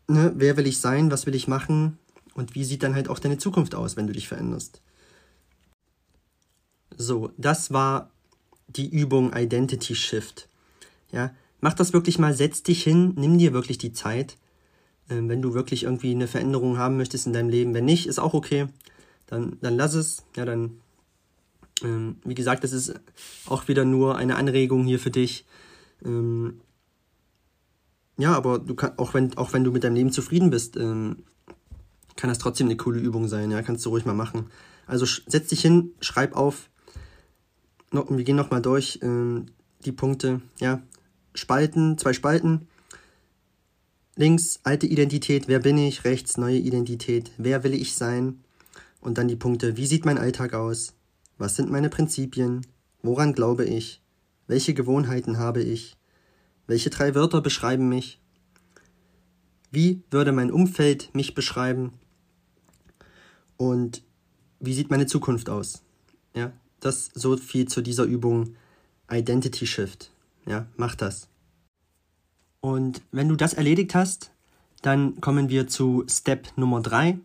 ne, 0.09 0.33
wer 0.37 0.57
will 0.57 0.67
ich 0.67 0.81
sein, 0.81 1.11
was 1.11 1.27
will 1.27 1.35
ich 1.35 1.49
machen? 1.49 1.99
Und 2.35 2.55
wie 2.55 2.65
sieht 2.65 2.83
dann 2.83 2.95
halt 2.95 3.09
auch 3.09 3.19
deine 3.19 3.39
Zukunft 3.39 3.75
aus, 3.75 3.97
wenn 3.97 4.07
du 4.07 4.13
dich 4.13 4.29
veränderst? 4.29 4.81
So, 6.97 7.33
das 7.37 7.73
war 7.73 8.11
die 8.69 8.89
Übung 8.89 9.33
Identity 9.35 9.95
Shift. 9.95 10.49
Ja, 11.11 11.35
mach 11.61 11.75
das 11.75 11.93
wirklich 11.93 12.19
mal, 12.19 12.35
setz 12.35 12.63
dich 12.63 12.83
hin, 12.83 13.15
nimm 13.17 13.39
dir 13.39 13.53
wirklich 13.53 13.79
die 13.79 13.93
Zeit, 13.93 14.37
ähm, 15.11 15.29
wenn 15.29 15.43
du 15.43 15.55
wirklich 15.55 15.85
irgendwie 15.85 16.11
eine 16.11 16.29
Veränderung 16.29 16.79
haben 16.79 16.97
möchtest 16.97 17.27
in 17.27 17.33
deinem 17.33 17.49
Leben. 17.49 17.75
Wenn 17.75 17.85
nicht, 17.85 18.07
ist 18.07 18.19
auch 18.19 18.35
okay. 18.35 18.67
Dann, 19.27 19.59
dann 19.61 19.77
lass 19.77 19.95
es. 19.95 20.25
Ja, 20.37 20.45
dann, 20.45 20.81
ähm, 21.83 22.17
wie 22.25 22.35
gesagt, 22.35 22.65
das 22.65 22.73
ist 22.73 22.95
auch 23.47 23.69
wieder 23.69 23.85
nur 23.85 24.17
eine 24.17 24.37
Anregung 24.37 24.85
hier 24.85 24.99
für 24.99 25.11
dich. 25.11 25.45
Ähm, 26.05 26.61
ja, 28.19 28.35
aber 28.35 28.59
du 28.59 28.75
kannst, 28.75 28.99
auch 28.99 29.15
wenn, 29.15 29.37
auch 29.37 29.53
wenn 29.53 29.65
du 29.65 29.71
mit 29.71 29.85
deinem 29.85 29.95
Leben 29.95 30.13
zufrieden 30.13 30.51
bist, 30.51 30.77
ähm, 30.77 31.19
kann 32.17 32.29
das 32.29 32.39
trotzdem 32.39 32.67
eine 32.67 32.77
coole 32.77 32.99
Übung 32.99 33.29
sein, 33.29 33.51
ja, 33.51 33.63
kannst 33.63 33.87
du 33.87 33.91
ruhig 33.91 34.05
mal 34.05 34.15
machen. 34.15 34.47
Also 34.87 35.07
setz 35.07 35.49
dich 35.49 35.61
hin, 35.61 35.93
schreib 36.01 36.35
auf, 36.35 36.69
no, 37.93 38.05
wir 38.11 38.25
gehen 38.25 38.37
nochmal 38.37 38.61
durch 38.61 38.99
ähm, 39.03 39.47
die 39.85 39.93
Punkte, 39.93 40.41
ja, 40.59 40.83
Spalten, 41.35 41.97
zwei 41.97 42.13
Spalten, 42.13 42.67
links 44.19 44.59
alte 44.65 44.87
Identität, 44.87 45.47
wer 45.47 45.61
bin 45.61 45.79
ich, 45.79 46.05
rechts 46.05 46.37
neue 46.37 46.59
Identität, 46.59 47.31
wer 47.39 47.63
will 47.63 47.73
ich 47.73 47.95
sein, 47.95 48.41
Und 49.01 49.17
dann 49.17 49.29
die 49.29 49.37
Punkte, 49.37 49.77
wie 49.77 49.87
sieht 49.87 50.05
mein 50.05 50.19
Alltag 50.19 50.55
aus? 50.55 50.93
Was 51.39 51.55
sind 51.55 51.71
meine 51.71 51.89
Prinzipien? 51.89 52.67
Woran 53.01 53.33
glaube 53.33 53.65
ich? 53.65 54.03
Welche 54.49 54.75
Gewohnheiten 54.75 55.39
habe 55.39 55.63
ich? 55.63 55.97
Welche 56.67 56.91
drei 56.91 57.15
Wörter 57.15 57.41
beschreiben 57.41 57.89
mich? 57.89 58.21
Wie 59.71 60.03
würde 60.11 60.33
mein 60.33 60.51
Umfeld 60.51 61.15
mich 61.15 61.37
beschreiben? 61.37 61.93
Und 63.57 64.03
wie 64.59 64.75
sieht 64.75 64.91
meine 64.91 65.07
Zukunft 65.07 65.49
aus? 65.49 65.83
Ja, 66.35 66.53
das 66.81 67.11
so 67.15 67.37
viel 67.37 67.69
zu 67.69 67.83
dieser 67.83 68.05
Übung 68.05 68.57
Identity 69.09 69.69
Shift. 69.69 70.11
Ja, 70.45 70.67
mach 70.77 70.97
das. 70.97 71.29
Und 72.61 73.03
wenn 73.13 73.29
du 73.29 73.37
das 73.37 73.55
erledigt 73.55 73.95
hast, 73.95 74.31
dann 74.83 75.21
kommen 75.21 75.49
wir 75.49 75.69
zu 75.69 76.05
Step 76.09 76.49
Nummer 76.57 76.81
drei. 76.81 77.19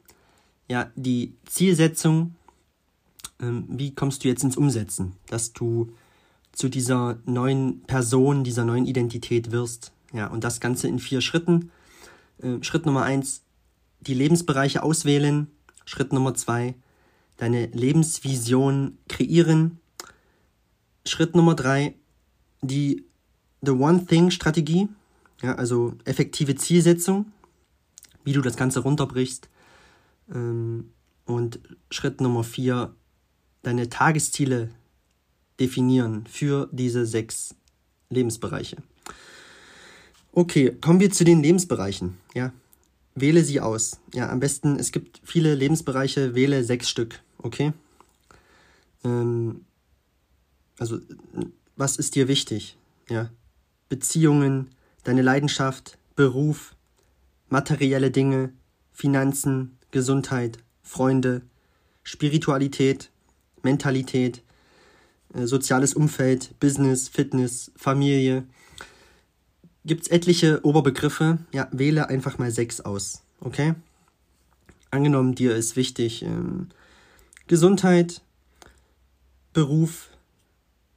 Ja, 0.67 0.91
die 0.96 1.34
Zielsetzung. 1.46 2.36
Ähm, 3.39 3.65
wie 3.67 3.93
kommst 3.93 4.24
du 4.24 4.28
jetzt 4.28 4.43
ins 4.43 4.58
Umsetzen, 4.58 5.13
dass 5.28 5.54
du 5.54 5.93
zu 6.52 6.69
dieser 6.69 7.17
neuen 7.26 7.82
Person, 7.84 8.43
dieser 8.43 8.65
neuen 8.65 8.86
Identität 8.86 9.52
wirst? 9.52 9.91
Ja, 10.13 10.28
und 10.28 10.43
das 10.43 10.60
Ganze 10.60 10.88
in 10.88 11.00
vier 11.00 11.22
Schritten. 11.22 11.72
Äh, 12.41 12.63
Schritt 12.63 12.86
Nummer 12.86 13.04
eins, 13.04 13.41
die 14.02 14.13
Lebensbereiche 14.13 14.84
auswählen. 14.84 15.48
Schritt 15.86 16.13
Nummer 16.13 16.34
zwei, 16.34 16.76
deine 17.38 17.65
Lebensvision 17.67 18.98
kreieren. 19.10 19.80
Schritt 21.06 21.36
Nummer 21.36 21.56
drei, 21.56 21.96
die 22.62 23.06
The 23.62 23.72
One 23.72 24.06
Thing 24.06 24.32
Strategie, 24.32 24.88
ja, 25.44 25.56
also 25.56 25.94
effektive 26.06 26.56
Zielsetzung, 26.56 27.32
wie 28.24 28.34
du 28.34 28.42
das 28.42 28.56
Ganze 28.56 28.80
runterbrichst. 28.80 29.50
Ähm, 30.34 30.92
und 31.26 31.60
Schritt 31.92 32.22
Nummer 32.22 32.44
vier, 32.44 32.96
deine 33.62 33.90
Tagesziele 33.90 34.72
definieren 35.60 36.26
für 36.26 36.70
diese 36.72 37.06
sechs 37.06 37.56
Lebensbereiche. 38.10 38.78
Okay, 40.32 40.76
kommen 40.82 41.00
wir 41.00 41.12
zu 41.12 41.24
den 41.24 41.44
Lebensbereichen. 41.44 42.18
Ja, 42.34 42.52
wähle 43.14 43.44
sie 43.44 43.62
aus. 43.62 44.00
Ja, 44.14 44.30
am 44.30 44.40
besten, 44.40 44.78
es 44.78 44.92
gibt 44.92 45.22
viele 45.24 45.54
Lebensbereiche, 45.56 46.34
wähle 46.36 46.64
sechs 46.64 46.90
Stück. 46.90 47.22
Okay. 47.38 47.74
Ähm, 49.04 49.66
also, 50.80 51.00
was 51.76 51.98
ist 51.98 52.16
dir 52.16 52.28
wichtig? 52.28 52.78
Ja, 53.10 53.30
Beziehungen, 53.90 54.70
deine 55.04 55.22
Leidenschaft, 55.22 55.98
Beruf, 56.16 56.76
materielle 57.50 58.12
Dinge, 58.12 58.54
Finanzen, 58.92 59.78
Gesundheit, 59.92 60.58
Freunde, 60.82 61.42
Spiritualität, 62.04 63.12
Mentalität, 63.62 64.44
äh, 65.34 65.46
soziales 65.46 65.94
Umfeld, 65.94 66.60
Business, 66.60 67.10
Fitness, 67.10 67.72
Familie, 67.76 68.46
gibt 69.86 70.04
es 70.04 70.08
etliche 70.10 70.63
Oberbegriffe. 70.63 71.39
Ja, 71.52 71.68
wähle 71.72 72.10
einfach 72.10 72.38
mal 72.38 72.52
sechs 72.52 72.82
aus. 72.82 73.24
Okay? 73.39 73.76
Angenommen, 74.92 75.36
dir 75.36 75.56
ist 75.56 75.76
wichtig 75.76 76.24
ähm, 76.24 76.70
Gesundheit, 77.48 78.22
Beruf, 79.54 80.10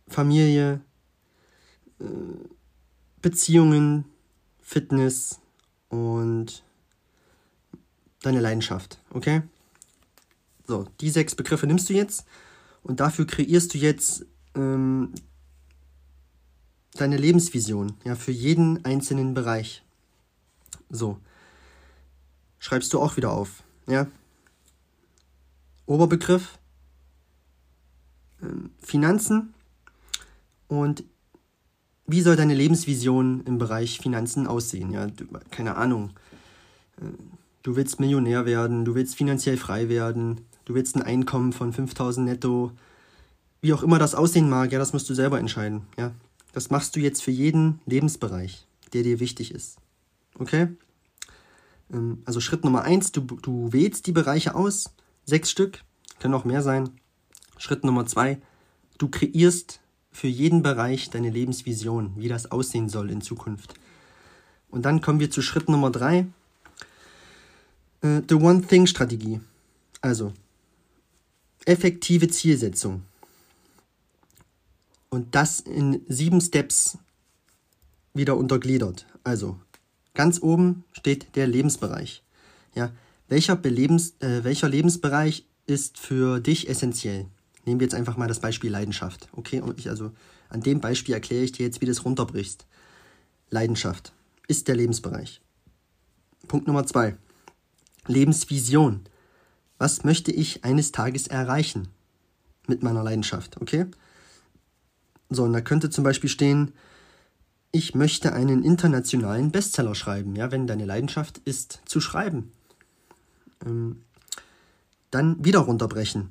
Familie, 0.09 0.81
äh, 2.01 2.05
Beziehungen, 3.27 4.05
Fitness 4.61 5.41
und 5.89 6.63
deine 8.23 8.39
Leidenschaft. 8.39 9.01
Okay? 9.11 9.43
So, 10.65 10.87
die 11.01 11.11
sechs 11.11 11.35
Begriffe 11.35 11.67
nimmst 11.67 11.89
du 11.89 11.93
jetzt 11.93 12.25
und 12.85 13.01
dafür 13.01 13.27
kreierst 13.27 13.75
du 13.75 13.79
jetzt 13.79 14.25
ähm, 14.55 15.13
deine 16.93 17.17
Lebensvision, 17.17 17.97
ja, 18.05 18.15
für 18.15 18.31
jeden 18.31 18.85
einzelnen 18.85 19.35
Bereich. 19.35 19.83
So. 20.89 21.19
Schreibst 22.61 22.93
du 22.93 23.01
auch 23.01 23.17
wieder 23.17 23.33
auf, 23.33 23.65
ja. 23.89 24.07
Oberbegriff 25.87 26.61
äh, 28.41 28.47
Finanzen 28.79 29.53
und 30.69 31.03
wie 32.07 32.21
soll 32.21 32.37
deine 32.37 32.55
Lebensvision 32.55 33.43
im 33.47 33.59
Bereich 33.59 33.99
Finanzen 33.99 34.47
aussehen? 34.47 34.93
Ja, 34.93 35.07
du, 35.07 35.25
keine 35.51 35.77
Ahnung. 35.77 36.11
Äh, 37.01 37.07
du 37.63 37.77
willst 37.77 38.01
Millionär 38.01 38.47
werden, 38.47 38.85
du 38.85 38.95
willst 38.95 39.17
finanziell 39.17 39.57
frei 39.57 39.89
werden, 39.89 40.43
du 40.65 40.75
willst 40.75 40.97
ein 40.97 41.03
Einkommen 41.03 41.53
von 41.53 41.73
5000 41.73 42.27
netto. 42.27 42.73
Wie 43.61 43.73
auch 43.73 43.83
immer 43.83 43.99
das 43.99 44.15
aussehen 44.15 44.49
mag, 44.49 44.71
ja, 44.71 44.79
das 44.79 44.93
musst 44.93 45.11
du 45.11 45.15
selber 45.15 45.39
entscheiden, 45.39 45.83
ja. 45.99 46.13
Das 46.53 46.71
machst 46.71 46.97
du 46.97 47.01
jetzt 47.01 47.23
für 47.23 47.33
jeden 47.33 47.81
Lebensbereich, 47.85 48.67
der 48.95 49.03
dir 49.03 49.21
wichtig 49.21 49.53
ist. 49.53 49.77
Okay? 50.39 50.69
Ähm, 51.93 52.23
also 52.25 52.41
Schritt 52.41 52.65
Nummer 52.65 52.83
eins, 52.83 53.13
du, 53.13 53.21
du 53.21 53.73
wählst 53.73 54.07
die 54.07 54.13
Bereiche 54.13 54.55
aus, 54.55 54.91
sechs 55.25 55.51
Stück, 55.51 55.83
können 56.19 56.35
auch 56.35 56.45
mehr 56.45 56.63
sein. 56.63 56.91
Schritt 57.59 57.85
Nummer 57.85 58.07
zwei, 58.07 58.41
du 58.99 59.09
kreierst 59.09 59.81
für 60.17 60.29
jeden 60.29 60.63
Bereich 60.63 61.11
deine 61.11 61.29
Lebensvision, 61.29 62.15
wie 62.17 62.29
das 62.29 62.51
aussehen 62.51 62.89
soll 62.89 63.11
in 63.11 63.21
Zukunft. 63.21 63.75
Und 64.71 64.87
dann 64.87 65.03
kommen 65.03 65.21
wir 65.21 65.31
zu 65.31 65.43
Schritt 65.43 65.69
Nummer 65.69 65.91
drei, 65.91 66.27
äh, 68.01 68.23
The 68.27 68.37
One 68.37 68.63
Thing 68.63 68.87
Strategie. 68.87 69.41
Also 70.01 70.33
effektive 71.67 72.29
Zielsetzung 72.29 73.03
und 75.11 75.35
das 75.35 75.61
in 75.61 76.01
sieben 76.09 76.41
Steps 76.41 76.97
wieder 78.15 78.39
untergliedert. 78.39 79.07
Also 79.23 79.59
ganz 80.15 80.41
oben 80.41 80.85
steht 80.93 81.37
der 81.37 81.47
Lebensbereich. 81.47 82.23
Ja, 82.75 82.91
welcher, 83.29 83.57
Belebens, 83.57 84.15
äh, 84.21 84.45
welcher 84.45 84.71
Lebensbereich 84.71 85.45
ist 85.67 85.99
für 85.99 86.41
dich 86.41 86.71
essentiell? 86.71 87.27
Nehmen 87.67 87.81
wir 87.81 87.85
jetzt 87.85 87.95
einfach 87.95 88.17
mal 88.17 88.29
das 88.29 88.41
Beispiel 88.41 88.71
Leidenschaft. 88.71 89.29
Okay, 89.33 89.61
und 89.61 89.79
ich 89.79 89.91
also 89.91 90.13
an 90.49 90.61
dem 90.61 90.81
Beispiel 90.81 91.15
erkläre 91.15 91.43
ich 91.43 91.53
dir 91.53 91.67
jetzt, 91.67 91.81
wie 91.81 91.87
du 91.87 91.91
es 91.91 92.05
runterbrichst. 92.05 92.65
Leidenschaft 93.51 94.13
ist 94.49 94.69
der 94.69 94.77
Lebensbereich. 94.77 95.41
Punkt 96.47 96.69
Nummer 96.69 96.87
zwei. 96.87 97.17
Lebensvision. 98.07 99.01
Was 99.79 100.05
möchte 100.05 100.31
ich 100.31 100.65
eines 100.65 100.93
Tages 100.93 101.27
erreichen 101.27 101.89
mit 102.69 102.85
meiner 102.85 103.03
Leidenschaft? 103.03 103.61
Okay? 103.61 103.87
So, 105.29 105.43
und 105.43 105.53
da 105.53 105.61
könnte 105.61 105.91
zum 105.91 106.05
Beispiel 106.05 106.31
stehen, 106.31 106.73
ich 107.73 107.97
möchte 107.97 108.33
einen 108.33 108.63
internationalen 108.63 109.51
Bestseller 109.51 109.97
schreiben, 109.97 110.37
ja, 110.37 110.53
wenn 110.53 110.69
deine 110.69 110.85
Leidenschaft 110.85 111.39
ist 111.39 111.83
zu 111.85 112.01
schreiben. 112.01 112.53
Ähm, 113.65 114.05
dann 115.11 115.45
wieder 115.45 115.61
runterbrechen. 115.61 116.31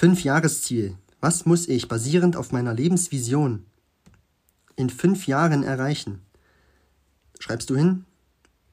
Fünf 0.00 0.22
Jahresziel. 0.22 0.96
Was 1.20 1.44
muss 1.44 1.66
ich 1.66 1.88
basierend 1.88 2.36
auf 2.36 2.52
meiner 2.52 2.72
Lebensvision 2.72 3.66
in 4.76 4.90
fünf 4.90 5.26
Jahren 5.26 5.64
erreichen? 5.64 6.20
Schreibst 7.40 7.68
du 7.68 7.74
hin? 7.74 8.04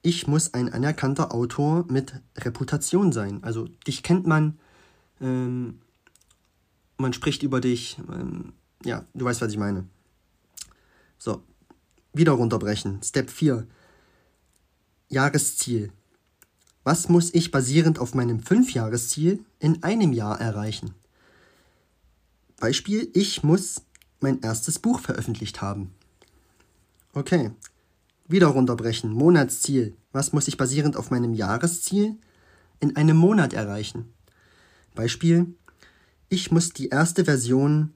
Ich 0.02 0.28
muss 0.28 0.54
ein 0.54 0.72
anerkannter 0.72 1.34
Autor 1.34 1.84
mit 1.90 2.14
Reputation 2.38 3.10
sein. 3.10 3.42
Also 3.42 3.66
dich 3.88 4.04
kennt 4.04 4.24
man, 4.24 4.60
ähm, 5.20 5.80
man 6.96 7.12
spricht 7.12 7.42
über 7.42 7.60
dich, 7.60 7.98
ähm, 8.08 8.52
ja, 8.84 9.04
du 9.12 9.24
weißt, 9.24 9.40
was 9.40 9.50
ich 9.50 9.58
meine. 9.58 9.84
So, 11.18 11.42
wieder 12.12 12.32
runterbrechen. 12.34 13.02
Step 13.02 13.30
4. 13.30 13.66
Jahresziel. 15.08 15.90
Was 16.84 17.08
muss 17.08 17.34
ich 17.34 17.50
basierend 17.50 17.98
auf 17.98 18.14
meinem 18.14 18.38
Fünfjahresziel 18.38 19.44
in 19.58 19.82
einem 19.82 20.12
Jahr 20.12 20.40
erreichen? 20.40 20.94
Beispiel, 22.58 23.10
ich 23.14 23.42
muss 23.42 23.82
mein 24.20 24.40
erstes 24.40 24.78
Buch 24.78 25.00
veröffentlicht 25.00 25.60
haben. 25.60 25.94
Okay. 27.12 27.50
Wieder 28.28 28.48
runterbrechen. 28.48 29.12
Monatsziel. 29.12 29.96
Was 30.12 30.32
muss 30.32 30.48
ich 30.48 30.56
basierend 30.56 30.96
auf 30.96 31.10
meinem 31.10 31.34
Jahresziel 31.34 32.16
in 32.80 32.96
einem 32.96 33.16
Monat 33.16 33.52
erreichen? 33.52 34.12
Beispiel, 34.94 35.54
ich 36.28 36.50
muss 36.50 36.70
die 36.70 36.88
erste 36.88 37.24
Version 37.24 37.92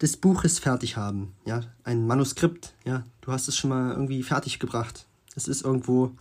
des 0.00 0.16
Buches 0.16 0.58
fertig 0.58 0.96
haben. 0.96 1.34
Ja, 1.44 1.62
ein 1.84 2.06
Manuskript. 2.06 2.72
Ja, 2.84 3.04
du 3.20 3.32
hast 3.32 3.48
es 3.48 3.56
schon 3.56 3.70
mal 3.70 3.90
irgendwie 3.92 4.22
fertig 4.22 4.58
gebracht. 4.58 5.06
Es 5.36 5.46
ist 5.48 5.62
irgendwo 5.62 6.12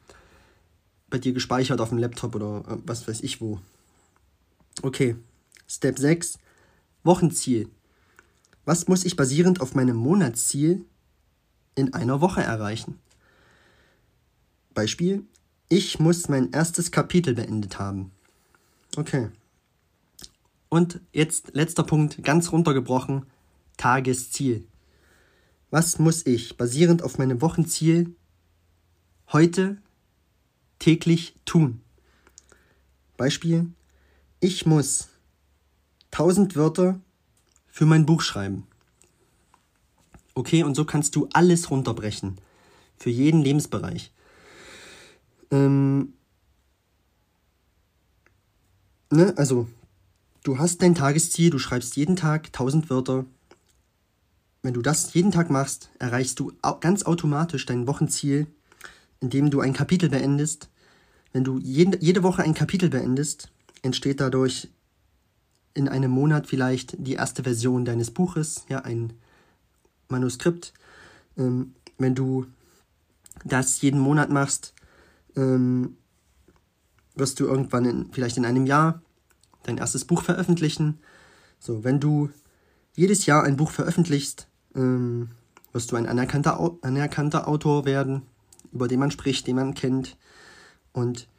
bei 1.10 1.18
dir 1.18 1.34
gespeichert 1.34 1.82
auf 1.82 1.90
dem 1.90 1.98
Laptop 1.98 2.36
oder 2.36 2.64
äh, 2.68 2.78
was 2.86 3.08
weiß 3.08 3.22
ich 3.22 3.42
wo. 3.42 3.60
Okay. 4.82 5.16
Step 5.68 6.00
6. 6.00 6.40
Wochenziel. 7.04 7.70
Was 8.66 8.88
muss 8.88 9.06
ich 9.06 9.16
basierend 9.16 9.62
auf 9.62 9.76
meinem 9.76 9.96
Monatsziel 9.96 10.86
in 11.76 11.94
einer 11.94 12.22
Woche 12.22 12.42
erreichen? 12.42 13.00
Beispiel. 14.74 15.24
Ich 15.70 16.00
muss 16.00 16.30
mein 16.30 16.52
erstes 16.52 16.92
Kapitel 16.92 17.36
beendet 17.36 17.80
haben. 17.80 18.12
Okay. 18.96 19.30
Und 20.70 21.00
jetzt 21.12 21.54
letzter 21.54 21.84
Punkt, 21.84 22.24
ganz 22.24 22.52
runtergebrochen, 22.52 23.26
Tagesziel. 23.78 24.68
Was 25.72 26.00
muss 26.00 26.26
ich 26.26 26.58
basierend 26.58 27.04
auf 27.04 27.18
meinem 27.18 27.42
Wochenziel 27.42 28.16
heute 29.32 29.78
täglich 30.80 31.36
tun? 31.46 31.82
Beispiel, 33.18 33.72
ich 34.40 34.66
muss 34.66 35.10
1000 36.12 36.56
Wörter 36.56 37.00
für 37.68 37.86
mein 37.86 38.06
Buch 38.06 38.22
schreiben. 38.22 38.68
Okay, 40.36 40.64
und 40.64 40.76
so 40.76 40.86
kannst 40.86 41.16
du 41.16 41.28
alles 41.34 41.70
runterbrechen. 41.70 42.38
Für 42.98 43.10
jeden 43.10 43.42
Lebensbereich. 43.42 44.12
Ähm, 45.52 46.14
ne, 49.10 49.34
also, 49.38 49.68
du 50.44 50.58
hast 50.58 50.82
dein 50.82 50.96
Tagesziel, 50.96 51.50
du 51.50 51.60
schreibst 51.60 51.96
jeden 51.96 52.16
Tag 52.16 52.48
1000 52.48 52.90
Wörter. 52.90 53.26
Wenn 54.62 54.74
du 54.74 54.82
das 54.82 55.14
jeden 55.14 55.32
Tag 55.32 55.50
machst, 55.50 55.90
erreichst 56.00 56.40
du 56.40 56.52
ganz 56.82 57.04
automatisch 57.04 57.66
dein 57.66 57.88
Wochenziel, 57.88 58.48
indem 59.22 59.50
du 59.50 59.62
ein 59.62 59.74
Kapitel 59.74 60.10
beendest. 60.10 60.70
Wenn 61.32 61.44
du 61.44 61.60
jede, 61.60 61.98
jede 62.02 62.24
Woche 62.24 62.44
ein 62.44 62.54
Kapitel 62.54 62.90
beendest, 62.90 63.50
entsteht 63.82 64.20
dadurch 64.20 64.70
in 65.80 65.88
einem 65.88 66.12
Monat 66.12 66.46
vielleicht 66.46 66.96
die 67.00 67.14
erste 67.14 67.44
Version 67.44 67.86
deines 67.86 68.12
Buches, 68.12 68.66
ja, 68.68 68.80
ein 68.80 69.14
Manuskript. 70.10 70.74
Ähm, 71.38 71.74
wenn 71.98 72.16
du 72.16 72.48
das 73.46 73.80
jeden 73.82 74.02
Monat 74.02 74.30
machst, 74.30 74.74
ähm, 75.38 75.96
wirst 77.16 77.40
du 77.40 77.46
irgendwann 77.46 77.86
in, 77.86 78.12
vielleicht 78.12 78.36
in 78.36 78.46
einem 78.46 78.66
Jahr 78.66 79.02
dein 79.64 79.78
erstes 79.78 80.04
Buch 80.04 80.22
veröffentlichen. 80.22 81.00
So, 81.60 81.86
wenn 81.86 82.02
du 82.02 82.30
jedes 82.96 83.26
Jahr 83.26 83.44
ein 83.44 83.56
Buch 83.56 83.72
veröffentlichst, 83.72 84.50
ähm, 84.76 85.30
wirst 85.72 85.94
du 85.94 85.96
ein 85.96 86.08
anerkannter, 86.08 86.78
anerkannter 86.82 87.48
Autor 87.48 87.86
werden, 87.86 88.24
über 88.74 88.90
den 88.90 89.00
man 89.00 89.12
spricht, 89.12 89.48
den 89.48 89.56
man 89.56 89.76
kennt. 89.76 90.18
Und 90.92 91.30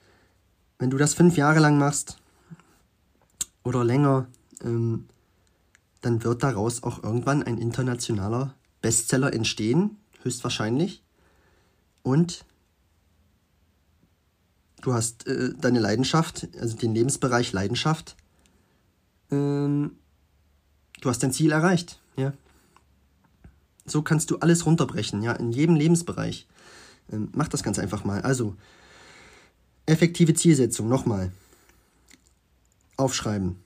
wenn 0.79 0.89
du 0.89 0.97
das 0.97 1.13
fünf 1.13 1.37
Jahre 1.37 1.61
lang 1.61 1.77
machst 1.77 2.20
oder 3.65 3.85
länger, 3.85 4.27
ähm, 4.63 5.07
dann 6.01 6.25
wird 6.25 6.43
daraus 6.43 6.83
auch 6.83 7.03
irgendwann 7.03 7.43
ein 7.43 7.59
internationaler 7.59 8.55
Bestseller 8.81 9.33
entstehen, 9.33 9.99
höchstwahrscheinlich. 10.23 11.03
Und 12.03 12.45
du 14.81 14.95
hast 14.95 15.27
äh, 15.27 15.53
deine 15.59 15.81
Leidenschaft, 15.81 16.49
also 16.59 16.77
den 16.77 16.95
Lebensbereich 16.95 17.53
Leidenschaft, 17.53 18.17
ähm, 19.31 19.97
du 21.01 21.09
hast 21.09 21.23
dein 21.23 21.33
Ziel 21.33 21.53
erreicht, 21.53 22.01
ja. 22.17 22.33
So 23.87 24.03
kannst 24.03 24.31
du 24.31 24.39
alles 24.39 24.67
runterbrechen, 24.67 25.23
ja, 25.23 25.33
in 25.33 25.53
jedem 25.53 25.75
Lebensbereich. 25.75 26.47
Ähm, 27.13 27.29
mach 27.35 27.49
das 27.49 27.63
ganz 27.63 27.79
einfach 27.79 28.05
mal. 28.05 28.23
Also, 28.23 28.55
effektive 29.87 30.35
Zielsetzung, 30.35 30.89
nochmal. 30.89 31.33
Aufschreiben 33.01 33.57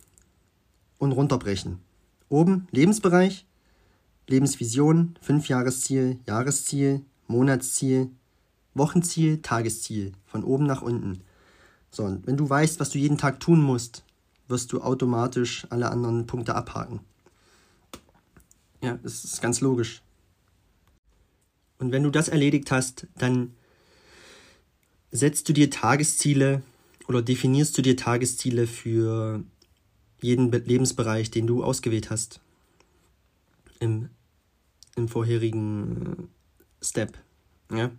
und 0.98 1.12
runterbrechen. 1.12 1.80
Oben 2.28 2.66
Lebensbereich, 2.70 3.46
Lebensvision, 4.28 5.18
Fünfjahresziel, 5.20 6.18
Jahresziel, 6.26 7.04
Monatsziel, 7.26 8.10
Wochenziel, 8.74 9.42
Tagesziel, 9.42 10.12
von 10.24 10.44
oben 10.44 10.66
nach 10.66 10.82
unten. 10.82 11.20
So, 11.90 12.04
und 12.04 12.26
wenn 12.26 12.36
du 12.36 12.48
weißt, 12.48 12.80
was 12.80 12.90
du 12.90 12.98
jeden 12.98 13.18
Tag 13.18 13.40
tun 13.40 13.60
musst, 13.60 14.04
wirst 14.48 14.72
du 14.72 14.80
automatisch 14.80 15.66
alle 15.70 15.90
anderen 15.90 16.26
Punkte 16.26 16.54
abhaken. 16.54 17.00
Ja, 18.82 18.98
das 19.02 19.24
ist 19.24 19.40
ganz 19.40 19.60
logisch. 19.60 20.02
Und 21.78 21.92
wenn 21.92 22.02
du 22.02 22.10
das 22.10 22.28
erledigt 22.28 22.70
hast, 22.70 23.06
dann 23.16 23.54
setzt 25.10 25.48
du 25.48 25.52
dir 25.52 25.70
Tagesziele 25.70 26.62
oder 27.08 27.22
definierst 27.22 27.76
du 27.76 27.82
dir 27.82 27.96
Tagesziele 27.96 28.66
für 28.66 29.42
jeden 30.20 30.50
Lebensbereich, 30.50 31.30
den 31.30 31.46
du 31.46 31.62
ausgewählt 31.62 32.10
hast 32.10 32.40
im, 33.80 34.08
im 34.96 35.08
vorherigen 35.08 36.28
Step. 36.80 37.18
Ja? 37.70 37.90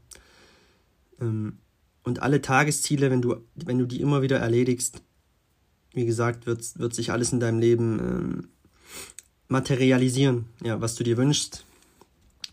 Ähm, 1.22 1.58
und 2.04 2.22
alle 2.22 2.42
Tagesziele, 2.42 3.12
wenn 3.12 3.22
du, 3.22 3.38
wenn 3.56 3.80
du 3.80 3.86
die 3.86 4.02
immer 4.02 4.22
wieder 4.22 4.40
erledigst, 4.40 5.02
wie 5.94 6.06
gesagt, 6.06 6.46
wird, 6.46 6.78
wird 6.78 6.94
sich 6.94 7.12
alles 7.12 7.32
in 7.32 7.40
deinem 7.40 7.60
Leben 7.60 8.00
ähm, 8.00 8.48
materialisieren, 9.48 10.46
ja, 10.64 10.82
was 10.82 10.96
du 10.96 11.04
dir 11.04 11.18
wünschst. 11.18 11.66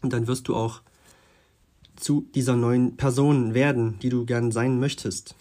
Und 0.00 0.12
dann 0.12 0.26
wirst 0.26 0.48
du 0.48 0.54
auch 0.54 0.82
zu 1.96 2.26
dieser 2.34 2.56
neuen 2.56 2.96
Person 2.96 3.54
werden, 3.54 3.98
die 4.00 4.08
du 4.08 4.24
gern 4.24 4.52
sein 4.52 4.80
möchtest. 4.80 5.34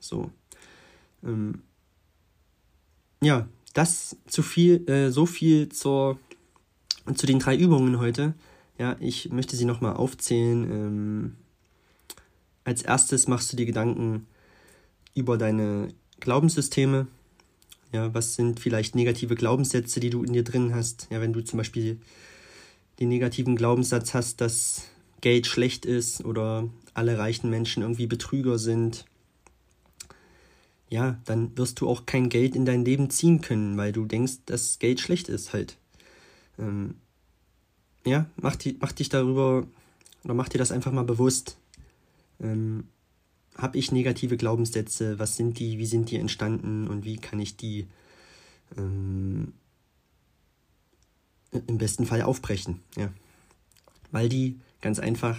So. 0.00 0.30
Ähm, 1.24 1.62
ja, 3.22 3.48
das 3.74 4.16
zu 4.26 4.42
viel, 4.42 4.88
äh, 4.88 5.10
so 5.10 5.26
viel 5.26 5.68
zur, 5.68 6.18
zu 7.14 7.26
den 7.26 7.38
drei 7.38 7.56
Übungen 7.56 7.98
heute. 7.98 8.34
Ja, 8.78 8.96
ich 8.98 9.30
möchte 9.30 9.56
sie 9.56 9.66
nochmal 9.66 9.94
aufzählen. 9.94 10.70
Ähm, 10.70 11.36
als 12.64 12.82
erstes 12.82 13.28
machst 13.28 13.52
du 13.52 13.56
dir 13.56 13.66
Gedanken 13.66 14.26
über 15.14 15.36
deine 15.36 15.88
Glaubenssysteme. 16.20 17.06
Ja, 17.92 18.14
was 18.14 18.36
sind 18.36 18.60
vielleicht 18.60 18.94
negative 18.94 19.34
Glaubenssätze, 19.34 20.00
die 20.00 20.10
du 20.10 20.22
in 20.22 20.32
dir 20.32 20.44
drin 20.44 20.74
hast? 20.74 21.08
Ja, 21.10 21.20
wenn 21.20 21.32
du 21.32 21.40
zum 21.42 21.58
Beispiel 21.58 21.98
den 23.00 23.08
negativen 23.08 23.56
Glaubenssatz 23.56 24.14
hast, 24.14 24.40
dass 24.40 24.84
Geld 25.20 25.46
schlecht 25.46 25.84
ist 25.84 26.24
oder 26.24 26.68
alle 26.94 27.18
reichen 27.18 27.50
Menschen 27.50 27.82
irgendwie 27.82 28.06
Betrüger 28.06 28.58
sind, 28.58 29.04
ja, 30.90 31.20
dann 31.24 31.56
wirst 31.56 31.80
du 31.80 31.88
auch 31.88 32.04
kein 32.04 32.28
Geld 32.28 32.56
in 32.56 32.64
dein 32.64 32.84
Leben 32.84 33.10
ziehen 33.10 33.40
können, 33.40 33.76
weil 33.76 33.92
du 33.92 34.04
denkst, 34.04 34.40
dass 34.46 34.80
Geld 34.80 35.00
schlecht 35.00 35.28
ist 35.28 35.52
halt. 35.52 35.78
Ähm, 36.58 36.96
ja, 38.04 38.26
mach, 38.36 38.56
die, 38.56 38.76
mach 38.80 38.90
dich 38.90 39.08
darüber 39.08 39.66
oder 40.24 40.34
mach 40.34 40.48
dir 40.48 40.58
das 40.58 40.72
einfach 40.72 40.90
mal 40.90 41.04
bewusst. 41.04 41.56
Ähm, 42.40 42.88
Habe 43.56 43.78
ich 43.78 43.92
negative 43.92 44.36
Glaubenssätze? 44.36 45.18
Was 45.20 45.36
sind 45.36 45.60
die? 45.60 45.78
Wie 45.78 45.86
sind 45.86 46.10
die 46.10 46.16
entstanden? 46.16 46.88
Und 46.88 47.04
wie 47.04 47.18
kann 47.18 47.38
ich 47.38 47.56
die 47.56 47.86
ähm, 48.76 49.52
im 51.52 51.78
besten 51.78 52.04
Fall 52.04 52.22
aufbrechen? 52.22 52.80
Ja. 52.96 53.12
Weil 54.10 54.28
die 54.28 54.58
ganz 54.80 54.98
einfach 54.98 55.38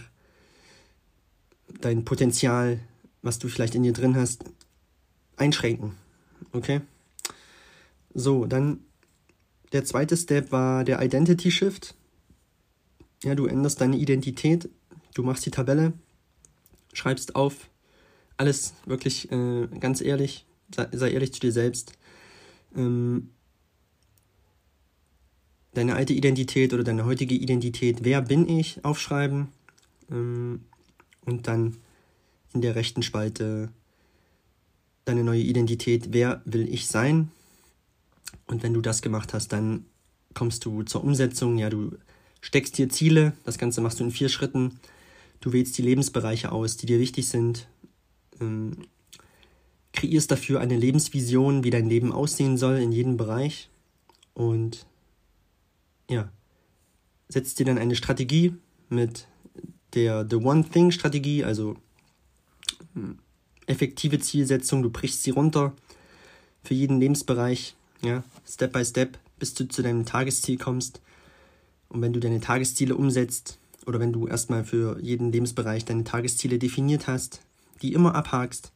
dein 1.81 2.05
Potenzial, 2.05 2.79
was 3.21 3.37
du 3.37 3.49
vielleicht 3.49 3.75
in 3.75 3.83
dir 3.83 3.93
drin 3.93 4.15
hast, 4.15 4.45
einschränken. 5.41 5.97
Okay? 6.53 6.81
So, 8.13 8.45
dann 8.45 8.79
der 9.73 9.83
zweite 9.85 10.15
Step 10.15 10.51
war 10.51 10.83
der 10.83 11.01
Identity 11.01 11.51
Shift. 11.51 11.95
Ja, 13.23 13.35
du 13.35 13.45
änderst 13.47 13.81
deine 13.81 13.97
Identität, 13.97 14.69
du 15.13 15.23
machst 15.23 15.45
die 15.45 15.51
Tabelle, 15.51 15.93
schreibst 16.93 17.35
auf, 17.35 17.69
alles 18.37 18.73
wirklich 18.85 19.31
äh, 19.31 19.67
ganz 19.79 20.01
ehrlich, 20.01 20.45
sei, 20.73 20.87
sei, 20.91 21.11
ehrlich 21.11 21.33
zu 21.33 21.39
dir 21.39 21.51
selbst. 21.51 21.93
Ähm, 22.75 23.29
deine 25.73 25.95
alte 25.95 26.13
Identität 26.13 26.73
oder 26.73 26.83
deine 26.83 27.05
heutige 27.05 27.35
Identität, 27.35 28.03
wer 28.03 28.21
bin 28.21 28.47
ich, 28.49 28.83
aufschreiben 28.83 29.49
ähm, 30.09 30.65
und 31.25 31.47
dann 31.47 31.77
in 32.53 32.61
der 32.61 32.75
rechten 32.75 33.03
Spalte 33.03 33.69
deine 35.05 35.23
neue 35.23 35.41
Identität, 35.41 36.09
wer 36.11 36.41
will 36.45 36.71
ich 36.71 36.87
sein. 36.87 37.31
Und 38.47 38.63
wenn 38.63 38.73
du 38.73 38.81
das 38.81 39.01
gemacht 39.01 39.33
hast, 39.33 39.49
dann 39.49 39.85
kommst 40.33 40.65
du 40.65 40.83
zur 40.83 41.03
Umsetzung. 41.03 41.57
Ja, 41.57 41.69
du 41.69 41.97
steckst 42.41 42.77
dir 42.77 42.89
Ziele, 42.89 43.33
das 43.43 43.57
Ganze 43.57 43.81
machst 43.81 43.99
du 43.99 44.03
in 44.03 44.11
vier 44.11 44.29
Schritten. 44.29 44.79
Du 45.39 45.53
wählst 45.53 45.77
die 45.77 45.81
Lebensbereiche 45.81 46.51
aus, 46.51 46.77
die 46.77 46.85
dir 46.85 46.99
wichtig 46.99 47.27
sind. 47.27 47.67
Ähm, 48.39 48.77
kreierst 49.93 50.31
dafür 50.31 50.59
eine 50.59 50.77
Lebensvision, 50.77 51.63
wie 51.63 51.69
dein 51.69 51.89
Leben 51.89 52.11
aussehen 52.11 52.57
soll 52.57 52.77
in 52.77 52.91
jedem 52.91 53.17
Bereich. 53.17 53.69
Und 54.33 54.85
ja, 56.09 56.31
setzt 57.27 57.59
dir 57.59 57.65
dann 57.65 57.77
eine 57.77 57.95
Strategie 57.95 58.53
mit 58.89 59.27
der 59.93 60.25
The 60.29 60.37
One 60.37 60.63
Thing 60.69 60.91
Strategie, 60.91 61.43
also 61.43 61.75
hm, 62.93 63.19
effektive 63.67 64.19
Zielsetzung, 64.19 64.83
du 64.83 64.89
brichst 64.89 65.23
sie 65.23 65.31
runter 65.31 65.73
für 66.63 66.73
jeden 66.73 66.99
Lebensbereich, 66.99 67.75
ja, 68.03 68.23
Step 68.47 68.73
by 68.73 68.85
Step, 68.85 69.17
bis 69.39 69.53
du 69.53 69.67
zu 69.67 69.81
deinem 69.81 70.05
Tagesziel 70.05 70.57
kommst. 70.57 71.01
Und 71.89 72.01
wenn 72.01 72.13
du 72.13 72.19
deine 72.19 72.39
Tagesziele 72.39 72.95
umsetzt 72.95 73.57
oder 73.85 73.99
wenn 73.99 74.13
du 74.13 74.27
erstmal 74.27 74.63
für 74.63 74.99
jeden 75.01 75.31
Lebensbereich 75.31 75.85
deine 75.85 76.03
Tagesziele 76.03 76.59
definiert 76.59 77.07
hast, 77.07 77.41
die 77.81 77.93
immer 77.93 78.15
abhakst, 78.15 78.71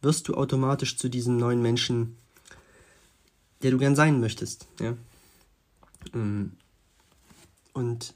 wirst 0.00 0.28
du 0.28 0.34
automatisch 0.34 0.96
zu 0.96 1.08
diesem 1.08 1.36
neuen 1.36 1.62
Menschen, 1.62 2.16
der 3.62 3.70
du 3.70 3.78
gern 3.78 3.96
sein 3.96 4.20
möchtest. 4.20 4.66
Ja? 4.80 4.96
Ähm, 6.14 6.52
und 7.72 8.14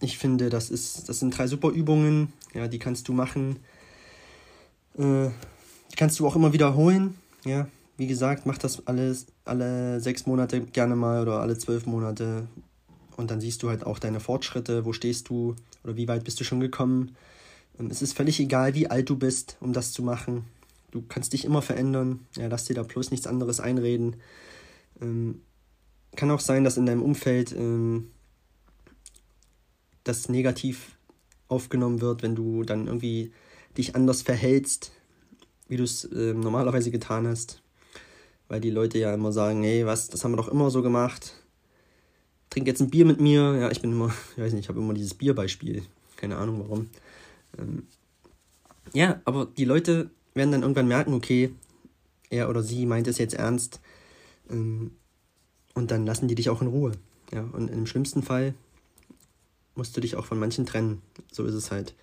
ich 0.00 0.18
finde, 0.18 0.50
das, 0.50 0.70
ist, 0.70 1.08
das 1.08 1.20
sind 1.20 1.36
drei 1.36 1.46
super 1.46 1.70
Übungen, 1.70 2.32
ja, 2.52 2.68
die 2.68 2.78
kannst 2.78 3.08
du 3.08 3.12
machen. 3.12 3.56
Äh, 4.98 5.30
kannst 5.96 6.18
du 6.18 6.26
auch 6.26 6.36
immer 6.36 6.52
wiederholen. 6.52 7.14
Ja, 7.44 7.68
wie 7.96 8.06
gesagt, 8.06 8.46
mach 8.46 8.58
das 8.58 8.86
alles 8.86 9.26
alle 9.44 10.00
sechs 10.00 10.26
Monate 10.26 10.60
gerne 10.60 10.96
mal 10.96 11.22
oder 11.22 11.40
alle 11.40 11.58
zwölf 11.58 11.86
Monate. 11.86 12.48
Und 13.16 13.30
dann 13.30 13.40
siehst 13.40 13.62
du 13.62 13.68
halt 13.68 13.84
auch 13.84 13.98
deine 13.98 14.20
Fortschritte, 14.20 14.84
wo 14.84 14.92
stehst 14.92 15.28
du 15.28 15.54
oder 15.84 15.96
wie 15.96 16.08
weit 16.08 16.24
bist 16.24 16.40
du 16.40 16.44
schon 16.44 16.60
gekommen. 16.60 17.16
Ähm, 17.78 17.88
es 17.90 18.02
ist 18.02 18.16
völlig 18.16 18.40
egal, 18.40 18.74
wie 18.74 18.88
alt 18.88 19.08
du 19.08 19.16
bist, 19.16 19.56
um 19.60 19.72
das 19.72 19.92
zu 19.92 20.02
machen. 20.02 20.44
Du 20.90 21.02
kannst 21.02 21.32
dich 21.32 21.44
immer 21.44 21.62
verändern. 21.62 22.26
Ja, 22.36 22.46
lass 22.46 22.64
dir 22.64 22.74
da 22.74 22.82
bloß 22.82 23.10
nichts 23.10 23.26
anderes 23.26 23.60
einreden. 23.60 24.16
Ähm, 25.00 25.42
kann 26.16 26.30
auch 26.30 26.40
sein, 26.40 26.64
dass 26.64 26.76
in 26.76 26.86
deinem 26.86 27.02
Umfeld 27.02 27.52
ähm, 27.52 28.10
das 30.04 30.28
negativ 30.28 30.92
aufgenommen 31.48 32.00
wird, 32.00 32.22
wenn 32.22 32.34
du 32.34 32.62
dann 32.62 32.86
irgendwie 32.86 33.32
dich 33.76 33.94
anders 33.94 34.22
verhältst, 34.22 34.92
wie 35.68 35.76
du 35.76 35.84
es 35.84 36.04
äh, 36.04 36.34
normalerweise 36.34 36.90
getan 36.90 37.26
hast. 37.26 37.62
Weil 38.48 38.60
die 38.60 38.70
Leute 38.70 38.98
ja 38.98 39.14
immer 39.14 39.32
sagen, 39.32 39.62
hey, 39.62 39.86
was, 39.86 40.08
das 40.08 40.24
haben 40.24 40.32
wir 40.32 40.36
doch 40.36 40.48
immer 40.48 40.70
so 40.70 40.82
gemacht. 40.82 41.32
Trink 42.50 42.66
jetzt 42.66 42.80
ein 42.80 42.90
Bier 42.90 43.04
mit 43.04 43.20
mir. 43.20 43.56
Ja, 43.58 43.70
ich 43.70 43.80
bin 43.80 43.92
immer, 43.92 44.14
ich 44.36 44.42
weiß 44.42 44.52
nicht, 44.52 44.64
ich 44.64 44.68
habe 44.68 44.80
immer 44.80 44.94
dieses 44.94 45.14
Bierbeispiel. 45.14 45.82
Keine 46.16 46.36
Ahnung 46.36 46.60
warum. 46.60 46.90
Ähm, 47.58 47.86
ja, 48.92 49.20
aber 49.24 49.46
die 49.46 49.64
Leute 49.64 50.10
werden 50.34 50.52
dann 50.52 50.62
irgendwann 50.62 50.88
merken, 50.88 51.14
okay, 51.14 51.52
er 52.30 52.48
oder 52.48 52.62
sie 52.62 52.86
meint 52.86 53.08
es 53.08 53.18
jetzt 53.18 53.34
ernst. 53.34 53.80
Ähm, 54.50 54.92
und 55.74 55.90
dann 55.90 56.06
lassen 56.06 56.28
die 56.28 56.34
dich 56.34 56.50
auch 56.50 56.62
in 56.62 56.68
Ruhe. 56.68 56.92
Ja, 57.32 57.42
und 57.52 57.68
im 57.68 57.86
schlimmsten 57.86 58.22
Fall 58.22 58.54
musst 59.74 59.96
du 59.96 60.00
dich 60.00 60.16
auch 60.16 60.24
von 60.24 60.38
manchen 60.38 60.66
trennen. 60.66 61.02
So 61.32 61.44
ist 61.44 61.54
es 61.54 61.70
halt. 61.70 61.94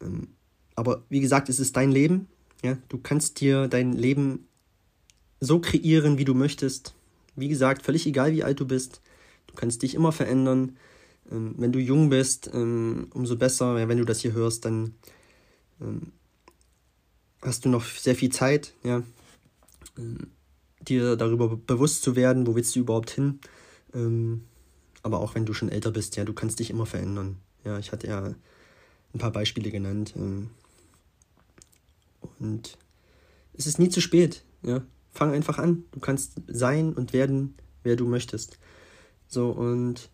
Ähm, 0.00 0.28
aber 0.76 1.02
wie 1.08 1.20
gesagt, 1.20 1.48
es 1.48 1.60
ist 1.60 1.76
dein 1.76 1.90
Leben. 1.90 2.28
Ja, 2.62 2.78
du 2.88 2.98
kannst 2.98 3.40
dir 3.40 3.68
dein 3.68 3.92
Leben 3.92 4.48
so 5.40 5.60
kreieren, 5.60 6.18
wie 6.18 6.24
du 6.24 6.34
möchtest. 6.34 6.94
Wie 7.36 7.48
gesagt, 7.48 7.82
völlig 7.82 8.06
egal, 8.06 8.32
wie 8.32 8.44
alt 8.44 8.60
du 8.60 8.66
bist. 8.66 9.00
Du 9.46 9.54
kannst 9.54 9.82
dich 9.82 9.94
immer 9.94 10.12
verändern. 10.12 10.76
Ähm, 11.30 11.54
wenn 11.58 11.72
du 11.72 11.78
jung 11.78 12.08
bist, 12.08 12.50
ähm, 12.52 13.08
umso 13.12 13.36
besser. 13.36 13.88
Wenn 13.88 13.98
du 13.98 14.04
das 14.04 14.20
hier 14.20 14.32
hörst, 14.32 14.64
dann 14.64 14.94
hast 17.42 17.64
du 17.64 17.68
noch 17.68 17.84
sehr 17.84 18.14
viel 18.14 18.30
Zeit, 18.30 18.72
ja, 18.84 19.02
dir 20.80 21.16
darüber 21.16 21.56
bewusst 21.56 22.02
zu 22.02 22.16
werden, 22.16 22.46
wo 22.46 22.54
willst 22.54 22.74
du 22.74 22.80
überhaupt 22.80 23.10
hin. 23.10 23.40
Aber 25.02 25.20
auch 25.20 25.34
wenn 25.34 25.44
du 25.44 25.52
schon 25.52 25.68
älter 25.68 25.90
bist, 25.90 26.16
ja, 26.16 26.24
du 26.24 26.32
kannst 26.32 26.60
dich 26.60 26.70
immer 26.70 26.86
verändern. 26.86 27.36
Ja, 27.64 27.78
ich 27.78 27.92
hatte 27.92 28.06
ja 28.06 28.34
ein 29.12 29.18
paar 29.18 29.32
Beispiele 29.32 29.70
genannt. 29.70 30.14
Und 32.38 32.78
es 33.52 33.66
ist 33.66 33.78
nie 33.78 33.88
zu 33.88 34.00
spät. 34.00 34.44
Ja, 34.62 34.82
fang 35.10 35.32
einfach 35.32 35.58
an. 35.58 35.84
Du 35.92 36.00
kannst 36.00 36.40
sein 36.46 36.92
und 36.92 37.12
werden, 37.12 37.56
wer 37.82 37.96
du 37.96 38.06
möchtest. 38.06 38.58
So 39.28 39.50
und 39.50 40.10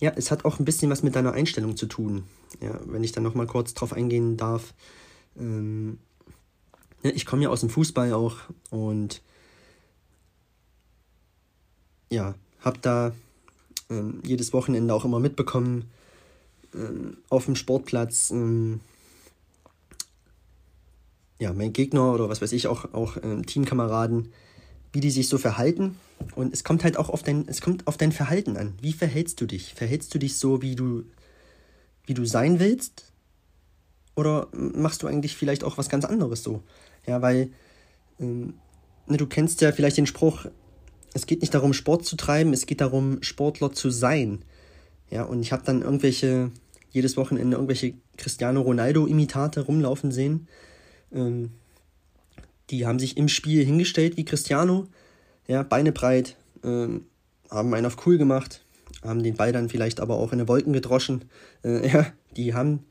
ja, 0.00 0.12
es 0.14 0.30
hat 0.30 0.44
auch 0.44 0.58
ein 0.58 0.64
bisschen 0.64 0.90
was 0.90 1.02
mit 1.02 1.16
deiner 1.16 1.32
Einstellung 1.32 1.76
zu 1.76 1.86
tun. 1.86 2.24
Ja, 2.60 2.80
wenn 2.86 3.04
ich 3.04 3.12
dann 3.12 3.24
noch 3.24 3.34
mal 3.34 3.46
kurz 3.46 3.74
drauf 3.74 3.92
eingehen 3.92 4.36
darf. 4.36 4.74
Ähm, 5.36 5.98
ja, 7.02 7.10
ich 7.10 7.26
komme 7.26 7.42
ja 7.42 7.48
aus 7.48 7.60
dem 7.60 7.70
Fußball 7.70 8.12
auch 8.12 8.36
und 8.70 9.22
ja, 12.10 12.34
habe 12.60 12.78
da 12.80 13.12
ähm, 13.90 14.20
jedes 14.24 14.52
Wochenende 14.52 14.94
auch 14.94 15.04
immer 15.04 15.20
mitbekommen 15.20 15.90
ähm, 16.74 17.18
auf 17.28 17.44
dem 17.44 17.56
Sportplatz. 17.56 18.30
Ähm, 18.30 18.80
ja, 21.38 21.52
mein 21.52 21.72
Gegner 21.72 22.12
oder 22.12 22.28
was 22.28 22.42
weiß 22.42 22.52
ich, 22.52 22.66
auch, 22.66 22.92
auch 22.94 23.16
ähm, 23.22 23.46
Teamkameraden, 23.46 24.32
wie 24.92 25.00
die 25.00 25.10
sich 25.10 25.28
so 25.28 25.38
verhalten. 25.38 25.96
Und 26.34 26.52
es 26.52 26.64
kommt 26.64 26.84
halt 26.84 26.96
auch 26.96 27.10
auf 27.10 27.22
dein, 27.22 27.46
es 27.46 27.60
kommt 27.60 27.86
auf 27.86 27.96
dein 27.96 28.12
Verhalten 28.12 28.56
an. 28.56 28.74
Wie 28.80 28.92
verhältst 28.92 29.40
du 29.40 29.46
dich? 29.46 29.74
Verhältst 29.74 30.14
du 30.14 30.18
dich 30.18 30.36
so, 30.36 30.62
wie 30.62 30.74
du, 30.74 31.04
wie 32.04 32.14
du 32.14 32.24
sein 32.24 32.58
willst? 32.58 33.12
Oder 34.16 34.48
machst 34.52 35.02
du 35.02 35.06
eigentlich 35.06 35.36
vielleicht 35.36 35.62
auch 35.62 35.78
was 35.78 35.88
ganz 35.88 36.04
anderes 36.04 36.42
so? 36.42 36.62
Ja, 37.06 37.22
weil 37.22 37.50
ähm, 38.18 38.54
ne, 39.06 39.16
du 39.16 39.26
kennst 39.26 39.60
ja 39.60 39.70
vielleicht 39.70 39.96
den 39.96 40.06
Spruch, 40.06 40.46
es 41.14 41.26
geht 41.26 41.40
nicht 41.40 41.54
darum, 41.54 41.72
Sport 41.72 42.04
zu 42.04 42.16
treiben, 42.16 42.52
es 42.52 42.66
geht 42.66 42.80
darum, 42.80 43.22
Sportler 43.22 43.72
zu 43.72 43.90
sein. 43.90 44.44
Ja, 45.10 45.22
und 45.22 45.40
ich 45.40 45.52
habe 45.52 45.62
dann 45.64 45.82
irgendwelche, 45.82 46.50
jedes 46.90 47.16
Wochenende 47.16 47.56
irgendwelche 47.56 47.94
Cristiano 48.16 48.60
Ronaldo-Imitate 48.60 49.60
rumlaufen 49.60 50.10
sehen. 50.10 50.48
Ähm, 51.12 51.50
die 52.70 52.86
haben 52.86 52.98
sich 52.98 53.16
im 53.16 53.28
Spiel 53.28 53.64
hingestellt 53.64 54.16
wie 54.16 54.24
Cristiano, 54.24 54.86
ja, 55.46 55.62
Beine 55.62 55.92
breit, 55.92 56.36
ähm, 56.62 57.06
haben 57.50 57.72
einen 57.74 57.86
auf 57.86 58.06
cool 58.06 58.18
gemacht, 58.18 58.64
haben 59.02 59.22
den 59.22 59.36
Ball 59.36 59.52
dann 59.52 59.68
vielleicht 59.68 60.00
aber 60.00 60.16
auch 60.16 60.32
in 60.32 60.38
die 60.38 60.48
Wolken 60.48 60.72
gedroschen. 60.72 61.24
Äh, 61.64 61.88
ja, 61.92 62.12
die 62.36 62.54
haben 62.54 62.84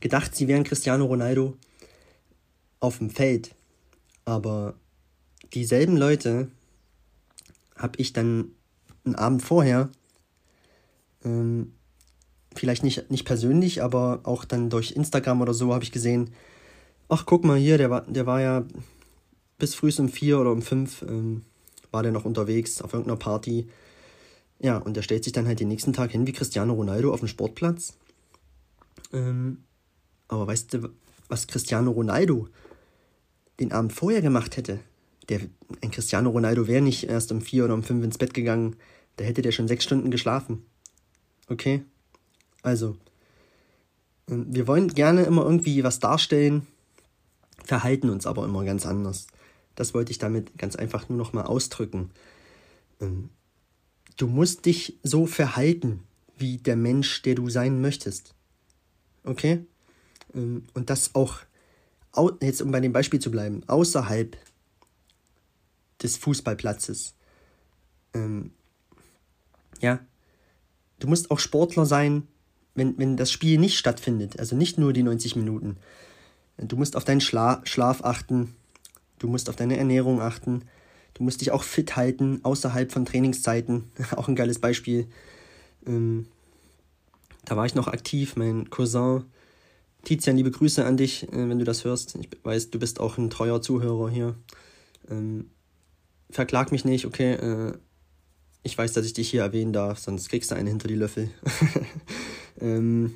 gedacht, 0.00 0.34
sie 0.34 0.48
wären 0.48 0.64
Cristiano 0.64 1.04
Ronaldo 1.04 1.56
auf 2.80 2.98
dem 2.98 3.10
Feld. 3.10 3.54
Aber 4.24 4.74
dieselben 5.54 5.96
Leute 5.96 6.48
habe 7.76 7.94
ich 7.98 8.12
dann 8.12 8.52
einen 9.04 9.14
Abend 9.14 9.42
vorher, 9.42 9.88
ähm, 11.24 11.72
vielleicht 12.54 12.82
nicht, 12.82 13.10
nicht 13.10 13.24
persönlich, 13.24 13.82
aber 13.82 14.20
auch 14.24 14.44
dann 14.44 14.70
durch 14.70 14.92
Instagram 14.92 15.40
oder 15.40 15.54
so 15.54 15.72
habe 15.72 15.84
ich 15.84 15.92
gesehen, 15.92 16.34
ach 17.08 17.26
guck 17.26 17.44
mal 17.44 17.58
hier, 17.58 17.78
der 17.78 17.90
war, 17.90 18.02
der 18.02 18.26
war 18.26 18.40
ja 18.40 18.64
bis 19.58 19.74
früh 19.74 19.92
um 19.98 20.08
vier 20.08 20.38
oder 20.38 20.52
um 20.52 20.62
fünf 20.62 21.02
ähm, 21.02 21.44
war 21.90 22.02
der 22.02 22.12
noch 22.12 22.24
unterwegs 22.24 22.80
auf 22.82 22.92
irgendeiner 22.92 23.18
Party. 23.18 23.68
Ja, 24.60 24.78
und 24.78 24.96
der 24.96 25.02
stellt 25.02 25.24
sich 25.24 25.32
dann 25.32 25.46
halt 25.46 25.60
den 25.60 25.68
nächsten 25.68 25.92
Tag 25.92 26.12
hin 26.12 26.26
wie 26.26 26.32
Cristiano 26.32 26.72
Ronaldo 26.72 27.12
auf 27.12 27.20
dem 27.20 27.28
Sportplatz. 27.28 27.96
Ähm, 29.12 29.64
aber 30.28 30.46
weißt 30.46 30.74
du, 30.74 30.90
was 31.28 31.46
Cristiano 31.46 31.90
Ronaldo 31.90 32.48
den 33.60 33.72
Abend 33.72 33.92
vorher 33.92 34.22
gemacht 34.22 34.56
hätte? 34.56 34.80
der, 35.28 35.40
ein 35.82 35.90
Cristiano 35.90 36.30
Ronaldo 36.30 36.66
wäre 36.66 36.82
nicht 36.82 37.04
erst 37.04 37.32
um 37.32 37.40
vier 37.40 37.64
oder 37.64 37.74
um 37.74 37.82
fünf 37.82 38.04
ins 38.04 38.18
Bett 38.18 38.34
gegangen, 38.34 38.76
da 39.16 39.24
hätte 39.24 39.42
der 39.42 39.52
schon 39.52 39.68
sechs 39.68 39.84
Stunden 39.84 40.10
geschlafen. 40.10 40.64
Okay? 41.48 41.82
Also, 42.62 42.96
ähm, 44.28 44.46
wir 44.48 44.66
wollen 44.66 44.88
gerne 44.88 45.22
immer 45.22 45.42
irgendwie 45.42 45.84
was 45.84 45.98
darstellen, 45.98 46.66
verhalten 47.64 48.10
uns 48.10 48.26
aber 48.26 48.44
immer 48.44 48.64
ganz 48.64 48.86
anders. 48.86 49.26
Das 49.74 49.94
wollte 49.94 50.12
ich 50.12 50.18
damit 50.18 50.58
ganz 50.58 50.76
einfach 50.76 51.08
nur 51.08 51.18
noch 51.18 51.32
mal 51.32 51.44
ausdrücken. 51.44 52.10
Ähm, 53.00 53.30
du 54.16 54.26
musst 54.26 54.66
dich 54.66 54.98
so 55.02 55.26
verhalten, 55.26 56.00
wie 56.36 56.58
der 56.58 56.76
Mensch, 56.76 57.22
der 57.22 57.34
du 57.34 57.48
sein 57.48 57.80
möchtest. 57.80 58.34
Okay? 59.24 59.64
Ähm, 60.34 60.64
und 60.74 60.90
das 60.90 61.14
auch, 61.14 61.40
jetzt 62.40 62.62
um 62.62 62.70
bei 62.70 62.80
dem 62.80 62.92
Beispiel 62.92 63.20
zu 63.20 63.30
bleiben, 63.30 63.62
außerhalb 63.66 64.36
des 66.02 66.16
Fußballplatzes. 66.16 67.14
Ähm, 68.14 68.52
ja, 69.80 70.00
du 70.98 71.08
musst 71.08 71.30
auch 71.30 71.38
Sportler 71.38 71.86
sein, 71.86 72.26
wenn, 72.74 72.98
wenn 72.98 73.16
das 73.16 73.30
Spiel 73.30 73.58
nicht 73.58 73.78
stattfindet, 73.78 74.38
also 74.38 74.56
nicht 74.56 74.78
nur 74.78 74.92
die 74.92 75.02
90 75.02 75.36
Minuten. 75.36 75.76
Du 76.68 76.76
musst 76.76 76.96
auf 76.96 77.04
deinen 77.04 77.20
Schla 77.20 77.60
Schlaf 77.64 78.04
achten, 78.04 78.54
du 79.18 79.28
musst 79.28 79.48
auf 79.48 79.56
deine 79.56 79.76
Ernährung 79.76 80.20
achten, 80.20 80.62
du 81.14 81.22
musst 81.22 81.40
dich 81.40 81.50
auch 81.50 81.62
fit 81.62 81.96
halten 81.96 82.40
außerhalb 82.42 82.92
von 82.92 83.04
Trainingszeiten. 83.04 83.84
auch 84.16 84.28
ein 84.28 84.36
geiles 84.36 84.58
Beispiel. 84.58 85.06
Ähm, 85.86 86.26
da 87.44 87.56
war 87.56 87.66
ich 87.66 87.74
noch 87.74 87.88
aktiv, 87.88 88.36
mein 88.36 88.70
Cousin. 88.70 89.24
Tizian, 90.04 90.36
liebe 90.36 90.50
Grüße 90.50 90.84
an 90.84 90.96
dich, 90.96 91.28
äh, 91.32 91.48
wenn 91.48 91.58
du 91.58 91.64
das 91.64 91.84
hörst. 91.84 92.16
Ich 92.16 92.28
weiß, 92.42 92.70
du 92.70 92.78
bist 92.78 93.00
auch 93.00 93.18
ein 93.18 93.30
treuer 93.30 93.62
Zuhörer 93.62 94.10
hier. 94.10 94.34
Ähm, 95.08 95.50
verklag 96.30 96.72
mich 96.72 96.84
nicht, 96.84 97.06
okay, 97.06 97.34
äh, 97.34 97.72
ich 98.64 98.76
weiß, 98.78 98.92
dass 98.92 99.06
ich 99.06 99.12
dich 99.12 99.30
hier 99.30 99.42
erwähnen 99.42 99.72
darf, 99.72 99.98
sonst 99.98 100.28
kriegst 100.28 100.50
du 100.50 100.54
einen 100.54 100.68
hinter 100.68 100.88
die 100.88 100.94
Löffel. 100.94 101.30
ähm, 102.60 103.14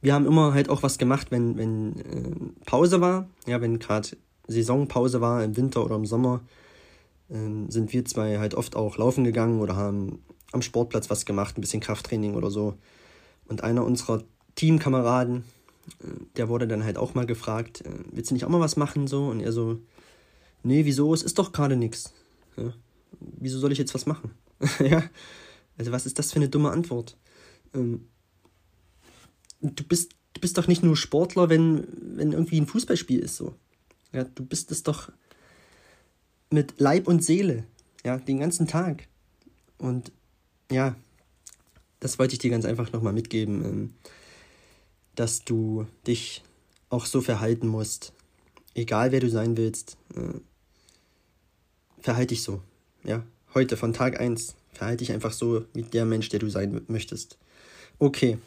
wir 0.00 0.14
haben 0.14 0.26
immer 0.26 0.54
halt 0.54 0.68
auch 0.68 0.82
was 0.82 0.98
gemacht, 0.98 1.30
wenn, 1.30 1.56
wenn 1.56 1.96
äh, 1.96 2.64
Pause 2.64 3.00
war, 3.00 3.28
ja, 3.46 3.60
wenn 3.60 3.78
gerade 3.78 4.08
Saisonpause 4.46 5.20
war, 5.20 5.42
im 5.42 5.56
Winter 5.56 5.84
oder 5.84 5.96
im 5.96 6.06
Sommer, 6.06 6.40
äh, 7.28 7.36
sind 7.68 7.92
wir 7.92 8.04
zwei 8.04 8.38
halt 8.38 8.54
oft 8.54 8.76
auch 8.76 8.96
laufen 8.96 9.24
gegangen 9.24 9.60
oder 9.60 9.76
haben 9.76 10.22
am 10.52 10.62
Sportplatz 10.62 11.10
was 11.10 11.26
gemacht, 11.26 11.58
ein 11.58 11.60
bisschen 11.60 11.80
Krafttraining 11.80 12.34
oder 12.34 12.50
so. 12.50 12.74
Und 13.48 13.62
einer 13.62 13.84
unserer 13.84 14.22
Teamkameraden, 14.54 15.44
äh, 16.00 16.06
der 16.36 16.48
wurde 16.48 16.68
dann 16.68 16.84
halt 16.84 16.96
auch 16.96 17.14
mal 17.14 17.26
gefragt, 17.26 17.82
äh, 17.84 17.90
willst 18.12 18.30
du 18.30 18.34
nicht 18.34 18.44
auch 18.44 18.50
mal 18.50 18.60
was 18.60 18.76
machen 18.76 19.06
so? 19.06 19.26
Und 19.26 19.40
er 19.40 19.52
so, 19.52 19.78
nee, 20.62 20.84
wieso? 20.84 21.12
Es 21.12 21.22
ist 21.22 21.38
doch 21.38 21.52
gerade 21.52 21.76
nichts. 21.76 22.12
Ja. 22.56 22.72
Wieso 23.20 23.58
soll 23.58 23.72
ich 23.72 23.78
jetzt 23.78 23.94
was 23.94 24.06
machen? 24.06 24.30
ja. 24.80 25.02
Also 25.76 25.92
was 25.92 26.06
ist 26.06 26.18
das 26.18 26.32
für 26.32 26.36
eine 26.36 26.48
dumme 26.48 26.70
Antwort? 26.70 27.16
Ähm, 27.74 28.08
du 29.60 29.84
bist, 29.84 30.12
du 30.34 30.40
bist 30.40 30.58
doch 30.58 30.66
nicht 30.66 30.82
nur 30.82 30.96
Sportler, 30.96 31.48
wenn, 31.48 31.86
wenn 32.16 32.32
irgendwie 32.32 32.60
ein 32.60 32.66
Fußballspiel 32.66 33.20
ist 33.20 33.36
so. 33.36 33.54
Ja, 34.12 34.24
du 34.24 34.44
bist 34.44 34.70
es 34.70 34.82
doch 34.82 35.10
mit 36.50 36.80
Leib 36.80 37.08
und 37.08 37.22
Seele, 37.22 37.64
ja, 38.04 38.18
den 38.18 38.40
ganzen 38.40 38.66
Tag. 38.66 39.06
Und 39.78 40.12
ja, 40.70 40.96
das 42.00 42.18
wollte 42.18 42.34
ich 42.34 42.38
dir 42.38 42.50
ganz 42.50 42.64
einfach 42.64 42.92
nochmal 42.92 43.12
mitgeben, 43.12 43.64
ähm, 43.64 43.94
dass 45.14 45.44
du 45.44 45.86
dich 46.06 46.42
auch 46.90 47.06
so 47.06 47.20
verhalten 47.20 47.68
musst. 47.68 48.12
Egal 48.74 49.12
wer 49.12 49.20
du 49.20 49.28
sein 49.28 49.56
willst, 49.56 49.96
äh, 50.14 50.38
verhalte 52.00 52.28
dich 52.28 52.42
so. 52.42 52.62
Ja, 53.04 53.24
heute 53.54 53.76
von 53.76 53.92
Tag 53.92 54.20
1 54.20 54.54
verhalte 54.72 55.04
dich 55.04 55.12
einfach 55.12 55.32
so 55.32 55.64
wie 55.74 55.82
der 55.82 56.04
Mensch, 56.04 56.28
der 56.28 56.38
du 56.38 56.48
sein 56.48 56.82
möchtest. 56.86 57.36
Okay. 57.98 58.38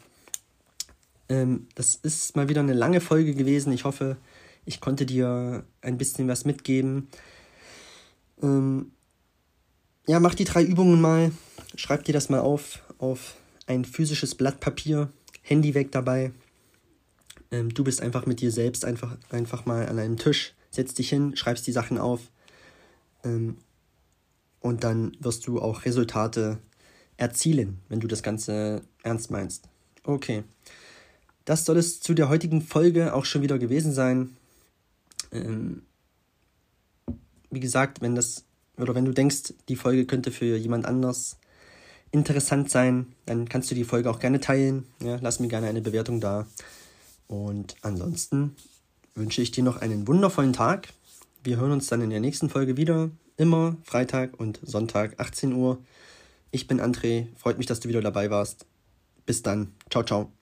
Ähm, 1.32 1.67
das 1.75 1.95
ist 1.95 2.36
mal 2.36 2.49
wieder 2.49 2.59
eine 2.59 2.73
lange 2.73 2.99
Folge 2.99 3.34
gewesen. 3.34 3.71
Ich 3.71 3.86
hoffe, 3.86 4.17
ich 4.65 4.82
konnte 4.82 5.05
dir 5.05 5.63
ein 5.82 5.97
bisschen 5.97 6.27
was 6.27 6.43
mitgeben. 6.43 7.07
Ähm, 8.43 8.91
ja, 10.07 10.19
mach 10.19 10.36
die 10.36 10.43
drei 10.43 10.61
Übungen 10.61 10.99
mal. 10.99 11.32
Schreib 11.75 12.03
dir 12.03 12.11
das 12.11 12.27
mal 12.27 12.41
auf, 12.41 12.84
auf 12.97 13.38
ein 13.65 13.86
physisches 13.86 14.36
Blatt 14.36 14.59
Papier. 14.59 15.09
Handy 15.41 15.73
weg 15.73 15.93
dabei. 15.93 16.34
Ähm, 17.49 17.73
du 17.73 17.86
bist 17.86 18.01
einfach 18.01 18.25
mit 18.25 18.41
dir 18.41 18.51
selbst 18.51 18.84
einfach, 18.84 19.15
einfach 19.29 19.65
mal 19.65 19.88
an 19.88 19.99
einem 19.99 20.17
Tisch. 20.17 20.53
Setz 20.69 20.93
dich 20.95 21.07
hin, 21.09 21.38
schreibst 21.38 21.65
die 21.65 21.71
Sachen 21.71 21.97
auf. 21.97 22.29
Ähm, 23.23 23.57
und 24.59 24.84
dann 24.84 25.15
wirst 25.21 25.47
du 25.47 25.61
auch 25.61 25.86
Resultate 25.86 26.59
erzielen, 27.15 27.79
wenn 27.88 28.01
du 28.01 28.07
das 28.07 28.21
Ganze 28.21 28.82
ernst 29.01 29.32
meinst. 29.32 29.69
Okay. 30.03 30.43
Das 31.46 31.66
soll 31.66 31.78
es 31.78 32.00
zu 32.00 32.14
der 32.14 32.30
heutigen 32.30 32.62
Folge 32.62 33.14
auch 33.14 33.26
schon 33.26 33.42
wieder 33.42 33.58
gewesen 33.60 33.94
sein. 33.94 34.36
Ähm, 35.32 35.84
wie 37.50 37.60
gesagt, 37.60 38.02
wenn 38.02 38.16
das 38.16 38.46
oder 38.78 38.96
wenn 38.96 39.06
du 39.06 39.12
denkst, 39.12 39.54
die 39.70 39.76
Folge 39.76 40.06
könnte 40.06 40.32
für 40.32 40.58
jemand 40.58 40.86
anders 40.86 41.38
interessant 42.12 42.70
sein, 42.70 43.14
dann 43.26 43.48
kannst 43.48 43.72
du 43.72 43.76
die 43.76 43.84
Folge 43.84 44.10
auch 44.10 44.20
gerne 44.20 44.39
teilen. 44.39 44.86
Ja, 45.02 45.18
lass 45.22 45.39
mir 45.39 45.48
gerne 45.48 45.68
eine 45.68 45.82
Bewertung 45.82 46.20
da. 46.20 46.46
Und 47.28 47.76
ansonsten 47.82 48.56
wünsche 49.16 49.42
ich 49.42 49.52
dir 49.52 49.64
noch 49.64 49.78
einen 49.78 50.08
wundervollen 50.08 50.54
Tag. 50.54 50.89
Wir 51.44 51.58
hören 51.58 51.72
uns 51.72 51.88
dann 51.88 52.02
in 52.02 52.10
der 52.10 52.20
nächsten 52.20 52.50
Folge 52.50 52.78
wieder. 52.78 53.10
Immer 53.38 53.78
Freitag 53.84 54.39
und 54.39 54.60
Sonntag 54.64 55.20
18 55.20 55.54
Uhr. 55.54 55.80
Ich 56.52 56.68
bin 56.68 56.82
André. 56.82 57.28
Freut 57.38 57.58
mich, 57.58 57.68
dass 57.68 57.80
du 57.80 57.89
wieder 57.89 58.02
dabei 58.02 58.30
warst. 58.30 58.66
Bis 59.26 59.42
dann. 59.42 59.72
Ciao, 59.89 60.04
ciao. 60.04 60.41